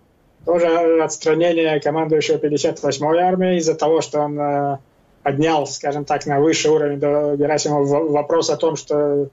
тоже 0.45 1.01
отстранение 1.01 1.79
командующего 1.79 2.37
58-й 2.37 3.19
армией 3.19 3.57
из-за 3.57 3.75
того, 3.75 4.01
что 4.01 4.21
он 4.21 4.39
э, 4.39 4.77
поднял, 5.23 5.65
скажем 5.67 6.05
так, 6.05 6.25
на 6.25 6.39
высший 6.39 6.71
уровень 6.71 6.99
до 6.99 7.35
Герасимова 7.35 8.09
вопрос 8.09 8.49
о 8.49 8.57
том, 8.57 8.75
что 8.75 9.29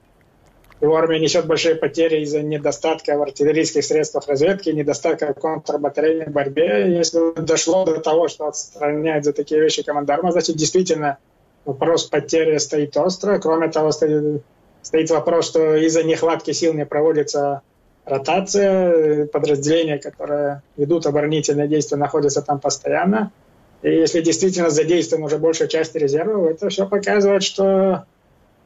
его 0.81 0.95
армия 0.95 1.19
несет 1.19 1.45
большие 1.45 1.75
потери 1.75 2.21
из-за 2.21 2.41
недостатка 2.41 3.15
в 3.17 3.21
артиллерийских 3.21 3.83
средствах 3.83 4.27
разведки, 4.27 4.69
недостатка 4.69 5.33
в 5.33 5.39
контрбатарейной 5.39 6.27
борьбе. 6.27 6.95
Если 6.97 7.39
дошло 7.39 7.85
до 7.85 7.99
того, 7.99 8.27
что 8.29 8.47
отстраняет 8.47 9.23
за 9.23 9.33
такие 9.33 9.61
вещи 9.61 9.83
командарма, 9.83 10.31
значит, 10.31 10.55
действительно 10.55 11.19
вопрос 11.65 12.05
потери 12.05 12.57
стоит 12.57 12.97
остро. 12.97 13.37
Кроме 13.37 13.67
того, 13.67 13.91
стоит, 13.91 14.41
стоит 14.81 15.11
вопрос, 15.11 15.45
что 15.45 15.75
из-за 15.75 16.01
нехватки 16.01 16.51
сил 16.51 16.73
не 16.73 16.85
проводится 16.85 17.61
ротация, 18.05 19.27
подразделения, 19.27 19.97
которые 19.97 20.61
ведут 20.77 21.05
оборонительные 21.05 21.67
действия, 21.67 21.97
находятся 21.97 22.41
там 22.41 22.59
постоянно. 22.59 23.31
И 23.81 23.89
если 23.89 24.21
действительно 24.21 24.69
задействована 24.69 25.25
уже 25.25 25.37
большая 25.37 25.67
часть 25.67 25.95
резервов, 25.95 26.51
это 26.51 26.69
все 26.69 26.87
показывает, 26.87 27.43
что 27.43 28.05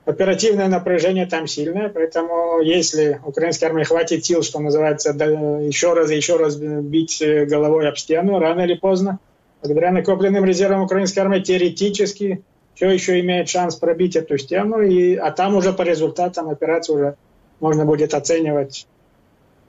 оперативное 0.06 0.68
напряжение 0.68 1.26
там 1.26 1.48
сильное, 1.48 1.90
поэтому 1.90 2.60
если 2.62 3.20
украинской 3.26 3.66
армии 3.66 3.84
хватит 3.84 4.24
сил, 4.24 4.44
что 4.44 4.60
называется, 4.60 5.12
еще 5.12 5.94
раз 5.94 6.12
и 6.12 6.16
еще 6.16 6.38
раз 6.38 6.56
бить 6.58 7.24
головой 7.48 7.88
об 7.90 7.98
стену, 7.98 8.40
рано 8.40 8.62
или 8.62 8.76
поздно, 8.76 9.20
благодаря 9.62 9.92
накопленным 9.92 10.46
резервам 10.46 10.84
украинской 10.84 11.20
армии 11.20 11.40
теоретически 11.40 12.44
все 12.76 12.90
еще 12.90 13.20
имеет 13.22 13.50
шанс 13.50 13.76
пробить 13.76 14.16
эту 14.16 14.38
стену, 14.38 14.82
и, 14.82 15.16
а 15.16 15.32
там 15.32 15.56
уже 15.56 15.74
по 15.74 15.82
результатам 15.82 16.50
операции 16.50 16.94
уже 16.94 17.16
можно 17.60 17.86
будет 17.86 18.14
оценивать 18.14 18.86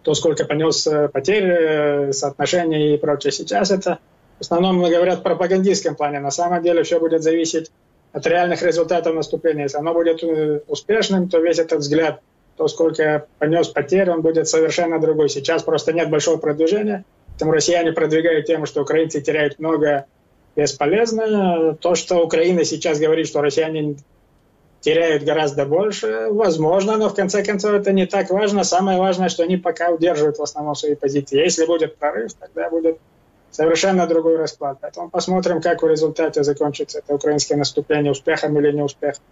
то, 0.06 0.14
сколько 0.14 0.44
понес 0.44 0.86
э, 0.86 1.08
потерь, 1.08 1.48
э, 1.48 2.12
соотношения 2.12 2.94
и 2.94 2.96
прочее. 2.96 3.32
Сейчас 3.32 3.72
это 3.72 3.98
в 4.38 4.42
основном 4.42 4.80
говорят 4.80 5.18
в 5.18 5.22
пропагандистском 5.22 5.96
плане. 5.96 6.20
На 6.20 6.30
самом 6.30 6.62
деле 6.62 6.84
все 6.84 7.00
будет 7.00 7.24
зависеть 7.24 7.72
от 8.12 8.24
реальных 8.24 8.62
результатов 8.62 9.16
наступления. 9.16 9.64
Если 9.64 9.78
оно 9.78 9.92
будет 9.92 10.22
э, 10.22 10.60
успешным, 10.68 11.28
то 11.28 11.40
весь 11.40 11.58
этот 11.58 11.80
взгляд, 11.80 12.20
то, 12.56 12.68
сколько 12.68 13.26
понес 13.40 13.66
потерь, 13.66 14.08
он 14.08 14.22
будет 14.22 14.46
совершенно 14.46 15.00
другой. 15.00 15.28
Сейчас 15.28 15.64
просто 15.64 15.92
нет 15.92 16.08
большого 16.08 16.36
продвижения. 16.36 17.04
Поэтому 17.30 17.50
россияне 17.50 17.90
продвигают 17.90 18.46
тему, 18.46 18.66
что 18.66 18.82
украинцы 18.82 19.20
теряют 19.20 19.58
много 19.58 20.04
бесполезно. 20.54 21.76
То, 21.80 21.96
что 21.96 22.24
Украина 22.24 22.62
сейчас 22.62 23.00
говорит, 23.00 23.26
что 23.26 23.42
россияне 23.42 23.96
теряют 24.80 25.24
гораздо 25.24 25.66
больше, 25.66 26.28
возможно, 26.30 26.96
но 26.96 27.08
в 27.08 27.14
конце 27.14 27.42
концов 27.42 27.72
это 27.72 27.92
не 27.92 28.06
так 28.06 28.30
важно. 28.30 28.64
Самое 28.64 28.98
важное, 28.98 29.28
что 29.28 29.42
они 29.42 29.56
пока 29.56 29.90
удерживают 29.90 30.38
в 30.38 30.42
основном 30.42 30.74
свои 30.74 30.94
позиции. 30.94 31.38
Если 31.38 31.66
будет 31.66 31.96
прорыв, 31.96 32.34
тогда 32.34 32.70
будет 32.70 32.98
совершенно 33.50 34.06
другой 34.06 34.36
расклад. 34.36 34.78
Поэтому 34.80 35.10
посмотрим, 35.10 35.60
как 35.60 35.82
в 35.82 35.88
результате 35.88 36.44
закончится 36.44 36.98
это 36.98 37.14
украинское 37.14 37.56
наступление, 37.56 38.12
успехом 38.12 38.58
или 38.58 38.70
неуспехом. 38.72 39.22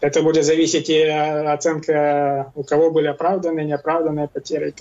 Это 0.00 0.22
будет 0.22 0.44
зависеть 0.44 0.88
и 0.90 1.02
оценка, 1.02 2.52
у 2.54 2.62
кого 2.62 2.90
были 2.90 3.08
оправданные, 3.08 3.66
неоправданные 3.66 4.28
потери. 4.28 4.74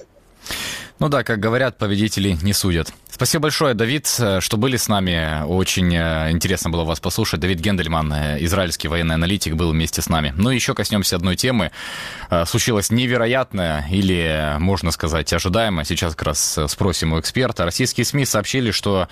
Ну 1.00 1.10
да, 1.10 1.24
как 1.24 1.40
говорят, 1.40 1.78
победители 1.78 2.38
не 2.42 2.54
судят. 2.54 2.92
Спасибо 3.18 3.44
большое, 3.44 3.74
Давид, 3.74 4.06
что 4.06 4.58
были 4.58 4.78
с 4.78 4.88
нами. 4.88 5.44
Очень 5.46 5.96
э, 5.96 6.30
интересно 6.30 6.70
было 6.70 6.84
вас 6.84 7.00
послушать. 7.00 7.40
Давид 7.40 7.60
Гендельман, 7.60 8.14
э, 8.14 8.38
израильский 8.46 8.88
военный 8.88 9.16
аналитик, 9.16 9.56
был 9.56 9.72
вместе 9.72 10.04
с 10.04 10.10
нами. 10.10 10.34
Ну 10.38 10.50
еще 10.50 10.76
коснемся 10.76 11.16
одной 11.16 11.36
темы. 11.36 11.72
Э, 12.30 12.46
случилось 12.46 12.92
невероятное 12.92 13.88
или, 13.90 14.58
можно 14.60 14.92
сказать, 14.92 15.34
ожидаемо. 15.34 15.84
Сейчас 15.84 16.16
как 16.16 16.28
раз 16.28 16.60
спросим 16.68 17.14
у 17.14 17.20
эксперта. 17.20 17.66
Российские 17.66 18.06
СМИ 18.06 18.26
сообщили, 18.26 18.70
что 18.70 19.08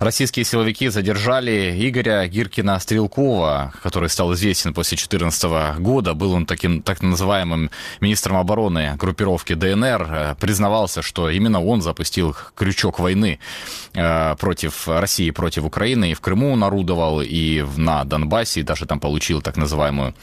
российские 0.00 0.44
силовики 0.44 0.88
задержали 0.88 1.76
Игоря 1.78 2.26
Гиркина-Стрелкова, 2.26 3.72
который 3.82 4.08
стал 4.08 4.34
известен 4.34 4.74
после 4.74 4.96
2014 4.96 5.78
года. 5.78 6.14
Был 6.14 6.32
он 6.32 6.46
таким 6.46 6.82
так 6.82 7.02
называемым 7.02 7.70
министром 8.00 8.36
обороны 8.36 8.96
группировки 8.96 9.54
ДНР. 9.54 10.36
Признавался, 10.40 11.02
что 11.02 11.23
именно 11.30 11.62
он 11.62 11.82
запустил 11.82 12.36
крючок 12.54 12.98
войны 12.98 13.38
э, 13.94 14.34
против 14.36 14.88
России, 14.88 15.30
против 15.30 15.64
Украины, 15.64 16.10
и 16.10 16.14
в 16.14 16.20
Крыму 16.20 16.54
нарудовал, 16.56 17.20
и 17.22 17.64
на 17.76 18.04
Донбассе, 18.04 18.60
и 18.60 18.62
даже 18.62 18.86
там 18.86 19.00
получил 19.00 19.42
так 19.42 19.56
называемую 19.56 20.14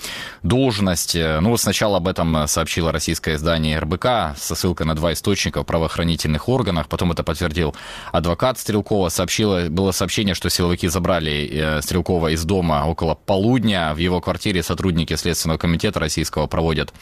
должность. 0.44 1.16
Ну 1.16 1.50
вот 1.50 1.62
сначала 1.62 1.98
об 1.98 2.08
этом 2.08 2.48
сообщило 2.48 2.92
российское 2.92 3.36
издание 3.36 3.80
РБК 3.80 4.38
со 4.38 4.56
ссылкой 4.56 4.86
на 4.86 4.96
два 4.96 5.14
источника 5.14 5.62
в 5.62 5.66
правоохранительных 5.66 6.50
органах, 6.50 6.88
потом 6.88 7.12
это 7.12 7.24
подтвердил 7.24 7.76
адвокат 8.12 8.60
Стрелкова, 8.60 9.10
сообщила, 9.10 9.68
было 9.70 9.92
сообщение, 9.92 10.36
что 10.36 10.50
силовики 10.50 10.88
забрали 10.88 11.50
э, 11.52 11.82
Стрелкова 11.82 12.30
из 12.34 12.44
дома 12.44 12.86
около 12.86 13.16
полудня, 13.16 13.94
в 13.94 13.98
его 13.98 14.22
квартире 14.22 14.64
сотрудники 14.64 15.16
Следственного 15.16 15.58
комитета 15.58 16.00
российского 16.00 16.48
проводят 16.48 16.94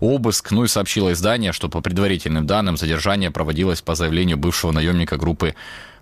обыск, 0.00 0.50
ну 0.50 0.64
и 0.64 0.68
сообщило 0.68 1.12
издание, 1.12 1.52
что 1.52 1.68
по 1.68 1.80
предварительным 1.80 2.46
данным 2.46 2.76
задержание 2.76 3.30
проводилось 3.40 3.80
по 3.80 3.94
заявлению 3.94 4.36
бывшего 4.36 4.70
наемника 4.70 5.16
группы 5.16 5.54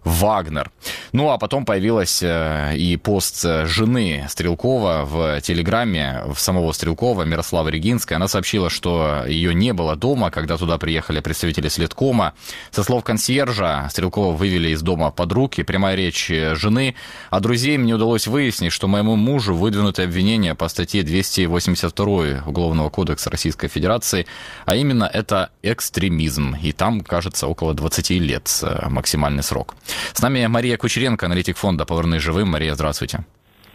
Вагнер. 0.04 0.70
Ну, 1.12 1.30
а 1.30 1.38
потом 1.38 1.64
появилась 1.64 2.22
э, 2.22 2.76
и 2.76 2.96
пост 2.96 3.44
э, 3.44 3.66
жены 3.66 4.26
Стрелкова 4.28 5.04
в 5.04 5.40
Телеграме, 5.40 6.22
в 6.32 6.38
самого 6.38 6.72
Стрелкова, 6.72 7.22
Мирослава 7.22 7.68
Регинская. 7.68 8.16
Она 8.16 8.28
сообщила, 8.28 8.70
что 8.70 9.24
ее 9.26 9.54
не 9.54 9.72
было 9.72 9.96
дома, 9.96 10.30
когда 10.30 10.56
туда 10.56 10.78
приехали 10.78 11.20
представители 11.20 11.68
Следкома. 11.68 12.34
Со 12.70 12.84
слов 12.84 13.04
консьержа, 13.04 13.88
Стрелкова 13.90 14.34
вывели 14.34 14.70
из 14.70 14.82
дома 14.82 15.10
подруг, 15.10 15.58
и 15.58 15.62
прямая 15.62 15.96
речь 15.96 16.30
э, 16.30 16.54
жены. 16.54 16.94
А 17.30 17.40
друзей 17.40 17.78
мне 17.78 17.94
удалось 17.94 18.26
выяснить, 18.26 18.72
что 18.72 18.88
моему 18.88 19.16
мужу 19.16 19.54
выдвинуты 19.54 20.02
обвинения 20.02 20.54
по 20.54 20.68
статье 20.68 21.02
282 21.02 22.44
Уголовного 22.46 22.90
кодекса 22.90 23.30
Российской 23.30 23.68
Федерации, 23.68 24.26
а 24.66 24.76
именно 24.76 25.04
это 25.12 25.50
экстремизм. 25.62 26.54
И 26.62 26.72
там, 26.72 27.00
кажется, 27.00 27.46
около 27.46 27.74
20 27.74 28.10
лет 28.10 28.48
максимальный 28.88 29.42
срок. 29.42 29.74
С 30.12 30.22
нами 30.22 30.46
Мария 30.46 30.76
Кучеренко, 30.76 31.26
аналитик 31.26 31.56
фонда 31.56 31.84
«Повернись 31.84 32.22
живым». 32.22 32.48
Мария, 32.48 32.74
здравствуйте. 32.74 33.20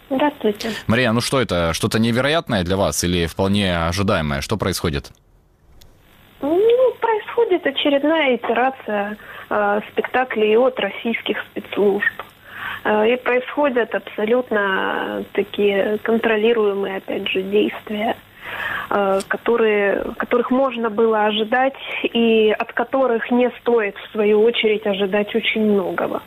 Здравствуйте. 0.10 0.72
Мария, 0.88 1.12
ну 1.12 1.22
что 1.22 1.42
это, 1.42 1.74
что-то 1.74 2.00
невероятное 2.00 2.64
для 2.64 2.78
вас 2.78 3.04
или 3.04 3.26
вполне 3.26 3.88
ожидаемое? 3.88 4.42
Что 4.42 4.58
происходит? 4.58 5.12
Ну, 6.42 6.94
происходит 7.00 7.66
очередная 7.66 8.36
итерация 8.36 9.18
э, 9.50 9.82
спектаклей 9.92 10.58
от 10.58 10.80
российских 10.80 11.38
спецслужб. 11.52 12.12
Э, 12.84 13.14
и 13.14 13.16
происходят 13.16 13.96
абсолютно 13.96 15.24
такие 15.34 15.98
контролируемые, 16.04 16.98
опять 16.98 17.28
же, 17.30 17.42
действия 17.42 18.18
которые, 19.28 20.04
которых 20.18 20.52
можно 20.52 20.90
было 20.90 21.26
ожидать 21.26 21.74
и 22.04 22.52
от 22.52 22.74
которых 22.74 23.32
не 23.32 23.50
стоит, 23.62 23.96
в 23.98 24.12
свою 24.12 24.44
очередь, 24.44 24.86
ожидать 24.86 25.34
очень 25.36 25.62
многого. 25.62 26.22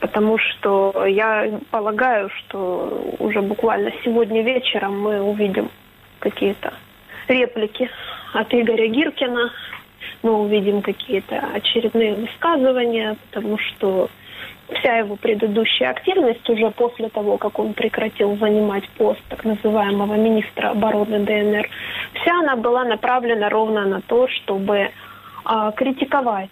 Потому 0.00 0.38
что 0.38 1.06
я 1.06 1.60
полагаю, 1.70 2.28
что 2.30 3.14
уже 3.18 3.40
буквально 3.40 3.92
сегодня 4.04 4.42
вечером 4.42 5.00
мы 5.00 5.22
увидим 5.22 5.70
какие-то 6.18 6.74
реплики 7.28 7.88
от 8.32 8.52
Игоря 8.52 8.88
Гиркина, 8.88 9.50
мы 10.22 10.32
увидим 10.32 10.82
какие-то 10.82 11.38
очередные 11.54 12.14
высказывания, 12.14 13.16
потому 13.30 13.58
что 13.58 14.08
вся 14.72 14.98
его 14.98 15.16
предыдущая 15.16 15.90
активность 15.90 16.48
уже 16.48 16.70
после 16.70 17.08
того, 17.08 17.36
как 17.36 17.58
он 17.58 17.74
прекратил 17.74 18.36
занимать 18.36 18.88
пост 18.90 19.20
так 19.28 19.44
называемого 19.44 20.14
министра 20.14 20.70
обороны 20.70 21.20
ДНР, 21.20 21.68
вся 22.14 22.38
она 22.40 22.56
была 22.56 22.84
направлена 22.84 23.48
ровно 23.48 23.84
на 23.84 24.00
то, 24.00 24.28
чтобы 24.28 24.90
а, 25.44 25.72
критиковать 25.72 26.50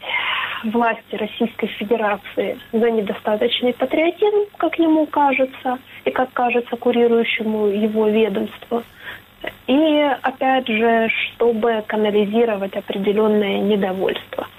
власти 0.64 1.16
Российской 1.16 1.66
Федерации 1.68 2.58
за 2.72 2.90
недостаточный 2.90 3.72
патриотизм, 3.72 4.50
как 4.56 4.78
ему 4.78 5.06
кажется, 5.06 5.78
и 6.04 6.10
как 6.10 6.32
кажется 6.32 6.76
курирующему 6.76 7.66
его 7.66 8.08
ведомству. 8.08 8.82
И, 9.66 10.10
опять 10.22 10.68
же, 10.68 11.08
чтобы 11.08 11.82
канализировать 11.86 12.76
определенное 12.76 13.58
недовольство– 13.58 14.46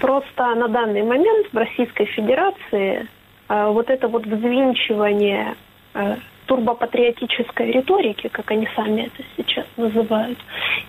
Просто 0.00 0.54
на 0.54 0.68
данный 0.68 1.02
момент 1.02 1.48
в 1.52 1.56
Российской 1.56 2.04
Федерации 2.06 3.06
э, 3.48 3.66
вот 3.68 3.88
это 3.88 4.08
вот 4.08 4.26
взвинчивание 4.26 5.54
э, 5.94 6.16
турбопатриотической 6.46 7.72
риторики, 7.72 8.28
как 8.28 8.50
они 8.50 8.68
сами 8.74 9.02
это 9.02 9.22
сейчас 9.36 9.66
называют, 9.76 10.38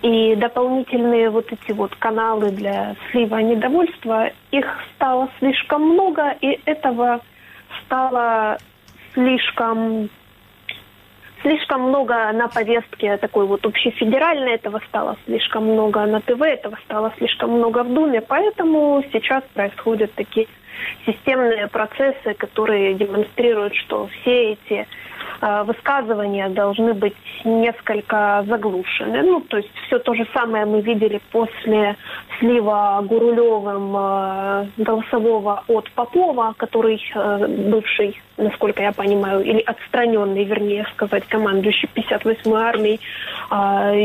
и 0.02 0.34
дополнительные 0.36 1.30
вот 1.30 1.52
эти 1.52 1.72
вот 1.72 1.94
каналы 1.96 2.50
для 2.50 2.94
слива 3.10 3.38
недовольства, 3.38 4.30
их 4.50 4.66
стало 4.94 5.28
слишком 5.38 5.82
много, 5.82 6.36
и 6.40 6.60
этого 6.64 7.20
стало 7.84 8.58
слишком 9.14 10.08
слишком 11.42 11.82
много 11.82 12.32
на 12.32 12.48
повестке 12.48 13.16
такой 13.16 13.46
вот 13.46 13.64
общефедеральной, 13.64 14.54
этого 14.54 14.80
стало 14.88 15.16
слишком 15.24 15.64
много 15.64 16.04
на 16.06 16.20
ТВ, 16.20 16.40
этого 16.42 16.78
стало 16.84 17.12
слишком 17.18 17.50
много 17.50 17.82
в 17.84 17.92
Думе, 17.92 18.20
поэтому 18.20 19.02
сейчас 19.12 19.42
происходят 19.54 20.12
такие 20.14 20.46
системные 21.06 21.68
процессы, 21.68 22.34
которые 22.34 22.94
демонстрируют, 22.94 23.74
что 23.74 24.08
все 24.08 24.52
эти 24.52 24.86
Э, 25.40 25.62
высказывания 25.62 26.48
должны 26.48 26.94
быть 26.94 27.14
несколько 27.44 28.44
заглушены. 28.48 29.22
Ну, 29.22 29.40
то 29.40 29.58
есть 29.58 29.70
все 29.86 29.98
то 30.00 30.12
же 30.14 30.26
самое 30.34 30.64
мы 30.64 30.80
видели 30.80 31.20
после 31.30 31.96
слива 32.38 33.00
Гурулевым 33.04 33.96
э, 33.96 34.66
голосового 34.78 35.62
от 35.68 35.90
Попова, 35.92 36.54
который 36.56 37.00
э, 37.14 37.46
бывший, 37.70 38.20
насколько 38.36 38.82
я 38.82 38.92
понимаю, 38.92 39.44
или 39.44 39.60
отстраненный, 39.60 40.42
вернее 40.42 40.86
сказать, 40.94 41.24
командующий 41.28 41.88
58-й 41.94 42.52
армией 42.52 43.00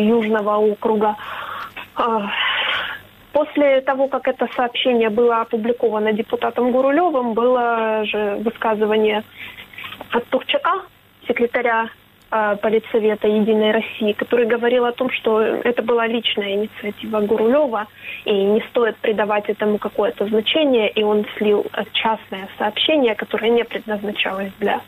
Южного 0.07 0.57
округа. 0.57 1.15
После 3.33 3.81
того, 3.81 4.07
как 4.07 4.27
это 4.27 4.47
сообщение 4.55 5.09
было 5.09 5.41
опубликовано 5.41 6.13
депутатом 6.13 6.71
Гурулевым, 6.71 7.33
было 7.33 8.05
же 8.05 8.35
высказывание 8.43 9.23
от 10.11 10.25
Тухчака, 10.27 10.83
секретаря 11.27 11.89
э, 12.29 12.55
Политсовета 12.61 13.27
Единой 13.27 13.71
России, 13.71 14.13
который 14.13 14.45
говорил 14.45 14.85
о 14.85 14.91
том, 14.91 15.09
что 15.09 15.41
это 15.41 15.81
была 15.81 16.05
личная 16.05 16.53
инициатива 16.53 17.21
Гурулева, 17.21 17.87
и 18.25 18.33
не 18.33 18.61
стоит 18.69 18.97
придавать 18.97 19.49
этому 19.49 19.79
какое-то 19.79 20.27
значение, 20.27 20.91
и 20.91 21.01
он 21.01 21.25
слил 21.37 21.65
частное 21.93 22.47
сообщение, 22.59 23.15
которое 23.15 23.49
не 23.49 23.65
предназначалось 23.65 24.51
для 24.59 24.81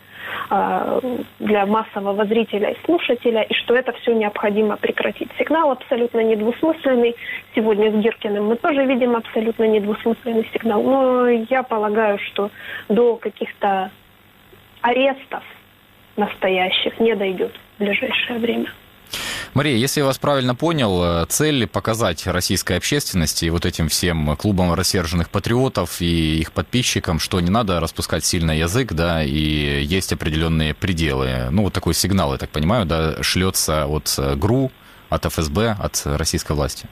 для 1.40 1.66
массового 1.66 2.26
зрителя 2.26 2.70
и 2.70 2.86
слушателя, 2.86 3.42
и 3.42 3.54
что 3.54 3.76
это 3.76 3.92
все 3.94 4.14
необходимо 4.14 4.78
прекратить. 4.78 5.30
Сигнал 5.38 5.72
абсолютно 5.72 6.20
недвусмысленный. 6.20 7.16
Сегодня 7.56 7.92
с 7.92 7.96
Гиркиным 7.96 8.46
мы 8.46 8.56
тоже 8.56 8.86
видим 8.86 9.16
абсолютно 9.16 9.66
недвусмысленный 9.66 10.48
сигнал. 10.54 10.84
Но 10.84 11.28
я 11.28 11.64
полагаю, 11.64 12.20
что 12.20 12.50
до 12.90 13.16
каких-то 13.16 13.92
арестов 14.82 15.44
настоящих 16.16 17.00
не 17.00 17.16
дойдет 17.16 17.52
в 17.76 17.84
ближайшее 17.84 18.40
время. 18.40 18.68
Мария, 19.56 19.78
если 19.78 20.02
я 20.02 20.06
вас 20.06 20.18
правильно 20.18 20.54
понял, 20.54 21.02
э, 21.02 21.26
цель 21.28 21.66
показать 21.66 22.28
российской 22.28 22.76
общественности 22.76 23.46
и 23.46 23.50
вот 23.50 23.66
этим 23.66 23.88
всем 23.88 24.36
клубам 24.36 24.74
рассерженных 24.74 25.30
патриотов 25.30 26.02
и 26.02 26.40
их 26.42 26.52
подписчикам, 26.52 27.20
что 27.20 27.40
не 27.40 27.50
надо 27.50 27.80
распускать 27.80 28.26
сильно 28.26 28.52
язык, 28.52 28.92
да, 28.92 29.24
и 29.24 29.82
есть 29.82 30.12
определенные 30.12 30.74
пределы. 30.74 31.48
Ну, 31.52 31.64
вот 31.64 31.74
такой 31.74 31.94
сигнал, 31.94 32.34
я 32.34 32.38
так 32.38 32.50
понимаю, 32.50 32.86
да, 32.86 33.24
шлется 33.24 33.86
от 33.86 34.14
э, 34.18 34.36
ГРУ, 34.36 34.72
от 35.10 35.24
ФСБ, 35.24 35.78
от 35.80 36.02
российской 36.04 36.52
власти. 36.52 36.90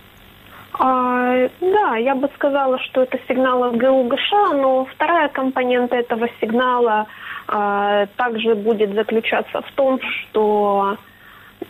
А, 0.80 1.50
да, 1.60 1.98
я 1.98 2.16
бы 2.16 2.30
сказала, 2.36 2.80
что 2.80 3.04
это 3.04 3.20
сигнал 3.28 3.62
от 3.66 3.76
ГУ 3.76 4.08
ГШ, 4.08 4.32
но 4.54 4.86
вторая 4.86 5.28
компонента 5.28 5.98
этого 5.98 6.30
сигнала– 6.40 7.08
а, 7.48 8.08
также 8.16 8.56
будет 8.56 8.94
заключаться 8.94 9.62
в 9.62 9.72
том, 9.74 10.00
что 10.02 10.98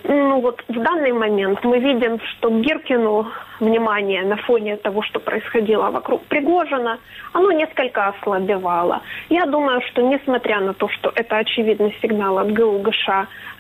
ну 0.04 0.40
вот 0.40 0.64
в 0.68 0.80
данный 0.80 1.12
момент 1.12 1.64
мы 1.64 1.80
видим, 1.80 2.20
что 2.20 2.50
Гиркину 2.50 3.28
внимание 3.60 4.24
на 4.24 4.36
фоне 4.36 4.78
того, 4.78 5.02
что 5.02 5.20
происходило 5.20 5.90
вокруг 5.92 6.24
Пригожина, 6.26 7.00
оно 7.34 7.52
несколько 7.52 8.08
ослабевало. 8.08 9.02
Я 9.30 9.46
думаю, 9.46 9.82
что 9.82 10.02
несмотря 10.02 10.60
на 10.60 10.74
то, 10.74 10.88
что 10.90 11.12
это 11.16 11.38
очевидный 11.38 11.96
сигнал 12.02 12.40
от 12.40 12.54
ГУГШ 12.54 13.10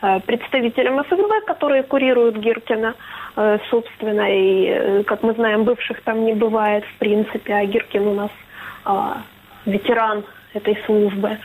э, 0.01 0.19
представителям 0.21 1.01
ФСБ, 1.03 1.41
которые 1.47 1.83
курируют 1.83 2.35
Гиркина, 2.37 2.93
э, 3.35 3.59
собственно, 3.69 4.29
и, 4.31 4.65
э, 4.67 5.03
как 5.03 5.23
мы 5.23 5.33
знаем, 5.33 5.63
бывших 5.63 6.01
там 6.01 6.25
не 6.25 6.33
бывает 6.33 6.83
в 6.85 6.99
принципе, 6.99 7.53
а 7.53 7.65
Гиркин 7.65 8.07
у 8.07 8.13
нас 8.13 8.31
ветеран 9.65 10.23
этой 10.53 10.77
службы. 10.85 11.37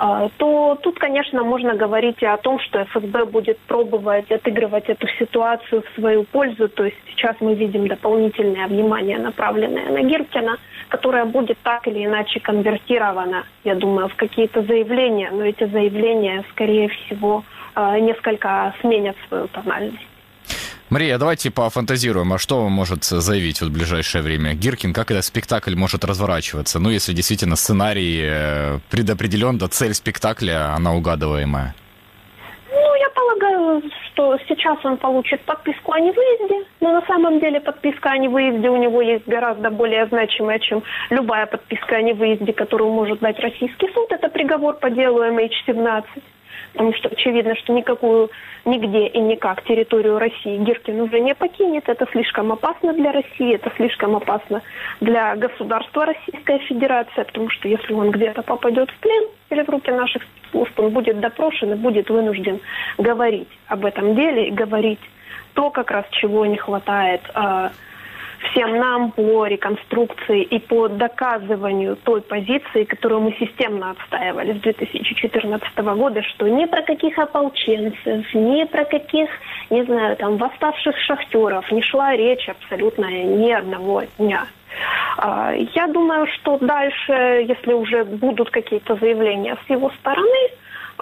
А, 0.00 0.28
то 0.36 0.78
тут, 0.80 0.96
конечно, 1.00 1.42
можно 1.42 1.74
говорить 1.74 2.22
и 2.22 2.26
о 2.26 2.36
том, 2.36 2.60
что 2.60 2.84
ФСБ 2.84 3.24
будет 3.24 3.58
пробовать 3.58 4.30
отыгрывать 4.30 4.88
эту 4.88 5.08
ситуацию 5.18 5.82
в 5.82 5.98
свою 5.98 6.22
пользу. 6.22 6.68
То 6.68 6.84
есть 6.84 6.96
сейчас 7.10 7.34
мы 7.40 7.54
видим 7.54 7.88
дополнительное 7.88 8.68
внимание, 8.68 9.18
направленное 9.18 9.90
на 9.90 10.02
Гиркина, 10.02 10.56
которое 10.88 11.24
будет 11.24 11.58
так 11.64 11.88
или 11.88 12.04
иначе 12.04 12.38
конвертировано, 12.38 13.44
я 13.64 13.74
думаю, 13.74 14.08
в 14.08 14.14
какие-то 14.14 14.62
заявления. 14.62 15.32
Но 15.32 15.42
эти 15.42 15.64
заявления, 15.64 16.44
скорее 16.52 16.88
всего, 16.88 17.42
а, 17.74 17.98
несколько 17.98 18.72
сменят 18.80 19.16
свою 19.26 19.48
тональность. 19.48 20.07
Мария, 20.90 21.18
давайте 21.18 21.50
пофантазируем. 21.50 22.32
А 22.32 22.38
что 22.38 22.66
может 22.70 23.04
заявить 23.04 23.60
вот 23.60 23.68
в 23.68 23.72
ближайшее 23.74 24.22
время 24.22 24.54
Гиркин? 24.54 24.94
Как 24.94 25.10
этот 25.10 25.22
спектакль 25.22 25.76
может 25.76 26.02
разворачиваться? 26.02 26.78
Ну, 26.78 26.88
если 26.88 27.12
действительно 27.12 27.56
сценарий 27.56 28.22
э, 28.24 28.78
предопределен, 28.90 29.58
да 29.58 29.68
цель 29.68 29.92
спектакля, 29.92 30.74
она 30.74 30.94
угадываемая. 30.94 31.74
Ну, 32.72 32.94
я 32.94 33.10
полагаю, 33.10 33.82
что 34.06 34.38
сейчас 34.48 34.82
он 34.82 34.96
получит 34.96 35.42
подписку 35.42 35.92
о 35.92 36.00
невыезде, 36.00 36.66
но 36.80 36.92
на 36.92 37.06
самом 37.06 37.38
деле 37.38 37.60
подписка 37.60 38.12
о 38.12 38.16
невыезде 38.16 38.70
у 38.70 38.76
него 38.78 39.02
есть 39.02 39.28
гораздо 39.28 39.68
более 39.68 40.06
значимая, 40.06 40.58
чем 40.58 40.82
любая 41.10 41.44
подписка 41.44 41.96
о 41.96 42.02
невыезде, 42.02 42.54
которую 42.54 42.92
может 42.92 43.18
дать 43.20 43.38
российский 43.40 43.92
суд. 43.92 44.10
Это 44.10 44.30
приговор 44.30 44.78
по 44.78 44.88
делу 44.88 45.22
MH17 45.22 46.04
потому 46.72 46.94
что 46.94 47.08
очевидно, 47.08 47.54
что 47.56 47.72
никакую, 47.72 48.30
нигде 48.64 49.06
и 49.06 49.20
никак 49.20 49.62
территорию 49.64 50.18
России 50.18 50.56
Гиркин 50.58 51.00
уже 51.00 51.20
не 51.20 51.34
покинет. 51.34 51.88
Это 51.88 52.06
слишком 52.10 52.52
опасно 52.52 52.92
для 52.92 53.12
России, 53.12 53.54
это 53.54 53.70
слишком 53.76 54.16
опасно 54.16 54.62
для 55.00 55.36
государства 55.36 56.06
Российская 56.06 56.58
Федерация, 56.60 57.24
потому 57.24 57.50
что 57.50 57.68
если 57.68 57.92
он 57.92 58.10
где-то 58.10 58.42
попадет 58.42 58.90
в 58.90 58.98
плен 58.98 59.24
или 59.50 59.62
в 59.62 59.68
руки 59.68 59.90
наших 59.90 60.22
спецслужб, 60.22 60.78
он 60.80 60.90
будет 60.90 61.20
допрошен 61.20 61.72
и 61.72 61.76
будет 61.76 62.10
вынужден 62.10 62.60
говорить 62.98 63.48
об 63.66 63.84
этом 63.84 64.14
деле 64.14 64.48
и 64.48 64.52
говорить 64.52 65.00
то, 65.54 65.70
как 65.70 65.90
раз 65.90 66.04
чего 66.12 66.46
не 66.46 66.56
хватает 66.56 67.20
э, 67.34 67.70
всем 68.38 68.78
нам 68.78 69.10
по 69.12 69.46
реконструкции 69.46 70.42
и 70.42 70.58
по 70.58 70.88
доказыванию 70.88 71.96
той 71.96 72.20
позиции, 72.20 72.84
которую 72.84 73.22
мы 73.22 73.32
системно 73.32 73.90
отстаивали 73.90 74.52
с 74.58 74.60
2014 74.60 75.78
года, 75.78 76.22
что 76.22 76.48
ни 76.48 76.64
про 76.66 76.82
каких 76.82 77.18
ополченцев, 77.18 78.34
ни 78.34 78.64
про 78.64 78.84
каких, 78.84 79.28
не 79.70 79.84
знаю, 79.84 80.16
там, 80.16 80.36
восставших 80.36 80.96
шахтеров 80.98 81.70
не 81.72 81.82
шла 81.82 82.16
речь 82.16 82.48
абсолютно 82.48 83.06
ни 83.06 83.50
одного 83.50 84.02
дня. 84.18 84.46
А, 85.16 85.52
я 85.52 85.86
думаю, 85.88 86.26
что 86.26 86.58
дальше, 86.58 87.12
если 87.48 87.72
уже 87.72 88.04
будут 88.04 88.50
какие-то 88.50 88.96
заявления 88.96 89.56
с 89.66 89.70
его 89.70 89.90
стороны, 90.00 90.50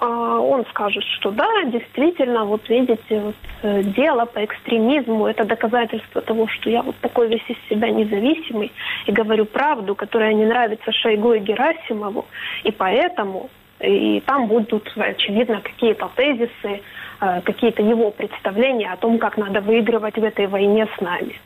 он 0.05 0.65
скажет, 0.67 1.03
что 1.19 1.31
да, 1.31 1.65
действительно, 1.65 2.45
вот 2.45 2.69
видите, 2.69 3.21
вот 3.21 3.35
э, 3.63 3.83
дело 3.83 4.27
по 4.27 4.45
экстремизму, 4.45 5.27
это 5.27 5.45
доказательство 5.45 6.21
того, 6.21 6.47
что 6.49 6.69
я 6.69 6.83
вот 6.83 6.97
такой 6.97 7.29
весь 7.29 7.49
из 7.49 7.57
себя 7.69 7.91
независимый 7.91 8.73
и 9.07 9.13
говорю 9.13 9.47
правду, 9.47 9.95
которая 9.95 10.35
не 10.35 10.45
нравится 10.45 10.93
Шойгу 10.93 11.33
и 11.35 11.39
Герасимову, 11.39 12.27
и 12.65 12.71
поэтому 12.71 13.49
и 13.81 14.21
там 14.21 14.47
будут, 14.47 14.91
очевидно, 14.97 15.61
какие-то 15.61 16.11
тезисы, 16.15 16.83
э, 17.21 17.41
какие-то 17.43 17.83
его 17.83 18.11
представления 18.11 18.93
о 18.93 18.97
том, 18.97 19.19
как 19.19 19.39
надо 19.39 19.61
выигрывать 19.61 20.17
в 20.17 20.25
этой 20.25 20.47
войне 20.47 20.89
с 20.97 21.01
нами. 21.01 21.41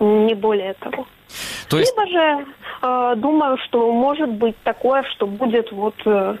Не 0.00 0.34
более 0.34 0.74
того. 0.74 1.06
То 1.70 1.78
есть... 1.78 1.96
Либо 1.96 2.10
же 2.10 2.46
э, 2.82 3.14
думаю, 3.16 3.56
что 3.64 3.90
может 3.92 4.30
быть 4.30 4.56
такое, 4.62 5.02
что 5.04 5.26
будет 5.26 5.72
вот 5.72 5.94
э, 6.04 6.36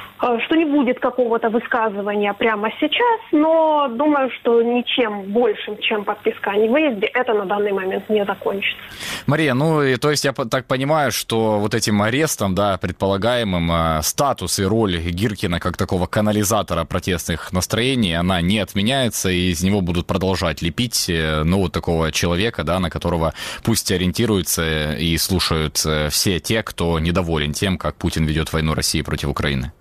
что 0.21 0.55
не 0.55 0.65
будет 0.65 0.99
какого-то 0.99 1.49
высказывания 1.49 2.33
прямо 2.33 2.69
сейчас, 2.79 3.19
но 3.31 3.87
думаю, 3.89 4.29
что 4.39 4.61
ничем 4.61 5.23
большим, 5.23 5.77
чем 5.79 6.03
подписка 6.03 6.51
о 6.51 6.57
невыезде, 6.57 7.07
это 7.07 7.33
на 7.33 7.45
данный 7.45 7.71
момент 7.71 8.07
не 8.09 8.23
закончится. 8.23 8.77
Мария, 9.25 9.55
ну, 9.55 9.81
и, 9.81 9.95
то 9.95 10.11
есть 10.11 10.23
я 10.23 10.33
так 10.33 10.65
понимаю, 10.65 11.11
что 11.11 11.59
вот 11.59 11.73
этим 11.73 12.01
арестом, 12.03 12.53
да, 12.53 12.77
предполагаемым, 12.77 13.71
э, 13.71 14.01
статус 14.03 14.59
и 14.59 14.63
роль 14.63 14.97
Гиркина 14.97 15.59
как 15.59 15.75
такого 15.75 16.05
канализатора 16.05 16.85
протестных 16.85 17.51
настроений, 17.51 18.13
она 18.13 18.41
не 18.41 18.59
отменяется, 18.59 19.29
и 19.29 19.49
из 19.49 19.63
него 19.63 19.81
будут 19.81 20.05
продолжать 20.05 20.61
лепить, 20.61 21.09
э, 21.09 21.41
ну, 21.43 21.61
вот 21.61 21.71
такого 21.71 22.11
человека, 22.11 22.63
да, 22.63 22.79
на 22.79 22.91
которого 22.91 23.33
пусть 23.63 23.91
ориентируются 23.91 24.93
и 24.93 25.17
слушают 25.17 25.77
все 25.77 26.39
те, 26.39 26.61
кто 26.61 26.99
недоволен 26.99 27.53
тем, 27.53 27.77
как 27.77 27.95
Путин 27.95 28.25
ведет 28.25 28.53
войну 28.53 28.75
России 28.75 29.01
против 29.01 29.29
Украины. 29.29 29.71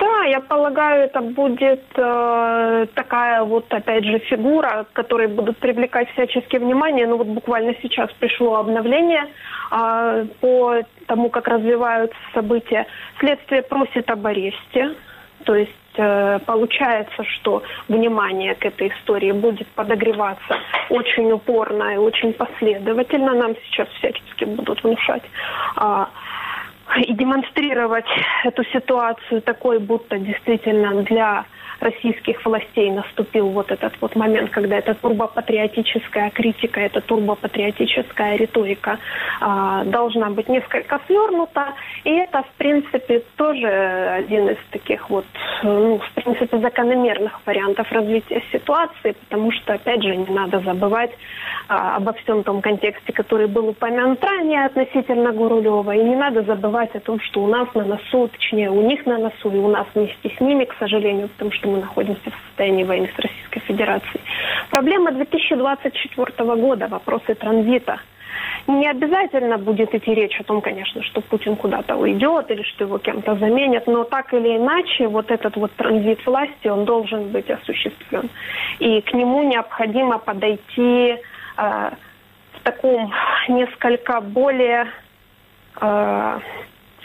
Да, 0.00 0.24
я 0.24 0.40
полагаю, 0.40 1.04
это 1.04 1.20
будет 1.20 1.82
э, 1.94 2.86
такая 2.94 3.44
вот, 3.44 3.66
опять 3.70 4.04
же, 4.04 4.18
фигура, 4.18 4.86
которой 4.94 5.26
будут 5.26 5.58
привлекать 5.58 6.10
всяческие 6.12 6.62
внимание. 6.62 7.06
Ну 7.06 7.18
вот 7.18 7.26
буквально 7.26 7.74
сейчас 7.82 8.10
пришло 8.18 8.56
обновление 8.56 9.26
э, 9.70 10.26
по 10.40 10.76
тому, 11.06 11.28
как 11.28 11.48
развиваются 11.48 12.16
события. 12.32 12.86
Следствие 13.18 13.62
просит 13.62 14.10
об 14.10 14.26
аресте. 14.26 14.94
То 15.44 15.54
есть 15.54 15.70
э, 15.96 16.38
получается, 16.46 17.22
что 17.24 17.62
внимание 17.88 18.54
к 18.54 18.64
этой 18.64 18.88
истории 18.88 19.32
будет 19.32 19.68
подогреваться 19.68 20.56
очень 20.88 21.30
упорно 21.30 21.94
и 21.94 21.98
очень 21.98 22.32
последовательно. 22.32 23.34
Нам 23.34 23.54
сейчас 23.66 23.88
всячески 23.98 24.44
будут 24.44 24.82
внушать. 24.82 25.24
Э, 25.76 26.06
и 26.98 27.12
демонстрировать 27.12 28.06
эту 28.44 28.64
ситуацию 28.64 29.42
такой, 29.42 29.78
будто 29.78 30.18
действительно 30.18 31.02
для 31.02 31.44
российских 31.80 32.44
властей 32.44 32.90
наступил 32.90 33.48
вот 33.48 33.70
этот 33.70 33.92
вот 34.00 34.14
момент, 34.14 34.50
когда 34.50 34.76
эта 34.78 34.94
турбопатриотическая 34.94 36.30
критика, 36.30 36.80
эта 36.80 37.00
турбопатриотическая 37.00 38.36
риторика 38.36 38.98
э, 39.40 39.82
должна 39.86 40.30
быть 40.30 40.48
несколько 40.48 41.00
свернута. 41.06 41.74
И 42.04 42.10
это, 42.10 42.42
в 42.42 42.50
принципе, 42.58 43.22
тоже 43.36 43.66
один 43.66 44.48
из 44.50 44.58
таких 44.70 45.08
вот, 45.10 45.24
ну, 45.62 45.98
в 45.98 46.10
принципе, 46.12 46.58
закономерных 46.58 47.40
вариантов 47.46 47.90
развития 47.90 48.42
ситуации, 48.52 49.12
потому 49.28 49.50
что, 49.52 49.74
опять 49.74 50.02
же, 50.02 50.16
не 50.16 50.34
надо 50.34 50.60
забывать 50.60 51.10
э, 51.10 51.72
обо 51.72 52.12
всем 52.12 52.44
том 52.44 52.60
контексте, 52.60 53.12
который 53.12 53.46
был 53.46 53.68
упомянут 53.68 54.22
ранее 54.22 54.66
относительно 54.66 55.32
Гурулева. 55.32 55.94
И 55.94 56.04
не 56.04 56.16
надо 56.16 56.42
забывать 56.42 56.94
о 56.94 57.00
том, 57.00 57.20
что 57.20 57.42
у 57.42 57.46
нас 57.46 57.68
на 57.74 57.84
носу, 57.84 58.28
точнее, 58.28 58.70
у 58.70 58.82
них 58.82 59.06
на 59.06 59.18
носу 59.18 59.50
и 59.50 59.56
у 59.56 59.68
нас 59.68 59.86
вместе 59.94 60.30
с 60.36 60.40
ними, 60.40 60.64
к 60.64 60.74
сожалению, 60.78 61.28
потому 61.28 61.52
что 61.52 61.69
мы 61.70 61.80
находимся 61.80 62.30
в 62.30 62.48
состоянии 62.48 62.84
войны 62.84 63.10
с 63.14 63.18
Российской 63.18 63.60
Федерацией. 63.60 64.20
Проблема 64.70 65.12
2024 65.12 66.56
года, 66.56 66.88
вопросы 66.88 67.34
транзита. 67.34 68.00
Не 68.66 68.88
обязательно 68.88 69.58
будет 69.58 69.94
идти 69.94 70.14
речь 70.14 70.38
о 70.40 70.44
том, 70.44 70.60
конечно, 70.60 71.02
что 71.02 71.20
Путин 71.20 71.56
куда-то 71.56 71.96
уйдет 71.96 72.50
или 72.50 72.62
что 72.62 72.84
его 72.84 72.98
кем-то 72.98 73.34
заменят, 73.36 73.86
но 73.86 74.04
так 74.04 74.32
или 74.32 74.56
иначе 74.56 75.08
вот 75.08 75.30
этот 75.30 75.56
вот 75.56 75.72
транзит 75.72 76.24
власти, 76.26 76.68
он 76.68 76.84
должен 76.84 77.28
быть 77.28 77.50
осуществлен. 77.50 78.28
И 78.78 79.00
к 79.00 79.12
нему 79.12 79.42
необходимо 79.42 80.18
подойти 80.18 81.16
э, 81.16 81.16
в 81.56 82.60
таком 82.62 83.12
несколько 83.48 84.20
более, 84.20 84.86
э, 85.80 86.38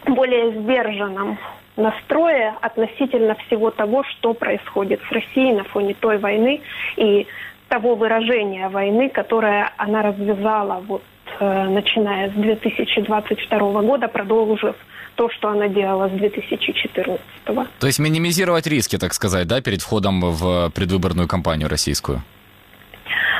более 0.07 0.51
сдержанном 0.61 1.37
настрое 1.77 2.55
относительно 2.61 3.35
всего 3.47 3.71
того, 3.71 4.03
что 4.03 4.33
происходит 4.33 5.01
с 5.09 5.11
Россией 5.11 5.53
на 5.53 5.63
фоне 5.63 5.93
той 5.93 6.17
войны 6.17 6.61
и 6.95 7.27
того 7.67 7.95
выражения 7.95 8.69
войны, 8.69 9.09
которое 9.09 9.71
она 9.77 10.01
развязала 10.01 10.81
вот 10.87 11.03
э, 11.39 11.63
начиная 11.69 12.29
с 12.29 12.33
2022 12.33 13.81
года, 13.81 14.07
продолжив 14.07 14.75
то, 15.15 15.29
что 15.29 15.49
она 15.49 15.67
делала 15.67 16.09
с 16.09 16.11
2014. 16.11 17.21
То 17.45 17.87
есть 17.87 17.99
минимизировать 17.99 18.67
риски, 18.67 18.97
так 18.97 19.13
сказать, 19.13 19.47
да, 19.47 19.61
перед 19.61 19.81
входом 19.81 20.21
в 20.21 20.69
предвыборную 20.71 21.27
кампанию 21.27 21.69
российскую? 21.69 22.21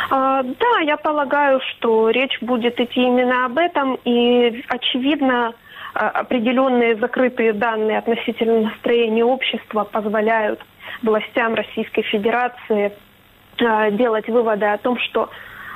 А, 0.10 0.44
да, 0.44 0.80
я 0.86 0.98
полагаю, 0.98 1.60
что 1.72 2.10
речь 2.10 2.38
будет 2.42 2.80
идти 2.80 3.02
именно 3.02 3.46
об 3.46 3.58
этом, 3.58 3.98
и 4.06 4.64
очевидно, 4.70 5.54
определенные 5.96 6.98
закрытые 6.98 7.54
данные 7.54 8.00
относительно 8.00 8.70
настроения 8.70 9.24
общества 9.24 9.86
позволяют 9.86 10.60
властям 11.02 11.56
Российской 11.56 12.02
Федерации 12.02 12.92
а, 13.62 13.90
делать 13.92 14.28
выводы 14.28 14.66
о 14.66 14.78
том, 14.78 15.00
что 15.00 15.30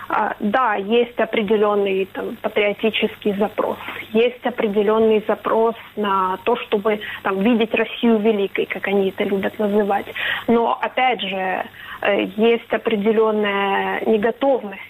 а, 0.09 0.35
да, 0.39 0.75
есть 0.75 1.17
определенный 1.19 2.05
там, 2.05 2.35
патриотический 2.41 3.31
запрос, 3.33 3.77
есть 4.11 4.45
определенный 4.45 5.23
запрос 5.25 5.75
на 5.95 6.37
то, 6.43 6.57
чтобы 6.57 6.99
там, 7.23 7.39
видеть 7.39 7.73
Россию 7.73 8.17
великой, 8.17 8.65
как 8.65 8.87
они 8.87 9.09
это 9.09 9.23
любят 9.23 9.57
называть. 9.57 10.07
Но, 10.47 10.77
опять 10.81 11.21
же, 11.21 11.63
э, 12.01 12.23
есть 12.35 12.73
определенная 12.73 14.01
неготовность 14.05 14.81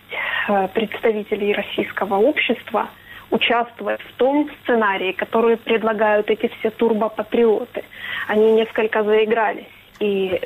э, 0.48 0.68
представителей 0.70 1.54
российского 1.54 2.16
общества 2.16 2.88
участвовать 3.32 4.02
в 4.02 4.14
том 4.14 4.50
сценарии, 4.62 5.12
который 5.12 5.58
предлагают 5.58 6.30
эти 6.30 6.52
все 6.60 6.70
турбопатриоты. 6.70 7.84
Они 8.28 8.52
несколько 8.52 9.04
заигрались. 9.04 9.66
И 10.00 10.40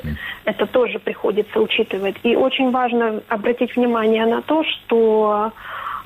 это 0.44 0.66
тоже 0.66 0.98
приходится 0.98 1.60
учитывать. 1.60 2.16
И 2.24 2.34
очень 2.34 2.70
важно 2.70 3.22
обратить 3.28 3.76
внимание 3.76 4.26
на 4.26 4.42
то, 4.42 4.64
что 4.64 5.52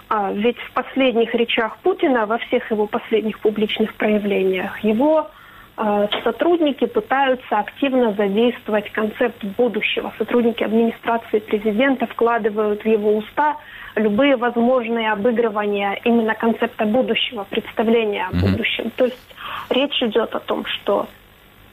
а, 0.09 0.33
ведь 0.33 0.59
в 0.59 0.73
последних 0.73 1.35
речах 1.35 1.79
Путина, 1.79 2.27
во 2.27 2.39
всех 2.39 2.71
его 2.71 2.87
последних 2.87 3.39
публичных 3.41 3.95
проявлениях, 3.95 4.79
его 4.81 5.31
а, 5.77 6.09
сотрудники 6.25 6.87
пытаются 6.87 7.59
активно 7.59 8.13
задействовать 8.13 8.91
концепт 8.91 9.45
будущего. 9.57 10.13
Сотрудники 10.19 10.65
администрации 10.65 11.39
президента 11.39 12.07
вкладывают 12.07 12.83
в 12.83 12.87
его 12.87 13.17
уста 13.17 13.57
любые 13.99 14.37
возможные 14.37 15.13
обыгрывания 15.13 15.99
именно 16.05 16.35
концепта 16.35 16.85
будущего, 16.85 17.45
представления 17.45 18.27
о 18.27 18.35
будущем. 18.35 18.91
То 18.97 19.07
есть 19.07 19.35
речь 19.71 20.03
идет 20.03 20.35
о 20.35 20.41
том, 20.41 20.65
что 20.67 21.09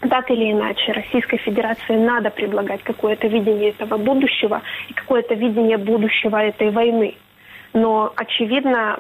так 0.10 0.30
или 0.30 0.52
иначе 0.52 0.92
Российской 0.92 1.38
Федерации 1.38 1.96
надо 1.96 2.30
предлагать 2.30 2.84
какое-то 2.84 3.28
видение 3.28 3.70
этого 3.70 3.98
будущего 3.98 4.62
и 4.90 4.94
какое-то 4.94 5.34
видение 5.34 5.78
будущего 5.78 6.38
этой 6.38 6.70
войны. 6.70 7.16
Но, 7.74 8.14
очевидно, 8.16 9.00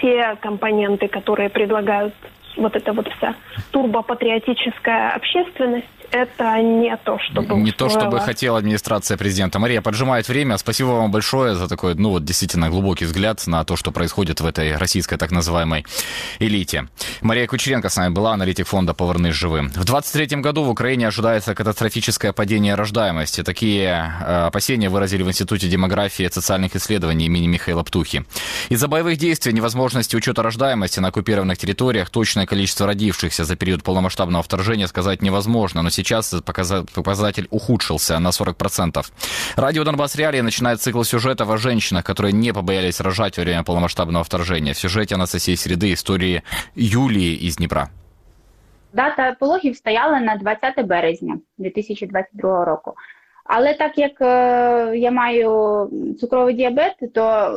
те 0.00 0.36
компоненты, 0.40 1.08
которые 1.08 1.48
предлагают 1.48 2.14
вот 2.56 2.76
эта 2.76 2.92
вот 2.92 3.08
вся 3.16 3.34
турбопатриотическая 3.70 5.10
общественность, 5.14 5.86
это 6.12 6.60
не 6.60 6.94
то, 6.98 7.18
чтобы 7.18 7.54
Не 7.56 7.72
то, 7.72 7.88
чтобы 7.88 8.20
хотела 8.20 8.58
администрация 8.58 9.16
президента. 9.16 9.58
Мария, 9.58 9.80
поджимает 9.80 10.28
время. 10.28 10.58
Спасибо 10.58 10.88
вам 10.88 11.10
большое 11.10 11.54
за 11.54 11.68
такой, 11.68 11.94
ну 11.94 12.10
вот, 12.10 12.24
действительно 12.24 12.68
глубокий 12.68 13.06
взгляд 13.06 13.42
на 13.46 13.64
то, 13.64 13.76
что 13.76 13.92
происходит 13.92 14.40
в 14.40 14.46
этой 14.46 14.76
российской 14.76 15.16
так 15.16 15.30
называемой 15.30 15.86
элите. 16.38 16.88
Мария 17.22 17.46
Кучеренко 17.46 17.88
с 17.88 17.96
нами 17.96 18.12
была, 18.12 18.34
аналитик 18.34 18.66
фонда 18.66 18.92
«Повернись 18.92 19.34
живым». 19.34 19.68
В 19.68 19.84
2023 19.84 20.40
году 20.42 20.64
в 20.64 20.70
Украине 20.70 21.08
ожидается 21.08 21.54
катастрофическое 21.54 22.32
падение 22.32 22.74
рождаемости. 22.74 23.42
Такие 23.42 24.12
э, 24.20 24.46
опасения 24.46 24.90
выразили 24.90 25.22
в 25.22 25.28
Институте 25.28 25.66
демографии 25.68 26.26
и 26.26 26.30
социальных 26.30 26.76
исследований 26.76 27.26
имени 27.26 27.46
Михаила 27.46 27.82
Птухи. 27.82 28.26
Из-за 28.68 28.86
боевых 28.86 29.16
действий, 29.16 29.54
невозможности 29.54 30.14
учета 30.14 30.42
рождаемости 30.42 31.00
на 31.00 31.08
оккупированных 31.08 31.56
территориях, 31.56 32.10
точное 32.10 32.44
количество 32.44 32.86
родившихся 32.86 33.44
за 33.44 33.56
период 33.56 33.82
полномасштабного 33.82 34.42
вторжения 34.42 34.86
сказать 34.86 35.22
невозможно, 35.22 35.80
но 35.80 35.88
сейчас 35.88 36.01
показатель 36.42 37.48
ухудшился 37.50 38.18
на 38.18 38.28
40%. 38.28 39.04
Радио 39.56 39.84
Донбасс 39.84 40.16
Реалии 40.16 40.40
начинает 40.40 40.80
цикл 40.80 41.02
сюжетов 41.02 41.50
о 41.50 41.56
женщинах, 41.56 42.04
которые 42.04 42.32
не 42.32 42.52
побоялись 42.52 43.00
рожать 43.00 43.38
во 43.38 43.44
время 43.44 43.62
полномасштабного 43.62 44.24
вторжения. 44.24 44.72
В 44.72 44.78
сюжете 44.78 45.14
Анастасии 45.14 45.54
Среды 45.54 45.92
истории 45.92 46.42
Юлии 46.74 47.34
из 47.34 47.56
Днепра. 47.56 47.90
Дата 48.92 49.36
пологів 49.40 49.76
стояла 49.76 50.18
на 50.18 50.36
20 50.36 50.86
березня 50.86 51.40
2022 51.58 52.64
року. 52.64 52.96
Але 53.44 53.74
так 53.74 53.98
як 53.98 54.20
я 54.96 55.10
маю 55.10 55.90
цукровий 56.20 56.54
діабет, 56.54 56.96
то 57.14 57.52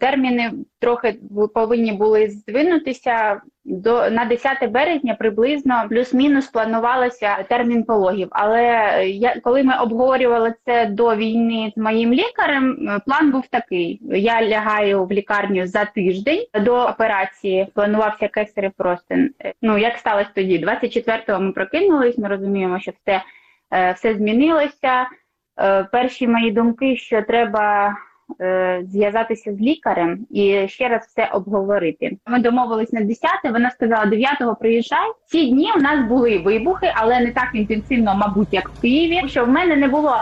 терміни 0.00 0.52
трохи 0.78 1.14
повинні 1.54 1.92
були 1.92 2.30
здвинутися 2.30 3.40
до 3.64 4.10
на 4.10 4.24
10 4.24 4.70
березня 4.70 5.14
приблизно 5.14 5.84
плюс-мінус 5.88 6.46
планувалося 6.46 7.42
термін 7.48 7.84
пологів. 7.84 8.28
Але 8.30 8.62
я 9.06 9.40
коли 9.40 9.62
ми 9.62 9.78
обговорювали 9.78 10.54
це 10.66 10.86
до 10.86 11.16
війни 11.16 11.72
з 11.76 11.80
моїм 11.80 12.12
лікарем, 12.12 13.00
план 13.06 13.30
був 13.30 13.46
такий: 13.46 14.00
я 14.10 14.48
лягаю 14.48 15.04
в 15.04 15.12
лікарню 15.12 15.66
за 15.66 15.84
тиждень 15.84 16.46
до 16.60 16.74
операції. 16.76 17.68
Планувався 17.74 18.28
кесарів 18.28 18.72
простин. 18.76 19.30
Ну 19.62 19.78
як 19.78 19.98
сталося 19.98 20.30
тоді? 20.34 20.66
24-го 20.66 21.40
ми 21.40 21.52
прокинулись. 21.52 22.18
Ми 22.18 22.28
розуміємо, 22.28 22.80
що 22.80 22.92
все, 23.02 23.22
все 23.94 24.14
змінилося. 24.14 25.06
Перші 25.92 26.28
мої 26.28 26.50
думки, 26.50 26.96
що 26.96 27.22
треба 27.22 27.96
зв'язатися 28.82 29.54
з 29.54 29.60
лікарем 29.60 30.26
і 30.30 30.68
ще 30.68 30.88
раз 30.88 31.06
все 31.06 31.28
обговорити. 31.32 32.16
Ми 32.26 32.38
домовились 32.38 32.92
на 32.92 33.00
10, 33.00 33.30
вона 33.44 33.70
сказала, 33.70 34.04
9-го 34.04 34.54
приїжджай. 34.54 35.12
Ці 35.26 35.46
дні 35.50 35.72
у 35.76 35.80
нас 35.80 36.08
були 36.08 36.38
вибухи, 36.38 36.92
але 36.94 37.20
не 37.20 37.32
так 37.32 37.48
інтенсивно, 37.54 38.14
мабуть, 38.14 38.48
як 38.52 38.68
в 38.68 38.80
Києві. 38.80 39.28
Що 39.28 39.44
в 39.44 39.48
мене 39.48 39.76
не 39.76 39.88
було 39.88 40.16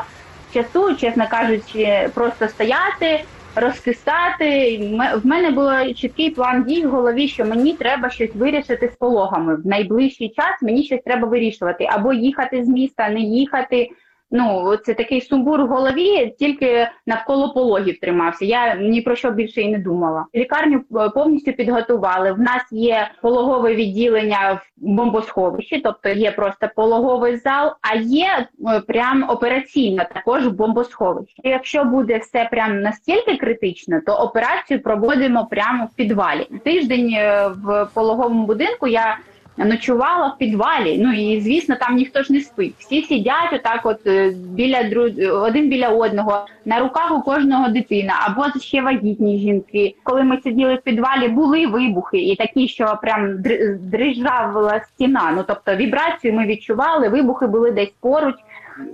часу, 0.53 0.95
чесно 0.95 1.29
кажучи, 1.31 2.09
просто 2.15 2.49
стояти. 2.49 3.25
Розкисати 3.57 4.79
в 5.23 5.27
мене 5.27 5.51
був 5.51 5.95
чіткий 5.97 6.31
план 6.31 6.65
дій 6.65 6.87
в 6.87 6.91
голові, 6.91 7.29
що 7.29 7.45
мені 7.45 7.73
треба 7.73 8.11
щось 8.11 8.35
вирішити 8.35 8.89
з 8.89 8.97
пологами. 8.97 9.57
В 9.57 9.67
найближчий 9.67 10.29
час 10.29 10.63
мені 10.63 10.85
щось 10.85 11.03
треба 11.05 11.29
вирішувати 11.29 11.87
або 11.91 12.13
їхати 12.13 12.65
з 12.65 12.69
міста, 12.69 13.09
не 13.09 13.21
їхати. 13.21 13.91
Ну, 14.31 14.77
це 14.77 14.95
такий 14.95 15.21
сумбур 15.21 15.65
в 15.65 15.67
голові, 15.67 16.35
тільки 16.39 16.89
навколо 17.07 17.53
пологів 17.53 18.01
тримався. 18.01 18.45
Я 18.45 18.75
ні 18.75 19.01
про 19.01 19.17
що 19.17 19.31
більше 19.31 19.61
і 19.61 19.69
не 19.69 19.79
думала. 19.79 20.27
Лікарню 20.35 20.81
повністю 21.15 21.53
підготували. 21.53 22.33
В 22.33 22.41
нас 22.41 22.63
є 22.71 23.11
пологове 23.23 23.75
відділення 23.75 24.53
в 24.53 24.67
бомбосховищі, 24.77 25.81
тобто 25.85 26.09
є 26.09 26.31
просто 26.31 26.69
пологовий 26.77 27.37
зал, 27.37 27.73
а 27.81 27.95
є 27.97 28.47
прям 28.87 29.31
операційна 29.31 30.05
також 30.05 30.47
в 30.47 30.51
бомбосховищі. 30.51 31.41
Якщо 31.45 31.85
буде 31.85 32.19
все 32.19 32.49
прям 32.51 32.81
настільки 32.81 33.37
критично, 33.37 34.01
то 34.07 34.13
операцію 34.13 34.83
проводимо 34.83 35.47
прямо 35.51 35.85
в 35.85 35.97
підвалі. 35.97 36.49
Тиждень 36.65 37.17
в 37.65 37.89
пологовому 37.95 38.47
будинку 38.47 38.87
я 38.87 39.19
ночувала 39.57 40.27
в 40.27 40.39
підвалі. 40.39 40.99
Ну 40.99 41.13
і 41.13 41.41
звісно, 41.41 41.77
там 41.81 41.97
ніхто 41.97 42.23
ж 42.23 42.33
не 42.33 42.41
спить. 42.41 42.75
Всі 42.79 43.03
сидять 43.03 43.53
отак, 43.53 43.81
от 43.85 44.09
біля 44.35 44.83
дру... 44.83 45.03
один 45.33 45.69
біля 45.69 45.89
одного, 45.89 46.47
на 46.65 46.81
руках 46.81 47.13
у 47.19 47.23
кожного 47.23 47.69
дитина, 47.69 48.13
або 48.21 48.61
ще 48.61 48.83
вагітні 48.83 49.39
жінки. 49.39 49.95
Коли 50.03 50.25
ми 50.25 50.41
сиділи 50.45 50.75
в 50.75 50.81
підвалі, 50.81 51.29
були 51.29 51.67
вибухи, 51.67 52.19
і 52.19 52.37
такі, 52.37 52.69
що 52.69 52.99
прям 53.03 53.43
дрижала 53.81 54.81
стіна. 54.85 55.33
Ну 55.37 55.45
тобто 55.49 55.77
вібрацію 55.77 56.35
ми 56.35 56.47
відчували, 56.47 57.09
вибухи 57.09 57.47
були 57.47 57.71
десь 57.71 57.93
поруч. 58.01 58.35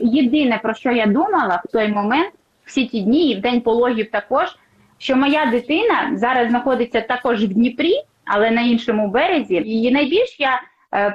Єдине 0.00 0.60
про 0.62 0.74
що 0.74 0.90
я 0.90 1.06
думала 1.06 1.62
в 1.64 1.72
той 1.72 1.88
момент, 1.88 2.32
всі 2.64 2.86
ті 2.86 3.00
дні, 3.00 3.30
і 3.30 3.38
в 3.38 3.40
день 3.40 3.60
пологів 3.60 4.10
також, 4.10 4.56
що 4.98 5.16
моя 5.16 5.46
дитина 5.46 6.10
зараз 6.14 6.48
знаходиться 6.48 7.00
також 7.00 7.44
в 7.44 7.48
Дніпрі 7.48 7.94
але 8.25 8.51
на 8.51 8.61
іншому 8.61 9.07
березі. 9.07 9.63
І 9.65 9.91
найбільш 9.91 10.39
я 10.39 10.55
е, 10.55 10.61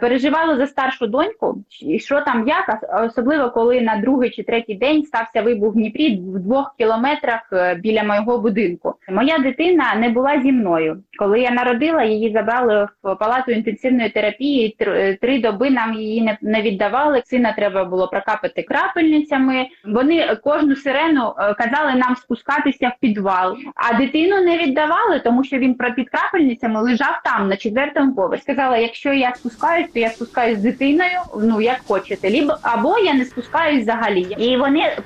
переживала 0.01 0.57
за 0.57 0.67
старшу 0.67 1.07
доньку, 1.07 1.63
і 1.81 1.99
що 1.99 2.21
там 2.21 2.47
як, 2.47 2.79
особливо 3.07 3.49
коли 3.49 3.81
на 3.81 3.95
другий 3.97 4.29
чи 4.29 4.43
третій 4.43 4.75
день 4.75 5.03
стався 5.03 5.41
вибух 5.41 5.73
в 5.73 5.77
Дніпрі 5.77 6.15
в 6.15 6.39
двох 6.39 6.75
кілометрах 6.77 7.49
е, 7.53 7.75
біля 7.75 8.03
моєго 8.03 8.37
будинку. 8.37 8.95
Моя 9.09 9.37
дитина 9.37 9.95
не 9.95 10.09
була 10.09 10.41
зі 10.41 10.51
мною. 10.51 11.03
Коли 11.19 11.39
я 11.39 11.51
народила, 11.51 12.03
її 12.03 12.33
забрали 12.33 12.87
в 13.03 13.15
палату 13.15 13.51
інтенсивної 13.51 14.09
терапії. 14.09 14.77
Три 15.21 15.41
доби 15.41 15.69
нам 15.69 15.93
її 15.93 16.37
не, 16.41 16.61
віддавали. 16.61 17.21
Сина 17.25 17.53
треба 17.53 17.85
було 17.85 18.07
прокапати 18.07 18.63
крапельницями. 18.63 19.65
Вони 19.85 20.35
кожну 20.43 20.75
сирену 20.75 21.33
казали 21.57 21.95
нам 21.95 22.15
спускатися 22.15 22.87
в 22.87 22.99
підвал, 22.99 23.57
а 23.75 23.97
дитину 23.97 24.41
не 24.41 24.57
віддавали, 24.57 25.19
тому 25.19 25.43
що 25.43 25.57
він 25.57 25.73
під 25.95 26.09
крапельницями 26.09 26.81
лежав 26.81 27.21
там 27.23 27.49
на 27.49 27.57
четвертому 27.57 28.15
поверсі. 28.15 28.43
Сказала, 28.43 28.77
якщо 28.77 29.13
я 29.13 29.33
спускаюсь, 29.61 29.91
то 29.93 29.99
я 29.99 30.09
спускаюсь 30.09 30.59
з 30.59 30.61
дитиною. 30.61 31.19
Ну 31.35 31.61
як 31.61 31.81
хочете, 31.87 32.29
лібо 32.29 32.57
або 32.61 32.97
я 32.99 33.13
не 33.13 33.25
спускаюсь 33.25 33.83
взагалі. 33.83 34.21
І 34.21 34.57
вони 34.57 34.97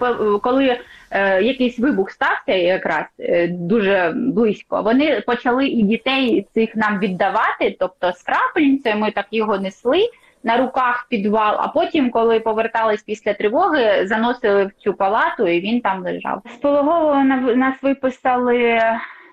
коли 0.43 0.79
е, 1.11 1.41
якийсь 1.41 1.79
вибух 1.79 2.11
стався, 2.11 2.53
якраз 2.53 3.05
е, 3.19 3.47
дуже 3.47 4.13
близько. 4.15 4.81
Вони 4.81 5.21
почали 5.27 5.67
і 5.67 5.83
дітей 5.83 6.47
цих 6.53 6.75
нам 6.75 6.99
віддавати, 6.99 7.75
тобто 7.79 8.11
з 8.11 8.23
крапельницею 8.23 8.97
ми 8.97 9.11
так 9.11 9.25
його 9.31 9.57
несли. 9.57 10.09
На 10.43 10.57
руках 10.57 11.07
підвал, 11.09 11.55
а 11.59 11.67
потім, 11.67 12.09
коли 12.09 12.39
повертались 12.39 13.03
після 13.03 13.33
тривоги, 13.33 14.07
заносили 14.07 14.65
в 14.65 14.83
цю 14.83 14.93
палату, 14.93 15.47
і 15.47 15.59
він 15.59 15.81
там 15.81 16.03
лежав. 16.03 16.41
З 16.55 16.57
пологового 16.57 17.23
нас 17.55 17.75
виписали 17.81 18.81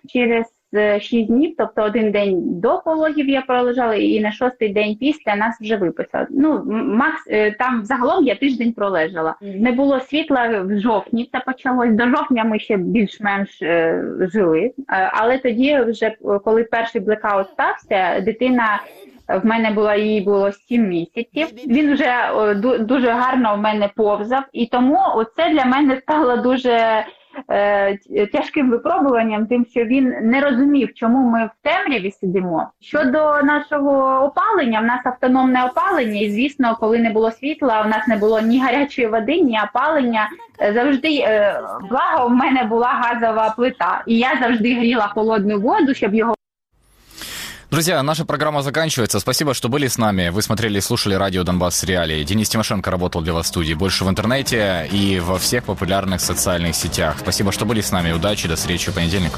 через 0.08 0.46
6 1.00 1.26
днів, 1.26 1.54
тобто 1.58 1.82
один 1.82 2.12
день 2.12 2.60
до 2.60 2.82
пологів 2.84 3.28
я 3.28 3.42
пролежала, 3.42 3.94
і 3.94 4.20
на 4.20 4.32
шостий 4.32 4.68
день 4.68 4.96
після 5.00 5.36
нас 5.36 5.60
вже 5.60 5.76
виписали. 5.76 6.26
Ну, 6.30 6.64
Макс 6.66 7.24
там 7.58 7.84
загалом 7.84 8.24
я 8.24 8.34
тиждень 8.34 8.72
пролежала. 8.72 9.34
Не 9.40 9.72
було 9.72 10.00
світла 10.00 10.62
в 10.64 10.80
жовтні. 10.80 11.28
Це 11.32 11.40
почалось 11.46 11.92
до 11.92 12.08
жовтня. 12.08 12.44
Ми 12.44 12.58
ще 12.58 12.76
більш-менш 12.76 13.62
е, 13.62 14.04
жили. 14.20 14.72
Але 15.12 15.38
тоді, 15.38 15.80
вже 15.80 16.16
коли 16.44 16.64
перший 16.64 17.00
блекаут 17.00 17.48
стався, 17.48 18.20
дитина. 18.20 18.80
В 19.28 19.46
мене 19.46 19.70
була 19.70 19.94
їй 19.94 20.20
було 20.20 20.52
7 20.52 20.88
місяців. 20.88 21.48
Він 21.66 21.92
вже 21.92 22.12
дуже 22.80 23.10
гарно 23.10 23.54
в 23.54 23.58
мене 23.58 23.90
повзав, 23.96 24.42
і 24.52 24.66
тому 24.66 24.98
це 25.36 25.48
для 25.48 25.64
мене 25.64 25.96
стало 25.96 26.36
дуже 26.36 26.70
е, 26.70 27.06
тяжким 28.32 28.70
випробуванням, 28.70 29.46
тим, 29.46 29.66
що 29.70 29.84
він 29.84 30.14
не 30.22 30.40
розумів, 30.40 30.94
чому 30.94 31.30
ми 31.30 31.46
в 31.46 31.50
темряві 31.62 32.10
сидимо. 32.10 32.70
Щодо 32.80 33.42
нашого 33.42 34.24
опалення, 34.24 34.80
в 34.80 34.84
нас 34.84 35.06
автономне 35.06 35.64
опалення, 35.64 36.20
і 36.20 36.30
звісно, 36.30 36.76
коли 36.80 36.98
не 36.98 37.10
було 37.10 37.30
світла, 37.30 37.82
у 37.86 37.88
нас 37.88 38.08
не 38.08 38.16
було 38.16 38.40
ні 38.40 38.60
гарячої 38.60 39.08
води, 39.08 39.40
ні 39.40 39.60
опалення. 39.70 40.28
Е, 40.60 40.72
Завжди 40.72 41.18
е, 41.18 41.60
благо, 41.90 42.28
в 42.28 42.30
мене 42.30 42.64
була 42.64 42.88
газова 42.88 43.54
плита, 43.56 44.02
і 44.06 44.18
я 44.18 44.28
завжди 44.40 44.74
гріла 44.74 45.06
холодну 45.06 45.60
воду, 45.60 45.94
щоб 45.94 46.14
його 46.14 46.34
Друзья, 47.72 48.02
наша 48.02 48.26
программа 48.26 48.60
заканчивается. 48.60 49.18
Спасибо, 49.18 49.54
что 49.54 49.70
были 49.70 49.86
с 49.86 49.96
нами. 49.96 50.28
Вы 50.28 50.42
смотрели 50.42 50.76
и 50.76 50.82
слушали 50.82 51.14
радио 51.14 51.42
Донбасс 51.42 51.84
Реалии. 51.84 52.22
Денис 52.22 52.50
Тимошенко 52.50 52.90
работал 52.90 53.22
для 53.22 53.32
вас 53.32 53.46
в 53.46 53.48
студии. 53.48 53.72
Больше 53.72 54.04
в 54.04 54.10
интернете 54.10 54.86
и 54.92 55.18
во 55.20 55.38
всех 55.38 55.64
популярных 55.64 56.20
социальных 56.20 56.76
сетях. 56.76 57.16
Спасибо, 57.20 57.50
что 57.50 57.64
были 57.64 57.80
с 57.80 57.90
нами. 57.90 58.12
Удачи, 58.12 58.46
до 58.46 58.56
встречи 58.56 58.90
в 58.90 58.94
понедельник. 58.94 59.32